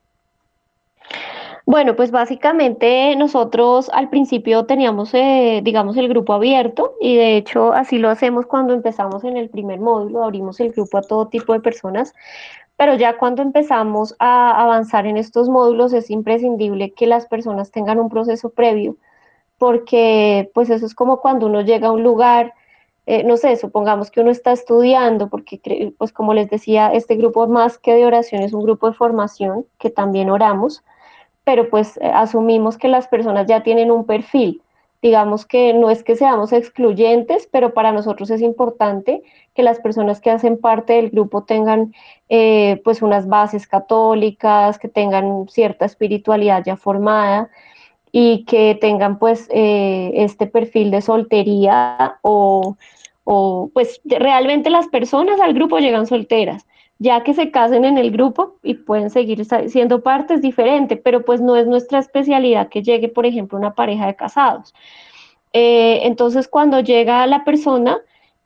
Bueno, 1.68 1.96
pues 1.96 2.12
básicamente 2.12 3.16
nosotros 3.16 3.90
al 3.92 4.08
principio 4.08 4.66
teníamos, 4.66 5.12
eh, 5.14 5.60
digamos, 5.64 5.96
el 5.96 6.08
grupo 6.08 6.32
abierto 6.32 6.94
y 7.00 7.16
de 7.16 7.36
hecho 7.36 7.72
así 7.72 7.98
lo 7.98 8.08
hacemos 8.08 8.46
cuando 8.46 8.72
empezamos 8.72 9.24
en 9.24 9.36
el 9.36 9.48
primer 9.50 9.80
módulo, 9.80 10.22
abrimos 10.22 10.60
el 10.60 10.70
grupo 10.70 10.98
a 10.98 11.02
todo 11.02 11.26
tipo 11.26 11.52
de 11.54 11.60
personas, 11.60 12.14
pero 12.76 12.94
ya 12.94 13.18
cuando 13.18 13.42
empezamos 13.42 14.14
a 14.20 14.62
avanzar 14.62 15.06
en 15.06 15.16
estos 15.16 15.48
módulos 15.48 15.92
es 15.92 16.08
imprescindible 16.08 16.92
que 16.92 17.08
las 17.08 17.26
personas 17.26 17.72
tengan 17.72 17.98
un 17.98 18.10
proceso 18.10 18.50
previo, 18.50 18.96
porque 19.58 20.50
pues 20.54 20.70
eso 20.70 20.86
es 20.86 20.94
como 20.94 21.20
cuando 21.20 21.46
uno 21.46 21.62
llega 21.62 21.88
a 21.88 21.92
un 21.92 22.04
lugar, 22.04 22.54
eh, 23.08 23.22
no 23.22 23.36
sé, 23.36 23.54
supongamos 23.56 24.10
que 24.10 24.20
uno 24.20 24.32
está 24.32 24.50
estudiando, 24.50 25.28
porque 25.28 25.94
pues 25.96 26.12
como 26.12 26.34
les 26.34 26.50
decía, 26.50 26.92
este 26.92 27.14
grupo 27.14 27.46
más 27.46 27.78
que 27.78 27.94
de 27.94 28.04
oración 28.04 28.42
es 28.42 28.52
un 28.52 28.64
grupo 28.64 28.88
de 28.88 28.96
formación, 28.96 29.64
que 29.78 29.90
también 29.90 30.28
oramos, 30.28 30.82
pero 31.44 31.70
pues 31.70 31.98
eh, 31.98 32.10
asumimos 32.12 32.76
que 32.76 32.88
las 32.88 33.06
personas 33.06 33.46
ya 33.46 33.62
tienen 33.62 33.92
un 33.92 34.06
perfil. 34.06 34.60
Digamos 35.02 35.46
que 35.46 35.72
no 35.72 35.90
es 35.90 36.02
que 36.02 36.16
seamos 36.16 36.52
excluyentes, 36.52 37.48
pero 37.52 37.74
para 37.74 37.92
nosotros 37.92 38.28
es 38.30 38.40
importante 38.40 39.22
que 39.54 39.62
las 39.62 39.78
personas 39.78 40.20
que 40.20 40.30
hacen 40.32 40.58
parte 40.58 40.94
del 40.94 41.10
grupo 41.10 41.44
tengan 41.44 41.94
eh, 42.28 42.80
pues 42.82 43.02
unas 43.02 43.28
bases 43.28 43.68
católicas, 43.68 44.80
que 44.80 44.88
tengan 44.88 45.46
cierta 45.48 45.84
espiritualidad 45.84 46.64
ya 46.64 46.76
formada 46.76 47.50
y 48.10 48.44
que 48.46 48.76
tengan 48.80 49.18
pues 49.18 49.48
este 49.52 50.46
perfil 50.46 50.90
de 50.90 51.02
soltería 51.02 52.18
o, 52.22 52.76
o 53.28 53.70
pues 53.74 54.00
realmente 54.04 54.70
las 54.70 54.86
personas 54.86 55.40
al 55.40 55.52
grupo 55.52 55.78
llegan 55.78 56.06
solteras 56.06 56.66
ya 56.98 57.22
que 57.22 57.34
se 57.34 57.50
casen 57.50 57.84
en 57.84 57.98
el 57.98 58.10
grupo 58.10 58.56
y 58.62 58.74
pueden 58.74 59.10
seguir 59.10 59.44
siendo 59.68 60.02
parte 60.02 60.34
es 60.34 60.42
diferente, 60.42 60.96
pero 60.96 61.24
pues 61.24 61.40
no 61.40 61.56
es 61.56 61.66
nuestra 61.66 61.98
especialidad 61.98 62.68
que 62.68 62.82
llegue, 62.82 63.08
por 63.08 63.26
ejemplo, 63.26 63.58
una 63.58 63.74
pareja 63.74 64.06
de 64.06 64.16
casados. 64.16 64.74
Eh, 65.52 66.00
entonces, 66.04 66.48
cuando 66.48 66.80
llega 66.80 67.26
la 67.26 67.44
persona 67.44 67.98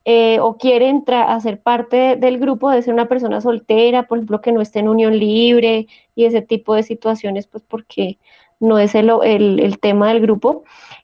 eh, 0.03 0.39
o 0.41 0.57
quiere 0.57 0.89
entrar 0.89 1.29
a 1.29 1.39
ser 1.39 1.61
parte 1.61 2.17
del 2.17 2.39
grupo, 2.39 2.69
de 2.69 2.81
ser 2.81 2.93
una 2.93 3.07
persona 3.07 3.39
soltera, 3.39 4.03
por 4.03 4.17
ejemplo, 4.17 4.41
que 4.41 4.51
no 4.51 4.61
esté 4.61 4.79
en 4.79 4.89
unión 4.89 5.17
libre 5.17 5.87
y 6.15 6.25
ese 6.25 6.41
tipo 6.41 6.75
de 6.75 6.83
situaciones, 6.83 7.47
pues 7.47 7.63
porque 7.65 8.17
no 8.59 8.79
es 8.79 8.95
el, 8.95 9.09
el 9.09 9.79
tema 9.79 10.09
del 10.09 10.21
grupo, 10.21 10.63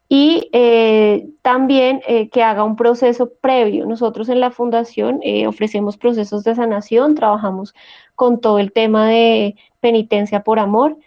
y 0.09 0.49
eh, 0.53 1.27
también 1.41 2.01
eh, 2.07 2.29
que 2.29 2.41
haga 2.43 2.63
un 2.63 2.75
proceso 2.75 3.31
previo. 3.41 3.85
Nosotros 3.85 4.29
en 4.29 4.39
la 4.39 4.51
fundación 4.51 5.19
eh, 5.21 5.47
ofrecemos 5.47 5.97
procesos 5.97 6.43
de 6.43 6.55
sanación, 6.55 7.15
trabajamos 7.15 7.75
con 8.15 8.39
todo 8.39 8.59
el 8.59 8.71
tema 8.71 9.07
de 9.09 9.55
penitencia 9.79 10.43
por 10.43 10.59
amor 10.59 10.97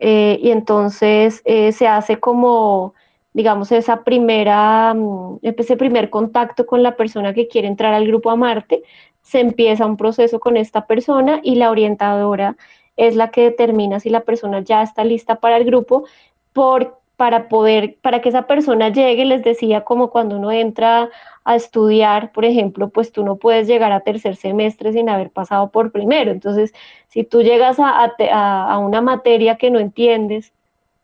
y 0.00 0.50
entonces 0.50 1.42
se 1.46 1.88
hace 1.88 2.20
como, 2.20 2.92
digamos, 3.32 3.72
esa 3.72 4.04
primera, 4.04 4.92
mm, 4.92 5.38
ese 5.42 5.76
primer 5.78 6.10
contacto 6.10 6.66
con 6.66 6.82
la 6.82 6.96
persona 6.96 7.32
que 7.32 7.48
quiere 7.48 7.68
entrar 7.68 7.94
al 7.94 8.06
grupo 8.06 8.30
Amarte, 8.30 8.82
se 9.22 9.40
empieza 9.40 9.86
un 9.86 9.96
proceso 9.96 10.40
con 10.40 10.58
esta 10.58 10.86
persona 10.86 11.40
y 11.42 11.54
la 11.54 11.70
orientadora 11.70 12.56
es 12.96 13.16
la 13.16 13.30
que 13.30 13.44
determina 13.44 13.98
si 13.98 14.10
la 14.10 14.24
persona 14.24 14.60
ya 14.60 14.82
está 14.82 15.04
lista 15.04 15.36
para 15.36 15.56
el 15.56 15.64
grupo 15.64 16.04
por 16.52 17.00
para 17.16 17.48
poder, 17.48 17.96
para 18.02 18.20
que 18.20 18.28
esa 18.28 18.46
persona 18.46 18.88
llegue, 18.88 19.24
les 19.24 19.42
decía 19.44 19.82
como 19.82 20.10
cuando 20.10 20.36
uno 20.36 20.50
entra 20.50 21.10
a 21.44 21.56
estudiar, 21.56 22.32
por 22.32 22.44
ejemplo, 22.44 22.88
pues 22.88 23.12
tú 23.12 23.24
no 23.24 23.36
puedes 23.36 23.68
llegar 23.68 23.92
a 23.92 24.00
tercer 24.00 24.36
semestre 24.36 24.92
sin 24.92 25.08
haber 25.08 25.30
pasado 25.30 25.70
por 25.70 25.92
primero. 25.92 26.30
Entonces, 26.32 26.72
si 27.08 27.22
tú 27.22 27.42
llegas 27.42 27.78
a, 27.78 28.12
a, 28.32 28.78
una 28.78 29.00
materia 29.00 29.56
que 29.56 29.70
no 29.70 29.78
entiendes, 29.78 30.52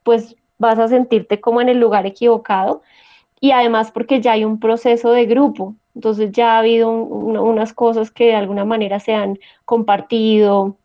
pues 0.02 0.36
vas 0.58 0.78
a 0.78 0.88
sentirte 0.88 1.40
como 1.40 1.60
en 1.60 1.68
el 1.68 1.78
lugar 1.78 2.06
equivocado. 2.06 2.82
Y 3.40 3.52
además 3.52 3.90
porque 3.92 4.20
ya 4.20 4.32
hay 4.32 4.44
un 4.44 4.60
proceso 4.60 5.12
de 5.12 5.24
grupo, 5.26 5.74
entonces 5.94 6.30
ya 6.32 6.56
ha 6.56 6.58
habido 6.58 6.90
unas 6.90 7.72
cosas 7.72 8.10
que 8.10 8.26
de 8.26 8.34
alguna 8.34 8.64
manera 8.66 9.00
se 9.00 9.14
han 9.14 9.38
compartido, 9.64 10.76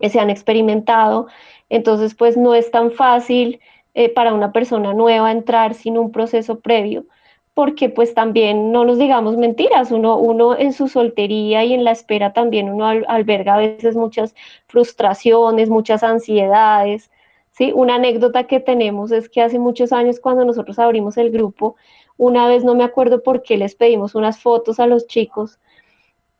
se 0.00 0.20
han 0.20 0.30
experimentado. 0.30 1.26
Entonces, 1.68 2.14
pues 2.14 2.36
no 2.36 2.54
es 2.54 2.70
tan 2.70 2.92
fácil 2.92 3.60
eh, 3.98 4.08
para 4.08 4.32
una 4.32 4.52
persona 4.52 4.94
nueva 4.94 5.32
entrar 5.32 5.74
sin 5.74 5.98
un 5.98 6.12
proceso 6.12 6.60
previo, 6.60 7.06
porque 7.52 7.88
pues 7.88 8.14
también 8.14 8.70
no 8.70 8.84
nos 8.84 8.96
digamos 8.96 9.36
mentiras, 9.36 9.90
uno, 9.90 10.16
uno 10.18 10.56
en 10.56 10.72
su 10.72 10.86
soltería 10.86 11.64
y 11.64 11.74
en 11.74 11.82
la 11.82 11.90
espera 11.90 12.32
también 12.32 12.70
uno 12.70 12.86
alberga 12.86 13.54
a 13.54 13.58
veces 13.58 13.96
muchas 13.96 14.36
frustraciones, 14.68 15.68
muchas 15.68 16.04
ansiedades. 16.04 17.10
¿sí? 17.50 17.72
Una 17.74 17.96
anécdota 17.96 18.44
que 18.44 18.60
tenemos 18.60 19.10
es 19.10 19.28
que 19.28 19.42
hace 19.42 19.58
muchos 19.58 19.92
años 19.92 20.20
cuando 20.20 20.44
nosotros 20.44 20.78
abrimos 20.78 21.16
el 21.16 21.32
grupo, 21.32 21.74
una 22.16 22.46
vez 22.46 22.62
no 22.62 22.76
me 22.76 22.84
acuerdo 22.84 23.24
por 23.24 23.42
qué 23.42 23.56
les 23.56 23.74
pedimos 23.74 24.14
unas 24.14 24.38
fotos 24.38 24.78
a 24.78 24.86
los 24.86 25.08
chicos 25.08 25.58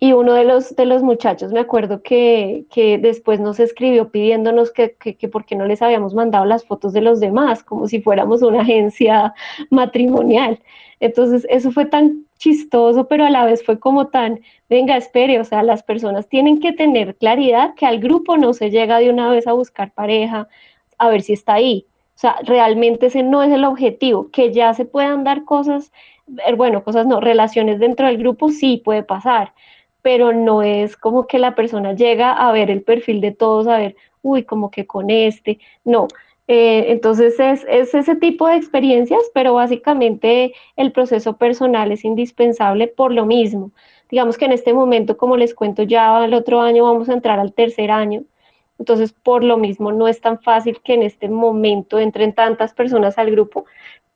y 0.01 0.13
uno 0.13 0.35
de 0.35 0.45
los, 0.45 0.77
de 0.77 0.87
los 0.87 1.03
muchachos, 1.03 1.53
me 1.53 1.59
acuerdo 1.61 2.03
que, 2.03 2.67
que 2.71 2.99
después 2.99 3.41
nos 3.41 3.59
escribió 3.59 4.11
pidiéndonos 4.11 4.71
que, 4.71 4.95
que, 4.95 5.17
que 5.17 5.29
por 5.29 5.45
qué 5.45 5.57
no 5.57 5.67
les 5.67 5.83
habíamos 5.83 6.15
mandado 6.15 6.45
las 6.45 6.65
fotos 6.65 6.93
de 6.93 7.01
los 7.01 7.19
demás, 7.19 7.65
como 7.65 7.89
si 7.89 8.01
fuéramos 8.01 8.43
una 8.43 8.63
agencia 8.63 9.35
matrimonial. 9.71 10.61
Entonces, 11.01 11.47
eso 11.51 11.73
fue 11.73 11.87
tan 11.87 12.27
chistoso, 12.39 13.09
pero 13.09 13.25
a 13.25 13.31
la 13.31 13.45
vez 13.45 13.65
fue 13.65 13.81
como 13.81 14.07
tan, 14.09 14.41
venga, 14.69 14.97
espere, 14.97 15.41
o 15.41 15.45
sea, 15.45 15.65
las 15.65 15.83
personas 15.83 16.29
tienen 16.29 16.61
que 16.61 16.73
tener 16.73 17.17
claridad 17.17 17.75
que 17.75 17.87
al 17.87 17.99
grupo 17.99 18.37
no 18.37 18.53
se 18.55 18.71
llega 18.71 18.99
de 18.99 19.11
una 19.11 19.29
vez 19.31 19.49
a 19.49 19.53
buscar 19.53 19.93
pareja, 19.93 20.49
a 20.99 21.09
ver 21.09 21.23
si 21.23 21.33
está 21.33 21.55
ahí. 21.55 21.87
O 22.15 22.21
sea, 22.21 22.37
realmente 22.45 23.07
ese 23.07 23.23
no 23.25 23.43
es 23.43 23.53
el 23.53 23.65
objetivo, 23.65 24.31
que 24.31 24.53
ya 24.53 24.75
se 24.75 24.85
puedan 24.85 25.25
dar 25.25 25.45
cosas, 25.45 25.93
eh, 26.47 26.55
bueno, 26.55 26.85
cosas 26.85 27.07
no, 27.07 27.21
relaciones 27.21 27.81
dentro 27.81 28.07
del 28.07 28.19
grupo 28.19 28.51
sí 28.51 28.81
puede 28.85 29.03
pasar, 29.03 29.53
pero 30.03 30.33
no 30.33 30.63
es 30.63 30.97
como 30.97 31.27
que 31.27 31.39
la 31.39 31.55
persona 31.55 31.93
llega 31.95 32.33
a 32.33 32.53
ver 32.53 32.71
el 32.71 32.83
perfil 32.83 33.21
de 33.21 33.33
todos, 33.33 33.67
a 33.67 33.79
ver, 33.79 33.97
uy, 34.23 34.45
como 34.45 34.71
que 34.71 34.87
con 34.87 35.11
este, 35.11 35.59
no. 35.85 36.09
Eh, 36.49 36.93
entonces 36.93 37.39
es, 37.39 37.65
es, 37.69 37.95
ese 37.95 38.17
tipo 38.17 38.49
de 38.49 38.57
experiencias, 38.57 39.21
pero 39.35 39.55
básicamente 39.55 40.55
el 40.77 40.93
proceso 40.93 41.37
personal 41.37 41.93
es 41.93 42.05
indispensable 42.05 42.89
por 42.89 43.13
lo 43.13 43.27
mismo. 43.27 43.71
Digamos 44.11 44.39
que 44.39 44.47
en 44.47 44.53
este 44.53 44.73
momento, 44.73 45.19
como 45.19 45.37
les 45.37 45.55
cuento, 45.55 45.83
ya 45.83 46.25
el 46.25 46.33
otro 46.33 46.61
año 46.63 46.85
vamos 46.85 47.09
a 47.11 47.13
entrar 47.13 47.39
al 47.39 47.53
tercer 47.53 47.91
año, 47.91 48.25
entonces 48.79 49.13
por 49.13 49.45
lo 49.45 49.59
mismo 49.59 49.93
no 49.93 50.09
es 50.09 50.21
tan 50.21 50.41
fácil 50.41 50.81
que 50.83 50.95
en 50.95 51.03
este 51.03 51.29
momento 51.29 51.99
entren 51.99 52.33
tantas 52.33 52.73
personas 52.73 53.19
al 53.19 53.31
grupo, 53.31 53.67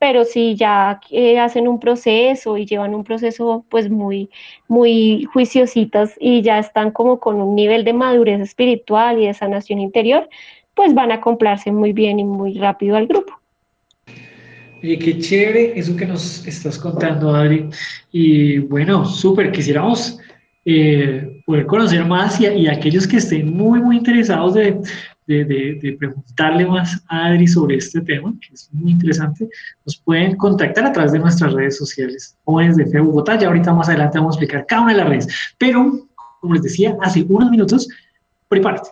pero 0.03 0.25
si 0.25 0.57
ya 0.57 1.01
eh, 1.13 1.39
hacen 1.39 1.69
un 1.69 1.79
proceso 1.79 2.59
y 2.59 2.67
llevan 2.67 2.93
un 2.93 3.05
proceso 3.05 3.65
pues 3.69 3.89
muy, 3.89 4.31
muy 4.67 5.29
juiciositas 5.33 6.17
y 6.19 6.43
ya 6.43 6.59
están 6.59 6.91
como 6.91 7.21
con 7.21 7.41
un 7.41 7.55
nivel 7.55 7.85
de 7.85 7.93
madurez 7.93 8.41
espiritual 8.41 9.21
y 9.21 9.29
de 9.29 9.35
sanación 9.35 9.79
interior, 9.79 10.29
pues 10.75 10.93
van 10.93 11.13
a 11.13 11.15
acoplarse 11.15 11.71
muy 11.71 11.93
bien 11.93 12.19
y 12.19 12.25
muy 12.25 12.55
rápido 12.59 12.97
al 12.97 13.07
grupo. 13.07 13.33
Oye, 14.83 14.99
qué 14.99 15.21
chévere 15.21 15.79
eso 15.79 15.97
que 15.97 16.07
nos 16.07 16.45
estás 16.49 16.81
contando, 16.81 17.33
Adri. 17.33 17.69
Y 18.11 18.59
bueno, 18.59 19.05
súper, 19.05 19.53
quisiéramos 19.53 20.19
eh, 20.65 21.43
poder 21.47 21.67
conocer 21.67 22.05
más 22.05 22.41
y, 22.41 22.49
y, 22.49 22.67
aquellos 22.67 23.07
que 23.07 23.19
estén 23.19 23.57
muy, 23.57 23.81
muy 23.81 23.99
interesados 23.99 24.55
de, 24.55 24.81
de, 25.33 25.97
preguntarle 25.99 26.67
más 26.67 27.03
a 27.09 27.27
Adri 27.27 27.47
sobre 27.47 27.77
este 27.77 28.01
tema, 28.01 28.33
que 28.41 28.55
es 28.55 28.69
muy 28.73 28.93
interesante, 28.93 29.49
nos 29.85 29.97
pueden 29.97 30.37
contactar 30.37 30.87
a 30.87 30.93
través 30.93 31.13
de 31.13 31.19
nuestras 31.19 31.53
redes 31.53 31.77
sociales, 31.77 32.37
jóvenes 32.45 32.77
de 32.77 32.87
Fe 32.87 33.01
Bogotá, 33.01 33.39
ya 33.39 33.49
ahorita 33.49 33.73
más 33.73 33.89
adelante 33.89 34.19
vamos 34.19 34.37
a 34.37 34.39
explicar 34.39 34.67
cada 34.67 34.83
una 34.83 34.93
de 34.93 34.99
las 34.99 35.09
redes, 35.09 35.29
pero 35.59 36.09
como 36.41 36.55
les 36.55 36.63
decía 36.63 36.97
hace 37.01 37.25
unos 37.29 37.51
minutos, 37.51 37.89
prepárate. 38.49 38.91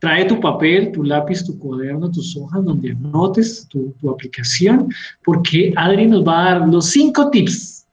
Trae 0.00 0.24
tu 0.24 0.40
papel, 0.40 0.92
tu 0.92 1.04
lápiz, 1.04 1.44
tu 1.44 1.58
cuaderno, 1.58 2.10
tus 2.10 2.36
hojas 2.36 2.64
donde 2.64 2.92
anotes 2.92 3.68
tu, 3.68 3.94
tu 4.00 4.10
aplicación, 4.10 4.88
porque 5.22 5.72
Adri 5.76 6.06
nos 6.06 6.26
va 6.26 6.40
a 6.40 6.58
dar 6.58 6.68
los 6.68 6.86
cinco 6.86 7.30
tips 7.30 7.86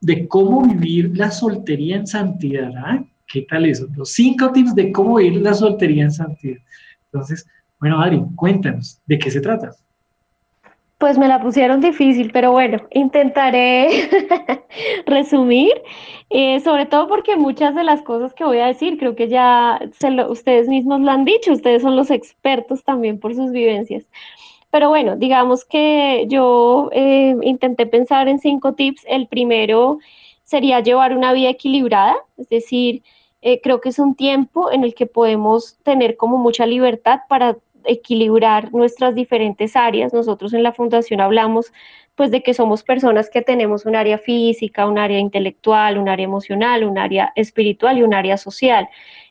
de 0.00 0.28
cómo 0.28 0.62
vivir 0.62 1.16
la 1.16 1.30
soltería 1.30 1.96
en 1.96 2.06
santidad. 2.06 2.72
¿ah? 2.76 3.04
¿Qué 3.32 3.42
tal 3.42 3.66
eso? 3.66 3.86
Los 3.96 4.12
cinco 4.12 4.50
tips 4.50 4.74
de 4.74 4.90
cómo 4.90 5.16
vivir 5.16 5.40
la 5.40 5.54
soltería 5.54 6.04
en 6.04 6.10
santidad. 6.10 6.58
Entonces, 7.12 7.46
bueno, 7.78 8.00
Adri, 8.00 8.22
cuéntanos, 8.36 9.00
¿de 9.06 9.18
qué 9.18 9.30
se 9.30 9.40
trata? 9.40 9.70
Pues 10.98 11.16
me 11.16 11.28
la 11.28 11.40
pusieron 11.40 11.80
difícil, 11.80 12.30
pero 12.32 12.52
bueno, 12.52 12.78
intentaré 12.90 13.88
resumir, 15.06 15.72
eh, 16.28 16.60
sobre 16.60 16.84
todo 16.86 17.08
porque 17.08 17.36
muchas 17.36 17.74
de 17.74 17.84
las 17.84 18.02
cosas 18.02 18.34
que 18.34 18.44
voy 18.44 18.58
a 18.58 18.66
decir 18.66 18.98
creo 18.98 19.16
que 19.16 19.28
ya 19.28 19.80
ustedes 20.28 20.68
mismos 20.68 21.00
lo 21.00 21.10
han 21.10 21.24
dicho, 21.24 21.52
ustedes 21.52 21.82
son 21.82 21.96
los 21.96 22.10
expertos 22.10 22.84
también 22.84 23.18
por 23.18 23.34
sus 23.34 23.50
vivencias. 23.50 24.04
Pero 24.70 24.88
bueno, 24.88 25.16
digamos 25.16 25.64
que 25.64 26.26
yo 26.28 26.90
eh, 26.92 27.34
intenté 27.42 27.86
pensar 27.86 28.28
en 28.28 28.38
cinco 28.38 28.74
tips. 28.74 29.02
El 29.08 29.26
primero 29.26 29.98
sería 30.44 30.80
llevar 30.80 31.16
una 31.16 31.32
vida 31.32 31.48
equilibrada, 31.48 32.16
es 32.36 32.48
decir, 32.48 33.02
eh, 33.42 33.60
creo 33.62 33.80
que 33.80 33.88
es 33.88 33.98
un 33.98 34.14
tiempo 34.14 34.70
en 34.70 34.84
el 34.84 34.94
que 34.94 35.06
podemos 35.06 35.78
tener 35.82 36.16
como 36.16 36.38
mucha 36.38 36.66
libertad 36.66 37.20
para 37.28 37.56
equilibrar 37.84 38.72
nuestras 38.72 39.14
diferentes 39.14 39.76
áreas. 39.76 40.12
Nosotros 40.12 40.52
en 40.52 40.62
la 40.62 40.72
fundación 40.72 41.20
hablamos 41.20 41.72
pues 42.14 42.30
de 42.30 42.42
que 42.42 42.52
somos 42.52 42.82
personas 42.82 43.30
que 43.30 43.40
tenemos 43.40 43.86
un 43.86 43.96
área 43.96 44.18
física, 44.18 44.86
un 44.86 44.98
área 44.98 45.18
intelectual, 45.18 45.96
un 45.96 46.08
área 46.08 46.24
emocional, 46.24 46.84
un 46.84 46.98
área 46.98 47.32
espiritual 47.34 47.96
y 47.98 48.02
un 48.02 48.12
área 48.12 48.36
social. 48.36 48.88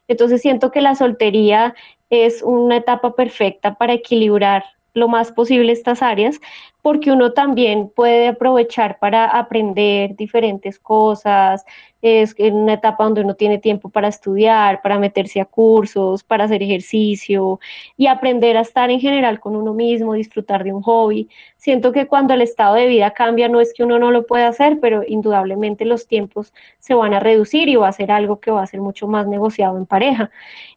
Entonces 0.08 0.42
siento 0.42 0.72
que 0.72 0.82
la 0.82 0.96
soltería 0.96 1.76
es 2.10 2.42
una 2.42 2.78
etapa 2.78 3.16
perfecta 3.16 3.76
para 3.76 3.94
equilibrar 3.94 4.64
lo 5.00 5.08
más 5.08 5.32
posible 5.32 5.72
estas 5.72 6.02
áreas, 6.02 6.40
porque 6.82 7.12
uno 7.12 7.34
también 7.34 7.90
puede 7.90 8.30
aprovechar 8.30 9.00
para 9.00 9.26
aprender 9.26 10.16
diferentes 10.16 10.80
cosas, 10.80 11.66
es 12.02 12.34
en 12.38 12.56
una 12.56 12.74
etapa 12.74 13.04
donde 13.04 13.22
uno 13.22 13.36
tiene 13.36 13.58
tiempo 13.58 13.90
para 13.90 14.08
estudiar, 14.08 14.82
para 14.82 14.98
meterse 14.98 15.42
a 15.42 15.46
cursos, 15.46 16.24
para 16.24 16.46
hacer 16.46 16.64
ejercicio 16.64 17.60
y 17.98 18.08
aprender 18.08 18.56
a 18.56 18.62
estar 18.62 18.90
en 18.90 19.00
general 19.00 19.40
con 19.40 19.56
uno 19.56 19.74
mismo, 19.74 20.14
disfrutar 20.14 20.64
de 20.64 20.72
un 20.72 20.82
hobby. 20.82 21.28
Siento 21.58 21.92
que 21.92 22.08
cuando 22.08 22.34
el 22.34 22.42
estado 22.42 22.76
de 22.76 22.88
vida 22.88 23.12
cambia, 23.12 23.50
no 23.50 23.60
es 23.60 23.74
que 23.74 23.84
uno 23.84 24.00
no 24.00 24.12
lo 24.12 24.26
pueda 24.26 24.48
hacer, 24.48 24.80
pero 24.80 25.04
indudablemente 25.06 25.84
los 25.84 26.08
tiempos 26.08 26.54
se 26.80 26.94
van 26.94 27.14
a 27.14 27.20
reducir 27.20 27.68
y 27.68 27.76
va 27.76 27.90
a 27.90 27.94
ser 27.94 28.12
algo 28.12 28.40
que 28.40 28.52
va 28.52 28.64
a 28.64 28.68
ser 28.68 28.80
mucho 28.80 29.08
más 29.08 29.28
negociado 29.28 29.78
en 29.78 29.86
pareja. 29.86 30.32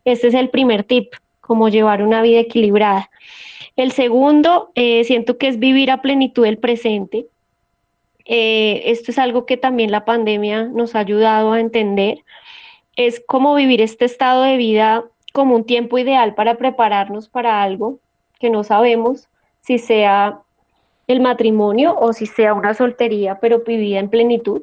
Este 0.05 0.29
es 0.29 0.35
el 0.35 0.51
primer 0.51 0.83
tip, 0.83 1.15
como 1.43 1.69
llevar 1.69 2.03
una 2.03 2.23
vida 2.23 2.41
equilibrada. 2.41 3.11
El 3.77 3.93
segundo, 3.93 4.71
eh, 4.75 5.05
siento 5.05 5.37
que 5.37 5.49
es 5.49 5.59
vivir 5.59 5.91
a 5.91 6.01
plenitud 6.01 6.47
el 6.47 6.57
presente. 6.57 7.27
Eh, 8.25 8.83
esto 8.87 9.11
es 9.11 9.19
algo 9.19 9.45
que 9.45 9.59
también 9.59 9.91
la 9.91 10.07
pandemia 10.07 10.65
nos 10.65 10.95
ha 10.95 11.01
ayudado 11.01 11.53
a 11.53 11.61
entender. 11.61 12.25
Es 12.97 13.23
cómo 13.27 13.55
vivir 13.55 13.83
este 13.83 14.07
estado 14.07 14.43
de 14.43 14.57
vida 14.57 15.05
como 15.33 15.57
un 15.57 15.65
tiempo 15.65 15.99
ideal 15.99 16.35
para 16.35 16.57
prepararnos 16.57 17.29
para 17.29 17.63
algo 17.63 17.99
que 18.39 18.49
no 18.49 18.65
sabemos 18.65 19.29
si 19.61 19.79
sea 19.79 20.41
el 21.07 21.21
matrimonio 21.21 21.97
o 21.99 22.13
si 22.13 22.27
sea 22.27 22.55
una 22.55 22.75
soltería, 22.75 23.41
pero 23.41 23.61
vivida 23.67 23.99
en 23.99 24.09
plenitud 24.09 24.63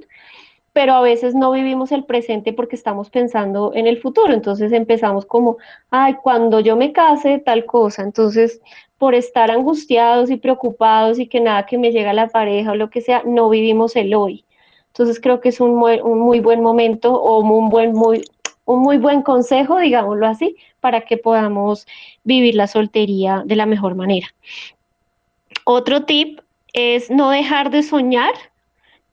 pero 0.80 0.94
a 0.94 1.02
veces 1.02 1.36
no 1.36 1.52
vivimos 1.52 1.92
el 1.92 2.06
presente 2.06 2.54
porque 2.54 2.78
estamos 2.78 3.10
pensando 3.10 3.74
en 3.76 3.86
el 3.86 4.00
futuro. 4.00 4.32
Entonces 4.32 4.72
empezamos 4.72 5.26
como, 5.26 5.58
ay, 5.90 6.16
cuando 6.24 6.62
yo 6.62 6.78
me 6.78 6.94
case, 6.94 7.40
tal 7.40 7.66
cosa. 7.66 8.02
Entonces, 8.02 8.62
por 8.98 9.14
estar 9.14 9.52
angustiados 9.52 10.32
y 10.32 10.38
preocupados 10.38 11.20
y 11.20 11.28
que 11.28 11.42
nada 11.42 11.66
que 11.66 11.78
me 11.78 11.92
llega 11.92 12.12
a 12.12 12.14
la 12.14 12.30
pareja 12.30 12.72
o 12.72 12.76
lo 12.76 12.90
que 12.90 13.02
sea, 13.02 13.24
no 13.26 13.50
vivimos 13.50 13.98
el 13.98 14.14
hoy. 14.16 14.46
Entonces 14.88 15.20
creo 15.20 15.42
que 15.42 15.50
es 15.50 15.60
un 15.60 15.76
muy, 15.76 16.00
un 16.00 16.18
muy 16.18 16.40
buen 16.40 16.62
momento 16.62 17.14
o 17.14 17.40
un 17.42 17.68
buen, 17.68 17.92
muy, 17.92 18.24
un 18.64 18.80
muy 18.80 18.98
buen 18.98 19.22
consejo, 19.22 19.80
digámoslo 19.80 20.28
así, 20.28 20.56
para 20.80 21.02
que 21.02 21.18
podamos 21.18 21.88
vivir 22.24 22.56
la 22.56 22.68
soltería 22.68 23.44
de 23.46 23.58
la 23.58 23.66
mejor 23.66 23.96
manera. 23.96 24.28
Otro 25.66 26.06
tip 26.06 26.40
es 26.72 27.12
no 27.12 27.32
dejar 27.32 27.70
de 27.70 27.84
soñar 27.84 28.32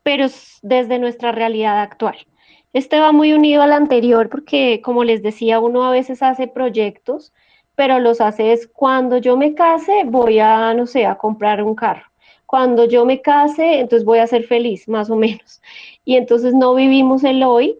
pero 0.06 0.26
desde 0.62 1.00
nuestra 1.00 1.32
realidad 1.32 1.80
actual. 1.80 2.16
Este 2.72 3.00
va 3.00 3.10
muy 3.10 3.32
unido 3.32 3.62
al 3.62 3.72
anterior 3.72 4.28
porque, 4.28 4.80
como 4.80 5.02
les 5.02 5.20
decía, 5.20 5.58
uno 5.58 5.82
a 5.82 5.90
veces 5.90 6.22
hace 6.22 6.46
proyectos, 6.46 7.32
pero 7.74 7.98
los 7.98 8.20
hace 8.20 8.52
es 8.52 8.68
cuando 8.68 9.18
yo 9.18 9.36
me 9.36 9.56
case, 9.56 10.04
voy 10.04 10.38
a, 10.38 10.72
no 10.74 10.86
sé, 10.86 11.06
a 11.06 11.16
comprar 11.16 11.60
un 11.60 11.74
carro. 11.74 12.04
Cuando 12.46 12.84
yo 12.84 13.04
me 13.04 13.20
case, 13.20 13.80
entonces 13.80 14.04
voy 14.04 14.20
a 14.20 14.28
ser 14.28 14.44
feliz, 14.44 14.88
más 14.88 15.10
o 15.10 15.16
menos. 15.16 15.60
Y 16.04 16.14
entonces 16.14 16.54
no 16.54 16.76
vivimos 16.76 17.24
el 17.24 17.42
hoy. 17.42 17.76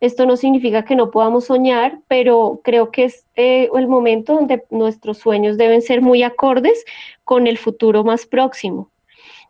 Esto 0.00 0.24
no 0.24 0.38
significa 0.38 0.82
que 0.82 0.96
no 0.96 1.10
podamos 1.10 1.44
soñar, 1.44 1.98
pero 2.08 2.62
creo 2.64 2.90
que 2.90 3.04
es 3.04 3.26
eh, 3.34 3.68
el 3.74 3.86
momento 3.86 4.32
donde 4.32 4.64
nuestros 4.70 5.18
sueños 5.18 5.58
deben 5.58 5.82
ser 5.82 6.00
muy 6.00 6.22
acordes 6.22 6.86
con 7.24 7.46
el 7.46 7.58
futuro 7.58 8.02
más 8.02 8.24
próximo 8.24 8.90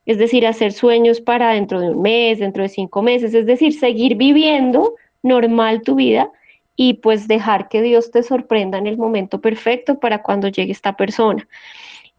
es 0.06 0.18
decir, 0.18 0.46
hacer 0.46 0.72
sueños 0.72 1.20
para 1.20 1.50
dentro 1.50 1.80
de 1.80 1.90
un 1.90 2.00
mes, 2.00 2.38
dentro 2.38 2.62
de 2.62 2.68
cinco 2.68 3.02
meses, 3.02 3.34
es 3.34 3.44
decir, 3.44 3.72
seguir 3.72 4.14
viviendo 4.14 4.94
normal 5.22 5.82
tu 5.82 5.96
vida 5.96 6.30
y 6.76 6.94
pues 6.94 7.26
dejar 7.26 7.68
que 7.68 7.82
Dios 7.82 8.10
te 8.10 8.22
sorprenda 8.22 8.78
en 8.78 8.86
el 8.86 8.96
momento 8.96 9.40
perfecto 9.40 9.98
para 9.98 10.22
cuando 10.22 10.48
llegue 10.48 10.72
esta 10.72 10.96
persona. 10.96 11.46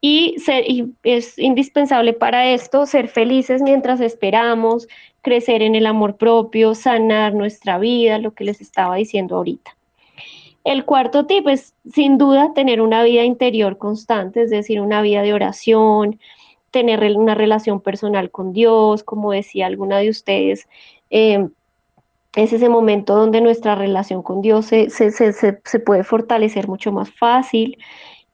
Y, 0.02 0.36
es 1.04 1.40
indispensable 1.40 2.14
para 2.14 2.52
esto 2.52 2.86
ser 2.86 3.08
felices 3.08 3.62
mientras 3.62 4.00
esperamos, 4.00 4.88
crecer 5.22 5.62
en 5.62 5.76
el 5.76 5.86
amor 5.86 6.18
propio, 6.18 6.76
sanar 6.76 7.34
nuestra 7.34 7.80
vida, 7.80 8.20
lo 8.20 8.34
que 8.34 8.44
les 8.44 8.62
estaba 8.62 8.96
diciendo 8.96 9.38
ahorita. 9.38 9.76
El 10.64 10.86
cuarto 10.86 11.26
tip 11.26 11.48
es 11.48 11.74
sin 11.92 12.18
duda 12.18 12.52
tener 12.54 12.82
una 12.82 13.02
vida 13.04 13.24
interior 13.24 13.78
constante, 13.78 14.44
es 14.44 14.50
decir, 14.50 14.82
una 14.82 15.02
vida 15.02 15.22
de 15.22 15.34
oración, 15.34 16.20
tener 16.72 17.02
una 17.18 17.36
relación 17.36 17.82
personal 17.82 18.32
con 18.32 18.54
Dios, 18.54 19.04
como 19.04 19.32
decía 19.32 19.68
alguna 19.68 20.00
de 20.00 20.10
ustedes. 20.10 20.68
Em, 21.10 21.50
es 22.36 22.54
ese 22.54 22.70
momento 22.70 23.16
donde 23.16 23.42
nuestra 23.42 23.76
relación 23.76 24.22
con 24.22 24.42
Dios 24.42 24.68
se, 24.68 24.88
puede 25.86 26.04
fortalecer 26.04 26.68
mucho 26.68 26.92
más 26.92 27.12
fácil. 27.12 27.78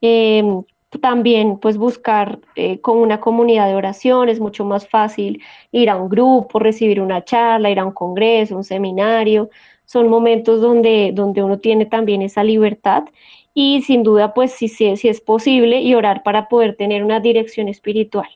Em, 0.01 0.63
también 1.01 1.57
pues 1.59 1.77
buscar 1.77 2.39
eh, 2.55 2.79
con 2.81 2.97
una 2.97 3.19
comunidad 3.19 3.67
de 3.67 3.75
oración 3.75 4.29
es 4.29 4.39
mucho 4.39 4.65
más 4.65 4.87
fácil 4.87 5.41
ir 5.71 5.89
a 5.89 5.95
un 5.95 6.09
grupo, 6.09 6.59
recibir 6.59 7.01
una 7.01 7.23
charla, 7.23 7.69
ir 7.69 7.79
a 7.79 7.85
un 7.85 7.93
congreso, 7.93 8.55
un 8.55 8.63
seminario. 8.63 9.49
Son 9.85 10.09
momentos 10.09 10.61
donde, 10.61 11.11
donde 11.13 11.43
uno 11.43 11.59
tiene 11.59 11.85
también 11.85 12.21
esa 12.21 12.43
libertad 12.43 13.05
y 13.53 13.81
sin 13.83 14.03
duda, 14.03 14.33
pues 14.33 14.51
si, 14.51 14.67
si, 14.67 14.87
es 14.87 15.21
posible 15.21 15.81
y 15.81 15.93
orar 15.95 16.23
para 16.23 16.49
poder 16.49 16.75
tener 16.75 17.03
una 17.03 17.19
dirección 17.19 17.67
espiritual. 17.67 18.29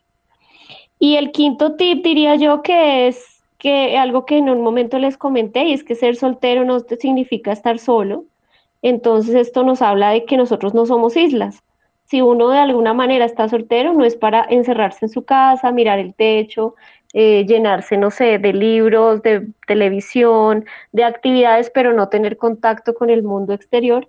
Y 1.00 1.16
el 1.16 1.32
quinto 1.32 1.76
tip 1.76 2.04
diría 2.04 2.36
yo 2.36 2.62
que 2.62 3.08
es 3.08 3.44
que 3.58 3.98
algo 3.98 4.26
que 4.26 4.38
en 4.38 4.50
un 4.50 4.62
momento 4.62 5.00
les 5.00 5.18
comenté 5.18 5.66
y 5.66 5.74
es 5.74 5.84
que 5.84 5.96
ser 5.96 6.16
soltero 6.16 6.66
no 6.66 6.80
significa 6.80 7.52
estar 7.52 7.80
solo. 7.80 8.26
Entonces 8.82 9.36
esto 9.36 9.64
nos 9.64 9.82
habla 9.82 10.12
de 10.12 10.26
que 10.26 10.38
nosotros 10.38 10.74
no 10.74 10.86
somos 10.86 11.18
islas. 11.18 11.64
Si 12.06 12.22
uno 12.22 12.50
de 12.50 12.60
alguna 12.60 12.94
manera 12.94 13.26
está 13.26 13.50
soltero, 13.50 13.94
no 13.94 14.06
es 14.06 14.16
para 14.16 14.46
encerrarse 14.50 15.06
en 15.06 15.10
su 15.10 15.26
casa, 15.26 15.72
mirar 15.72 16.00
el 16.00 16.14
techo, 16.14 16.76
eh, 17.14 17.46
llenarse, 17.46 17.98
no 17.98 18.12
sé, 18.12 18.38
de 18.38 18.54
libros, 18.54 19.22
de 19.24 19.48
televisión, 19.66 20.66
de 20.92 21.04
actividades, 21.04 21.70
pero 21.74 21.94
no 21.94 22.10
tener 22.10 22.38
contacto 22.38 22.94
con 22.94 23.10
el 23.10 23.24
mundo 23.24 23.54
exterior, 23.54 24.08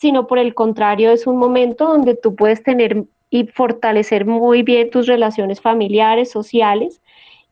sino 0.00 0.26
por 0.26 0.38
el 0.38 0.54
contrario 0.54 1.12
es 1.12 1.26
un 1.26 1.36
momento 1.36 1.86
donde 1.86 2.14
tú 2.16 2.34
puedes 2.34 2.62
tener 2.62 3.04
y 3.28 3.46
fortalecer 3.48 4.24
muy 4.24 4.62
bien 4.62 4.90
tus 4.90 5.06
relaciones 5.06 5.60
familiares, 5.60 6.30
sociales. 6.30 7.02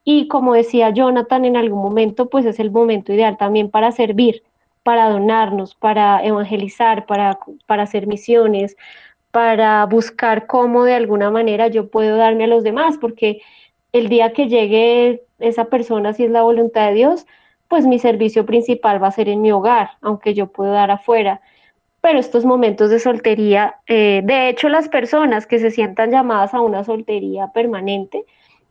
Y 0.02 0.28
como 0.28 0.54
decía 0.54 0.88
Jonathan 0.88 1.44
en 1.44 1.58
algún 1.58 1.82
momento, 1.82 2.30
pues 2.30 2.46
es 2.46 2.58
el 2.58 2.70
momento 2.70 3.12
ideal 3.12 3.36
también 3.36 3.70
para 3.70 3.92
servir, 3.92 4.42
para 4.82 5.10
donarnos, 5.10 5.74
para 5.74 6.24
evangelizar, 6.24 7.04
para, 7.04 7.38
para 7.66 7.82
hacer 7.82 8.06
misiones, 8.06 8.76
para 9.30 9.84
buscar 9.84 10.46
cómo 10.46 10.84
de 10.84 10.94
alguna 10.94 11.30
manera 11.30 11.68
yo 11.68 11.90
puedo 11.90 12.16
darme 12.16 12.44
a 12.44 12.48
los 12.48 12.64
demás, 12.64 12.96
porque 12.98 13.42
el 13.92 14.08
día 14.08 14.32
que 14.32 14.48
llegue 14.48 15.22
esa 15.38 15.66
persona, 15.66 16.14
si 16.14 16.24
es 16.24 16.30
la 16.30 16.42
voluntad 16.42 16.88
de 16.88 16.94
Dios, 16.94 17.26
pues 17.68 17.86
mi 17.86 17.98
servicio 17.98 18.46
principal 18.46 19.02
va 19.02 19.08
a 19.08 19.12
ser 19.12 19.28
en 19.28 19.42
mi 19.42 19.52
hogar, 19.52 19.90
aunque 20.00 20.32
yo 20.32 20.46
puedo 20.46 20.72
dar 20.72 20.90
afuera 20.90 21.42
pero 22.00 22.18
estos 22.18 22.44
momentos 22.44 22.90
de 22.90 23.00
soltería, 23.00 23.76
eh, 23.86 24.22
de 24.24 24.48
hecho 24.48 24.68
las 24.68 24.88
personas 24.88 25.46
que 25.46 25.58
se 25.58 25.70
sientan 25.70 26.10
llamadas 26.10 26.54
a 26.54 26.60
una 26.60 26.84
soltería 26.84 27.48
permanente 27.48 28.24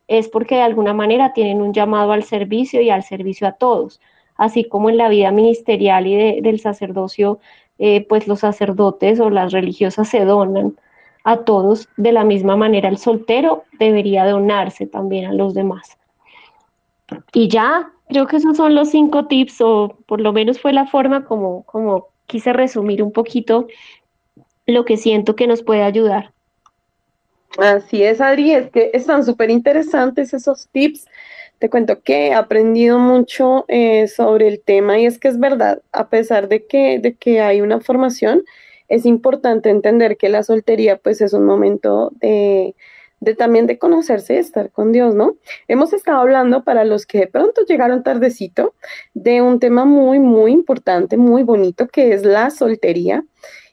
es 0.07 0.29
porque 0.29 0.55
de 0.55 0.61
alguna 0.61 0.93
manera 0.93 1.33
tienen 1.33 1.61
un 1.61 1.73
llamado 1.73 2.13
al 2.13 2.23
servicio 2.23 2.81
y 2.81 2.89
al 2.89 3.03
servicio 3.03 3.47
a 3.47 3.53
todos, 3.53 3.99
así 4.37 4.63
como 4.63 4.89
en 4.89 4.97
la 4.97 5.09
vida 5.09 5.31
ministerial 5.31 6.07
y 6.07 6.41
del 6.41 6.59
sacerdocio, 6.59 7.39
eh, 7.79 8.05
pues 8.07 8.27
los 8.27 8.39
sacerdotes 8.39 9.19
o 9.19 9.29
las 9.29 9.51
religiosas 9.51 10.07
se 10.07 10.23
donan 10.23 10.77
a 11.23 11.37
todos, 11.37 11.89
de 11.97 12.13
la 12.13 12.23
misma 12.23 12.55
manera 12.55 12.87
el 12.87 12.97
soltero 12.97 13.65
debería 13.79 14.25
donarse 14.25 14.87
también 14.87 15.25
a 15.25 15.33
los 15.33 15.53
demás. 15.53 15.97
Y 17.33 17.49
ya, 17.49 17.91
creo 18.07 18.27
que 18.27 18.37
esos 18.37 18.55
son 18.55 18.75
los 18.75 18.91
cinco 18.91 19.25
tips, 19.25 19.59
o 19.59 19.97
por 20.05 20.21
lo 20.21 20.31
menos 20.31 20.61
fue 20.61 20.71
la 20.71 20.85
forma 20.85 21.25
como, 21.25 21.63
como 21.63 22.07
quise 22.27 22.53
resumir 22.53 23.01
un 23.01 23.11
poquito 23.11 23.67
lo 24.67 24.85
que 24.85 24.97
siento 24.97 25.35
que 25.35 25.47
nos 25.47 25.63
puede 25.63 25.81
ayudar. 25.81 26.31
Así 27.57 28.03
es, 28.03 28.21
Adri, 28.21 28.53
es 28.53 28.69
que 28.69 28.91
están 28.93 29.25
súper 29.25 29.49
interesantes 29.49 30.33
esos 30.33 30.67
tips. 30.67 31.07
Te 31.59 31.69
cuento 31.69 32.01
que 32.03 32.27
he 32.27 32.33
aprendido 32.33 32.99
mucho 32.99 33.65
eh, 33.67 34.07
sobre 34.07 34.47
el 34.47 34.61
tema 34.61 34.99
y 34.99 35.07
es 35.07 35.17
que 35.17 35.29
es 35.29 35.39
verdad, 35.39 35.81
a 35.91 36.09
pesar 36.09 36.49
de 36.49 36.67
que, 36.67 36.99
de 36.99 37.15
que 37.15 37.41
hay 37.41 37.61
una 37.61 37.79
formación, 37.79 38.43
es 38.89 39.05
importante 39.05 39.69
entender 39.69 40.17
que 40.17 40.29
la 40.29 40.43
soltería 40.43 40.97
pues 40.97 41.21
es 41.21 41.33
un 41.33 41.45
momento 41.45 42.11
de, 42.21 42.75
de 43.19 43.35
también 43.35 43.67
de 43.67 43.77
conocerse 43.77 44.35
y 44.35 44.37
estar 44.37 44.71
con 44.71 44.91
Dios, 44.91 45.15
¿no? 45.15 45.35
Hemos 45.67 45.93
estado 45.93 46.19
hablando 46.19 46.63
para 46.63 46.85
los 46.85 47.05
que 47.05 47.19
de 47.19 47.27
pronto 47.27 47.61
llegaron 47.67 48.03
tardecito 48.03 48.73
de 49.13 49.41
un 49.41 49.59
tema 49.59 49.85
muy, 49.85 50.19
muy 50.19 50.51
importante, 50.51 51.17
muy 51.17 51.43
bonito, 51.43 51.87
que 51.87 52.13
es 52.13 52.23
la 52.23 52.49
soltería. 52.49 53.23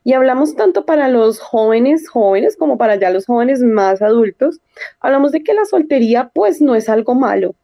Y 0.02 0.12
hablamos 0.12 0.54
tanto 0.54 0.84
para 0.84 1.08
los 1.08 1.40
jóvenes, 1.40 2.08
jóvenes, 2.08 2.56
como 2.56 2.76
para 2.76 2.96
ya 2.96 3.10
los 3.10 3.26
jóvenes 3.26 3.62
más 3.62 4.02
adultos. 4.02 4.60
Hablamos 5.00 5.32
de 5.32 5.42
que 5.42 5.54
la 5.54 5.64
soltería 5.64 6.30
pues 6.34 6.60
no 6.60 6.74
es 6.74 6.90
algo 6.90 7.14
malo, 7.14 7.54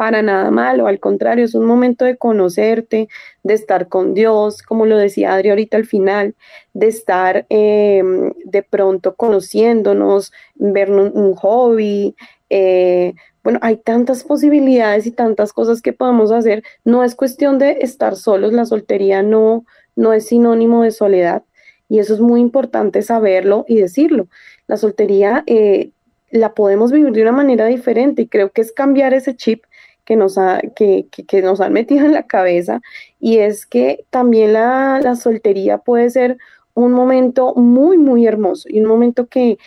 para 0.00 0.22
nada 0.22 0.50
malo, 0.50 0.86
al 0.86 0.98
contrario, 0.98 1.44
es 1.44 1.54
un 1.54 1.66
momento 1.66 2.06
de 2.06 2.16
conocerte, 2.16 3.10
de 3.42 3.52
estar 3.52 3.88
con 3.88 4.14
Dios, 4.14 4.62
como 4.62 4.86
lo 4.86 4.96
decía 4.96 5.34
Adri 5.34 5.50
ahorita 5.50 5.76
al 5.76 5.84
final, 5.84 6.34
de 6.72 6.86
estar 6.86 7.44
em, 7.50 8.32
de 8.46 8.62
pronto 8.62 9.14
conociéndonos, 9.14 10.32
ver 10.54 10.90
un, 10.90 11.34
hobby. 11.34 12.16
Eh, 12.48 13.12
bueno, 13.44 13.58
hay 13.60 13.76
tantas 13.76 14.24
posibilidades 14.24 15.06
y 15.06 15.10
tantas 15.10 15.52
cosas 15.52 15.82
que 15.82 15.92
podemos 15.92 16.32
hacer. 16.32 16.62
No 16.82 17.04
es 17.04 17.14
cuestión 17.14 17.58
de 17.58 17.80
estar 17.82 18.16
solos, 18.16 18.54
la 18.54 18.64
soltería 18.64 19.22
no, 19.22 19.66
no 19.96 20.14
es 20.14 20.28
sinónimo 20.28 20.82
de 20.82 20.92
soledad 20.92 21.42
y 21.90 21.98
eso 21.98 22.14
es 22.14 22.20
muy 22.20 22.40
importante 22.40 23.02
saberlo 23.02 23.66
y 23.68 23.76
decirlo. 23.76 24.28
La 24.66 24.78
soltería 24.78 25.44
eh, 25.46 25.90
la 26.30 26.54
podemos 26.54 26.90
vivir 26.90 27.12
de 27.12 27.20
una 27.20 27.32
manera 27.32 27.66
diferente 27.66 28.22
y 28.22 28.28
creo 28.28 28.50
que 28.50 28.62
es 28.62 28.72
cambiar 28.72 29.12
ese 29.12 29.36
chip 29.36 29.64
que 30.04 30.16
nos, 30.16 30.38
ha, 30.38 30.60
que, 30.74 31.06
nos 31.42 31.60
han 31.60 31.72
metido 31.72 32.06
en 32.06 32.12
la 32.12 32.24
cabeza 32.24 32.80
y 33.18 33.38
es 33.38 33.66
que 33.66 34.04
también 34.10 34.52
la, 34.52 35.14
soltería 35.16 35.78
puede 35.78 36.10
ser 36.10 36.38
un 36.74 36.92
momento 36.92 37.54
muy, 37.54 37.98
muy 37.98 38.26
hermoso 38.26 38.68
y 38.70 38.80
un 38.80 38.86
momento 38.86 39.26
que, 39.26 39.58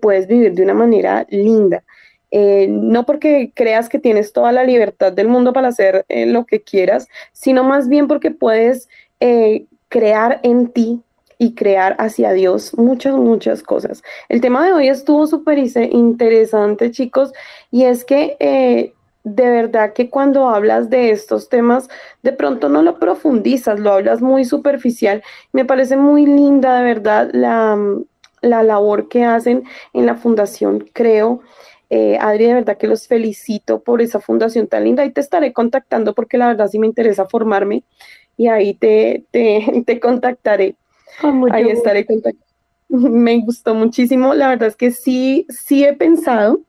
puedes 0.00 0.28
vivir 0.28 0.54
de 0.54 0.62
una 0.62 0.74
manera 0.74 1.26
linda. 1.30 1.82
Eh, 2.30 2.68
no 2.68 3.04
porque 3.04 3.52
creas 3.54 3.88
que 3.88 3.98
tienes 3.98 4.32
toda 4.32 4.52
la 4.52 4.64
libertad 4.64 5.12
del 5.12 5.28
mundo 5.28 5.52
para 5.52 5.68
hacer 5.68 6.06
eh, 6.08 6.24
lo 6.24 6.46
que 6.46 6.62
quieras, 6.62 7.08
sino 7.32 7.62
más 7.64 7.88
bien 7.88 8.06
porque 8.06 8.30
puedes 8.30 8.88
eh, 9.20 9.66
crear 9.88 10.40
en 10.44 10.68
ti 10.68 11.02
y 11.36 11.54
crear 11.54 11.96
hacia 11.98 12.32
Dios 12.32 12.78
muchas, 12.78 13.16
muchas 13.16 13.62
cosas. 13.62 14.02
El 14.28 14.40
tema 14.40 14.64
de 14.64 14.72
hoy 14.72 14.88
estuvo 14.88 15.26
súper 15.26 15.58
interesante, 15.58 16.92
chicos, 16.92 17.32
y 17.70 17.84
es 17.84 18.04
que 18.04 18.94
de 19.24 19.48
verdad 19.48 19.92
que 19.92 20.10
cuando 20.10 20.48
hablas 20.48 20.90
de 20.90 21.10
estos 21.10 21.48
temas, 21.48 21.88
de 22.22 22.32
pronto 22.32 22.68
no 22.68 22.82
lo 22.82 22.98
profundizas, 22.98 23.78
lo 23.78 23.92
hablas 23.92 24.20
muy 24.20 24.44
superficial. 24.44 25.22
Me 25.52 25.64
parece 25.64 25.96
muy 25.96 26.26
linda, 26.26 26.78
de 26.78 26.84
verdad, 26.84 27.30
la, 27.32 27.78
la 28.40 28.62
labor 28.62 29.08
que 29.08 29.24
hacen 29.24 29.64
en 29.92 30.06
la 30.06 30.16
fundación, 30.16 30.88
creo. 30.92 31.40
Eh, 31.90 32.16
Adri, 32.20 32.46
de 32.46 32.54
verdad 32.54 32.78
que 32.78 32.86
los 32.86 33.06
felicito 33.06 33.82
por 33.82 34.00
esa 34.00 34.18
fundación 34.18 34.66
tan 34.66 34.84
linda 34.84 35.04
y 35.04 35.12
te 35.12 35.20
estaré 35.20 35.52
contactando 35.52 36.14
porque 36.14 36.38
la 36.38 36.48
verdad 36.48 36.68
sí 36.68 36.78
me 36.78 36.86
interesa 36.86 37.26
formarme 37.26 37.84
y 38.36 38.48
ahí 38.48 38.74
te, 38.74 39.24
te, 39.30 39.82
te 39.86 40.00
contactaré. 40.00 40.76
Ahí 41.50 41.68
estaré 41.68 42.06
contactando. 42.06 42.46
Me 42.88 43.40
gustó 43.40 43.74
muchísimo. 43.74 44.34
La 44.34 44.48
verdad 44.48 44.68
es 44.68 44.76
que 44.76 44.90
sí, 44.90 45.46
sí 45.48 45.84
he 45.84 45.94
pensado, 45.94 46.60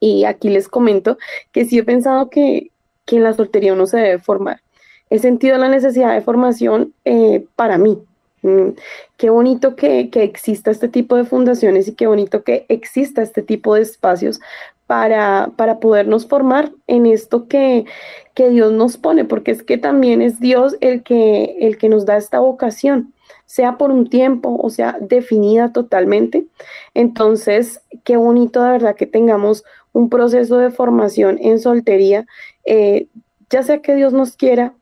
y 0.00 0.24
aquí 0.24 0.48
les 0.48 0.68
comento, 0.68 1.18
que 1.52 1.64
sí 1.64 1.78
he 1.78 1.84
pensado 1.84 2.30
que, 2.30 2.70
en 3.10 3.22
la 3.22 3.32
soltería 3.32 3.72
uno 3.72 3.86
se 3.86 3.96
debe 3.96 4.18
formar. 4.18 4.60
He 5.08 5.18
sentido 5.18 5.56
la 5.56 5.68
necesidad 5.68 6.12
de 6.12 6.20
formación 6.20 6.92
eh, 7.06 7.46
para 7.56 7.78
mí. 7.78 7.98
Mm, 8.42 8.70
qué 9.16 9.30
bonito 9.30 9.76
que, 9.76 10.10
exista 10.12 10.70
este 10.70 10.88
tipo 10.88 11.16
de 11.16 11.24
fundaciones 11.24 11.88
y 11.88 11.94
qué 11.94 12.06
bonito 12.06 12.44
que 12.44 12.66
exista 12.68 13.22
este 13.22 13.42
tipo 13.42 13.74
de 13.74 13.82
espacios 13.82 14.40
para, 14.86 15.50
para 15.56 15.80
podernos 15.80 16.26
formar 16.26 16.70
en 16.86 17.06
esto 17.06 17.48
que, 17.48 17.86
que 18.34 18.50
Dios 18.50 18.72
nos 18.72 18.96
pone, 18.96 19.24
porque 19.24 19.50
es 19.50 19.62
que 19.62 19.78
también 19.78 20.22
es 20.22 20.38
Dios 20.40 20.76
el 20.80 21.02
que, 21.02 21.56
el 21.60 21.78
que 21.78 21.88
nos 21.88 22.06
da 22.06 22.16
esta 22.16 22.40
vocación 22.40 23.12
sea 23.48 23.78
por 23.78 23.90
un 23.90 24.10
tiempo 24.10 24.58
o 24.62 24.68
sea 24.68 24.98
definida 25.00 25.72
totalmente. 25.72 26.46
Entonces, 26.94 27.80
qué 28.04 28.16
bonito 28.16 28.62
de 28.62 28.70
verdad 28.72 28.94
que 28.94 29.06
tengamos 29.06 29.64
un 29.92 30.08
proceso 30.08 30.58
de 30.58 30.70
formación 30.70 31.38
en 31.40 31.58
soltería, 31.58 32.26
eh, 32.64 33.06
ya 33.50 33.62
sea 33.62 33.80
que 33.80 33.94
Dios 33.94 34.12
nos 34.12 34.36
quiera 34.36 34.74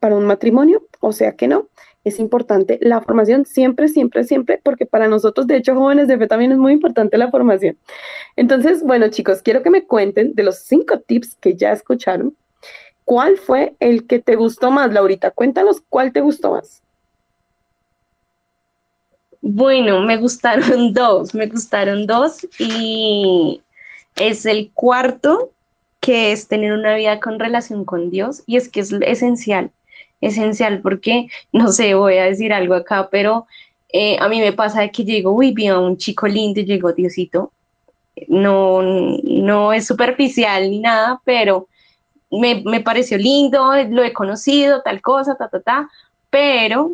para 0.00 0.16
un 0.16 0.26
matrimonio 0.26 0.82
o 1.02 1.12
sea 1.12 1.36
que 1.36 1.48
no. 1.48 1.68
Es 2.04 2.18
importante 2.18 2.78
la 2.80 3.00
formación 3.00 3.44
siempre, 3.44 3.88
siempre, 3.88 4.24
siempre, 4.24 4.60
porque 4.62 4.86
para 4.86 5.08
nosotros, 5.08 5.46
de 5.46 5.56
hecho, 5.56 5.74
jóvenes 5.74 6.08
de 6.08 6.18
fe 6.18 6.26
también 6.26 6.50
es 6.50 6.58
muy 6.58 6.72
importante 6.72 7.18
la 7.18 7.30
formación. 7.30 7.76
Entonces, 8.34 8.82
bueno, 8.82 9.08
chicos, 9.08 9.42
quiero 9.42 9.62
que 9.62 9.70
me 9.70 9.84
cuenten 9.84 10.34
de 10.34 10.42
los 10.42 10.58
cinco 10.58 10.98
tips 11.00 11.36
que 11.36 11.54
ya 11.54 11.72
escucharon. 11.72 12.34
¿Cuál 13.04 13.36
fue 13.36 13.76
el 13.78 14.06
que 14.06 14.20
te 14.20 14.36
gustó 14.36 14.70
más, 14.70 14.92
Laurita? 14.92 15.30
Cuéntanos 15.30 15.82
cuál 15.88 16.12
te 16.12 16.20
gustó 16.20 16.52
más. 16.52 16.82
Bueno, 19.40 20.02
me 20.02 20.16
gustaron 20.16 20.92
dos, 20.92 21.34
me 21.34 21.46
gustaron 21.46 22.06
dos 22.06 22.46
y 22.58 23.60
es 24.16 24.46
el 24.46 24.70
cuarto, 24.72 25.50
que 26.00 26.32
es 26.32 26.48
tener 26.48 26.72
una 26.72 26.94
vida 26.96 27.20
con 27.20 27.38
relación 27.38 27.84
con 27.84 28.10
Dios 28.10 28.42
y 28.46 28.56
es 28.56 28.68
que 28.68 28.80
es 28.80 28.92
esencial, 28.92 29.70
esencial 30.20 30.80
porque, 30.80 31.28
no 31.52 31.70
sé, 31.70 31.94
voy 31.94 32.16
a 32.18 32.24
decir 32.24 32.52
algo 32.52 32.74
acá, 32.74 33.08
pero 33.10 33.46
eh, 33.92 34.16
a 34.18 34.28
mí 34.28 34.40
me 34.40 34.52
pasa 34.52 34.80
de 34.80 34.90
que 34.90 35.04
llego, 35.04 35.32
uy, 35.32 35.52
vi 35.52 35.68
a 35.68 35.78
un 35.78 35.96
chico 35.96 36.26
lindo 36.26 36.60
y 36.60 36.64
Diosito, 36.64 37.52
no, 38.28 38.82
no 38.82 39.72
es 39.72 39.86
superficial 39.86 40.70
ni 40.70 40.80
nada, 40.80 41.20
pero 41.24 41.68
me, 42.30 42.62
me 42.64 42.80
pareció 42.80 43.18
lindo, 43.18 43.72
lo 43.90 44.02
he 44.02 44.12
conocido, 44.12 44.82
tal 44.82 45.00
cosa, 45.02 45.36
ta, 45.36 45.48
ta, 45.48 45.60
ta, 45.60 45.90
pero 46.30 46.90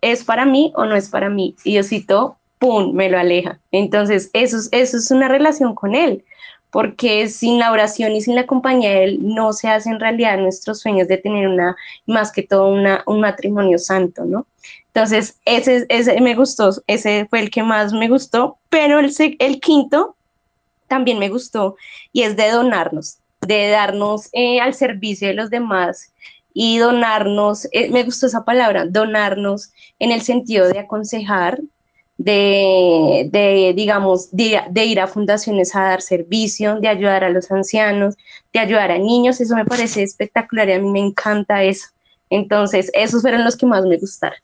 ¿es 0.00 0.24
para 0.24 0.44
mí 0.44 0.72
o 0.74 0.84
no 0.84 0.96
es 0.96 1.08
para 1.08 1.30
mí? 1.30 1.54
Y 1.64 1.72
Diosito, 1.72 2.36
¡pum!, 2.58 2.92
me 2.92 3.08
lo 3.08 3.18
aleja. 3.18 3.60
Entonces, 3.72 4.30
eso, 4.32 4.58
eso 4.72 4.96
es 4.96 5.10
una 5.10 5.28
relación 5.28 5.74
con 5.74 5.94
Él, 5.94 6.24
porque 6.70 7.28
sin 7.28 7.58
la 7.58 7.72
oración 7.72 8.12
y 8.12 8.20
sin 8.20 8.34
la 8.34 8.46
compañía 8.46 8.90
de 8.90 9.04
Él 9.04 9.18
no 9.22 9.52
se 9.52 9.68
hacen 9.68 10.00
realidad 10.00 10.38
nuestros 10.38 10.80
sueños 10.80 11.08
de 11.08 11.18
tener 11.18 11.48
una, 11.48 11.76
más 12.06 12.32
que 12.32 12.42
todo, 12.42 12.68
una, 12.68 13.02
un 13.06 13.20
matrimonio 13.20 13.78
santo, 13.78 14.24
¿no? 14.24 14.46
Entonces, 14.88 15.38
ese, 15.44 15.86
ese 15.88 16.20
me 16.20 16.34
gustó, 16.34 16.70
ese 16.86 17.26
fue 17.30 17.40
el 17.40 17.50
que 17.50 17.62
más 17.62 17.92
me 17.92 18.08
gustó, 18.08 18.58
pero 18.68 18.98
el, 18.98 19.14
el 19.38 19.60
quinto 19.60 20.16
también 20.88 21.18
me 21.18 21.28
gustó 21.28 21.76
y 22.12 22.22
es 22.22 22.36
de 22.36 22.50
donarnos, 22.50 23.18
de 23.46 23.68
darnos 23.68 24.28
eh, 24.32 24.60
al 24.60 24.74
servicio 24.74 25.28
de 25.28 25.34
los 25.34 25.50
demás 25.50 26.12
y 26.52 26.78
donarnos, 26.78 27.68
eh, 27.70 27.90
me 27.90 28.02
gustó 28.02 28.26
esa 28.26 28.44
palabra, 28.44 28.86
donarnos 28.86 29.70
en 30.00 30.10
el 30.10 30.22
sentido 30.22 30.66
de 30.66 30.80
aconsejar, 30.80 31.60
de, 32.18 33.28
de 33.32 33.72
digamos, 33.74 34.28
de, 34.32 34.84
ir 34.84 35.00
a 35.00 35.06
fundaciones 35.06 35.74
a 35.74 35.82
dar 35.82 36.02
servicio, 36.02 36.80
de 36.80 36.88
ayudar 36.88 37.24
a 37.24 37.30
los 37.30 37.50
ancianos, 37.50 38.16
de 38.52 38.58
ayudar 38.58 38.90
a 38.90 38.98
niños, 38.98 39.40
eso 39.40 39.54
me 39.54 39.64
parece 39.64 40.02
espectacular 40.02 40.68
y 40.68 40.72
a 40.72 40.80
mí 40.80 40.90
me 40.90 41.00
encanta 41.00 41.62
eso. 41.62 41.86
Entonces, 42.28 42.90
esos 42.92 43.22
fueron 43.22 43.44
los 43.44 43.56
que 43.56 43.66
más 43.66 43.84
me 43.84 43.96
gustaron. 43.96 44.38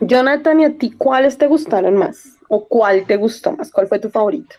Jonathan, 0.00 0.60
¿y 0.60 0.64
a 0.64 0.78
ti 0.78 0.92
cuáles 0.92 1.36
te 1.36 1.46
gustaron 1.46 1.96
más? 1.96 2.36
¿O 2.48 2.66
cuál 2.66 3.04
te 3.06 3.16
gustó 3.16 3.52
más? 3.52 3.70
¿Cuál 3.70 3.88
fue 3.88 3.98
tu 3.98 4.08
favorito? 4.08 4.54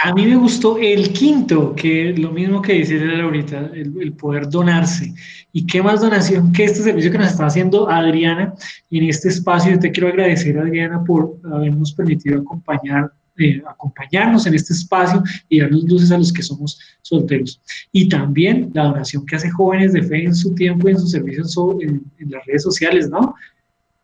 A 0.00 0.14
mí 0.14 0.26
me 0.26 0.36
gustó 0.36 0.78
el 0.78 1.12
quinto, 1.12 1.74
que 1.74 2.14
lo 2.16 2.30
mismo 2.30 2.62
que 2.62 2.74
dice 2.74 3.02
ahorita, 3.20 3.70
el, 3.74 4.00
el, 4.00 4.12
poder 4.12 4.48
donarse. 4.48 5.12
¿Y 5.52 5.66
qué 5.66 5.82
más 5.82 6.00
donación 6.00 6.52
que 6.52 6.64
este 6.64 6.82
servicio 6.82 7.10
que 7.10 7.18
nos 7.18 7.32
está 7.32 7.46
haciendo 7.46 7.90
Adriana? 7.90 8.54
En 8.92 9.08
este 9.08 9.28
espacio 9.28 9.72
yo 9.72 9.78
te 9.80 9.90
quiero 9.90 10.08
agradecer, 10.08 10.56
Adriana, 10.56 11.02
por 11.02 11.36
habernos 11.52 11.92
permitido 11.92 12.42
acompañar, 12.42 13.10
eh, 13.38 13.60
acompañarnos 13.68 14.46
en 14.46 14.54
este 14.54 14.72
espacio 14.72 15.20
y 15.48 15.60
darnos 15.60 15.82
luces 15.82 16.12
a 16.12 16.18
los 16.18 16.32
que 16.32 16.44
somos 16.44 16.78
solteros. 17.02 17.60
Y 17.90 18.08
también 18.08 18.70
la 18.74 18.84
donación 18.84 19.26
que 19.26 19.34
hace 19.34 19.50
Jóvenes 19.50 19.94
de 19.94 20.04
Fe 20.04 20.26
en 20.26 20.34
su 20.34 20.54
tiempo 20.54 20.88
y 20.88 20.92
en 20.92 21.00
sus 21.00 21.10
servicios 21.10 21.56
en, 21.80 22.04
en 22.18 22.30
las 22.30 22.46
redes 22.46 22.62
sociales, 22.62 23.10
¿no? 23.10 23.34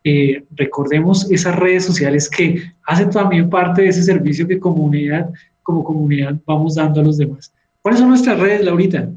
Eh, 0.03 0.45
recordemos 0.57 1.31
esas 1.31 1.57
redes 1.57 1.85
sociales 1.85 2.29
que 2.29 2.63
hacen 2.85 3.11
también 3.11 3.49
parte 3.49 3.83
de 3.83 3.89
ese 3.89 4.03
servicio 4.03 4.47
que 4.47 4.59
comunidad 4.59 5.31
como 5.65 5.83
comunidad 5.83 6.37
vamos 6.47 6.77
dando 6.77 7.01
a 7.01 7.05
los 7.05 7.19
demás. 7.19 7.53
¿Cuáles 7.83 7.99
son 7.99 8.11
nuestras 8.11 8.39
redes, 8.39 8.65
Laurita? 8.65 9.09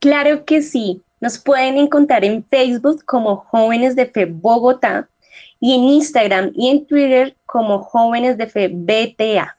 Claro 0.00 0.44
que 0.44 0.62
sí. 0.62 1.02
Nos 1.20 1.38
pueden 1.38 1.78
encontrar 1.78 2.24
en 2.24 2.44
Facebook 2.44 3.04
como 3.04 3.36
Jóvenes 3.36 3.96
de 3.96 4.06
Fe 4.06 4.26
Bogotá 4.26 5.08
y 5.58 5.74
en 5.74 5.84
Instagram 5.84 6.52
y 6.54 6.68
en 6.68 6.86
Twitter 6.86 7.36
como 7.46 7.80
Jóvenes 7.82 8.36
de 8.36 8.46
Fe 8.46 8.68
BTA. 8.68 9.56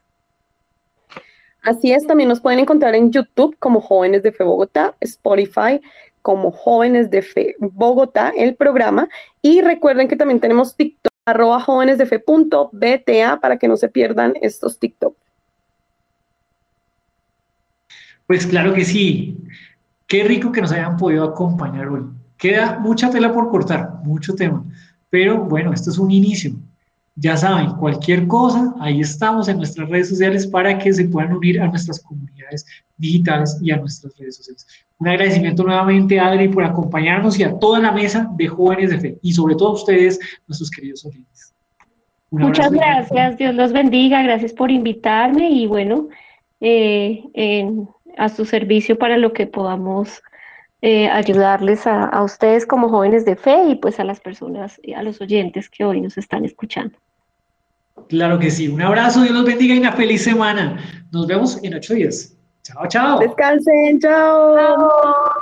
Así 1.62 1.92
es, 1.92 2.08
también 2.08 2.30
nos 2.30 2.40
pueden 2.40 2.60
encontrar 2.60 2.96
en 2.96 3.12
YouTube 3.12 3.58
como 3.60 3.82
Jóvenes 3.82 4.24
de 4.24 4.32
Fe 4.32 4.46
Bogotá, 4.46 4.96
Spotify 5.02 5.82
como 6.22 6.52
Jóvenes 6.52 7.10
de 7.10 7.22
Fe 7.22 7.56
Bogotá, 7.60 8.32
el 8.38 8.56
programa. 8.56 9.10
Y 9.42 9.62
recuerden 9.62 10.08
que 10.08 10.16
también 10.16 10.40
tenemos 10.40 10.76
TikTok 10.76 11.09
arroba 11.30 11.60
jóvenesdefe.bta 11.60 13.40
para 13.40 13.58
que 13.58 13.68
no 13.68 13.78
se 13.78 13.90
pierdan 13.90 14.34
estos 14.42 14.80
TikTok. 14.80 15.16
Pues 18.28 18.46
claro 18.46 18.74
que 18.74 18.86
sí. 18.86 19.38
Qué 20.06 20.24
rico 20.24 20.52
que 20.52 20.62
nos 20.62 20.72
hayan 20.72 20.98
podido 20.98 21.24
acompañar 21.24 21.88
hoy. 21.88 22.04
Queda 22.38 22.80
mucha 22.80 23.10
tela 23.10 23.34
por 23.34 23.50
cortar, 23.50 23.96
mucho 24.04 24.36
tema. 24.36 24.64
Pero 25.10 25.44
bueno, 25.44 25.74
esto 25.74 25.90
es 25.90 25.98
un 25.98 26.12
inicio. 26.12 26.54
Ya 27.22 27.36
saben, 27.36 27.72
cualquier 27.72 28.28
cosa, 28.28 28.74
ahí 28.80 29.02
estamos 29.02 29.50
en 29.50 29.58
nuestras 29.58 29.90
redes 29.90 30.08
sociales 30.08 30.48
para 30.48 30.78
que 30.78 30.94
se 30.94 31.04
puedan 31.04 31.34
unir 31.34 31.62
a 31.62 31.68
nuestras 31.68 32.00
comunidades 32.00 32.66
digitales 32.98 33.60
y 33.62 33.72
a 33.72 33.78
nuestras 33.78 34.18
redes 34.18 34.38
sociales. 34.38 34.66
Un 35.00 35.10
agradecimiento 35.10 35.64
nuevamente, 35.64 36.18
Adri, 36.18 36.48
por 36.48 36.64
acompañarnos 36.64 37.38
y 37.38 37.44
a 37.44 37.60
toda 37.60 37.80
la 37.80 37.92
mesa 37.92 38.30
de 38.38 38.48
jóvenes 38.48 38.92
de 38.92 39.00
fe 39.00 39.20
y 39.22 39.34
sobre 39.34 39.56
todo 39.56 39.70
a 39.70 39.74
ustedes, 39.74 40.18
nuestros 40.48 40.72
queridos 40.72 41.04
oyentes. 41.06 41.54
Muchas 42.32 42.72
gracias, 42.72 43.38
Dios 43.38 43.54
los 43.54 43.74
bendiga, 43.74 44.24
gracias 44.24 44.54
por 44.54 44.72
invitarme 44.72 45.50
y 45.50 45.68
bueno, 45.68 46.08
eh, 46.62 47.66
a 48.18 48.30
su 48.30 48.46
servicio 48.46 48.98
para 48.98 49.18
lo 49.18 49.34
que 49.34 49.46
podamos 49.46 50.22
eh, 50.82 51.10
ayudarles 51.10 51.86
a, 51.86 52.24
ustedes 52.24 52.66
como 52.66 52.88
jóvenes 52.88 53.26
de 53.26 53.36
fe 53.36 53.72
y 53.72 53.76
pues 53.76 54.00
a 54.00 54.06
las 54.06 54.22
personas, 54.22 54.80
a 54.96 55.04
los 55.04 55.20
oyentes 55.20 55.70
que 55.70 55.84
hoy 55.84 56.00
nos 56.00 56.18
están 56.18 56.46
escuchando. 56.46 56.98
Claro 58.08 58.40
que 58.40 58.50
sí, 58.52 58.68
un 58.68 58.82
abrazo, 58.82 59.22
Dios 59.22 59.34
los 59.34 59.46
bendiga 59.46 59.76
y 59.76 59.80
una 59.80 59.92
feliz 59.92 60.24
semana. 60.24 60.80
Nos 61.12 61.28
vemos 61.28 61.60
en 61.64 61.74
ocho 61.74 61.94
días. 61.94 62.36
Chao, 62.64 62.88
chao. 62.88 63.20
Descansen, 63.20 64.00
chao. 64.00 65.34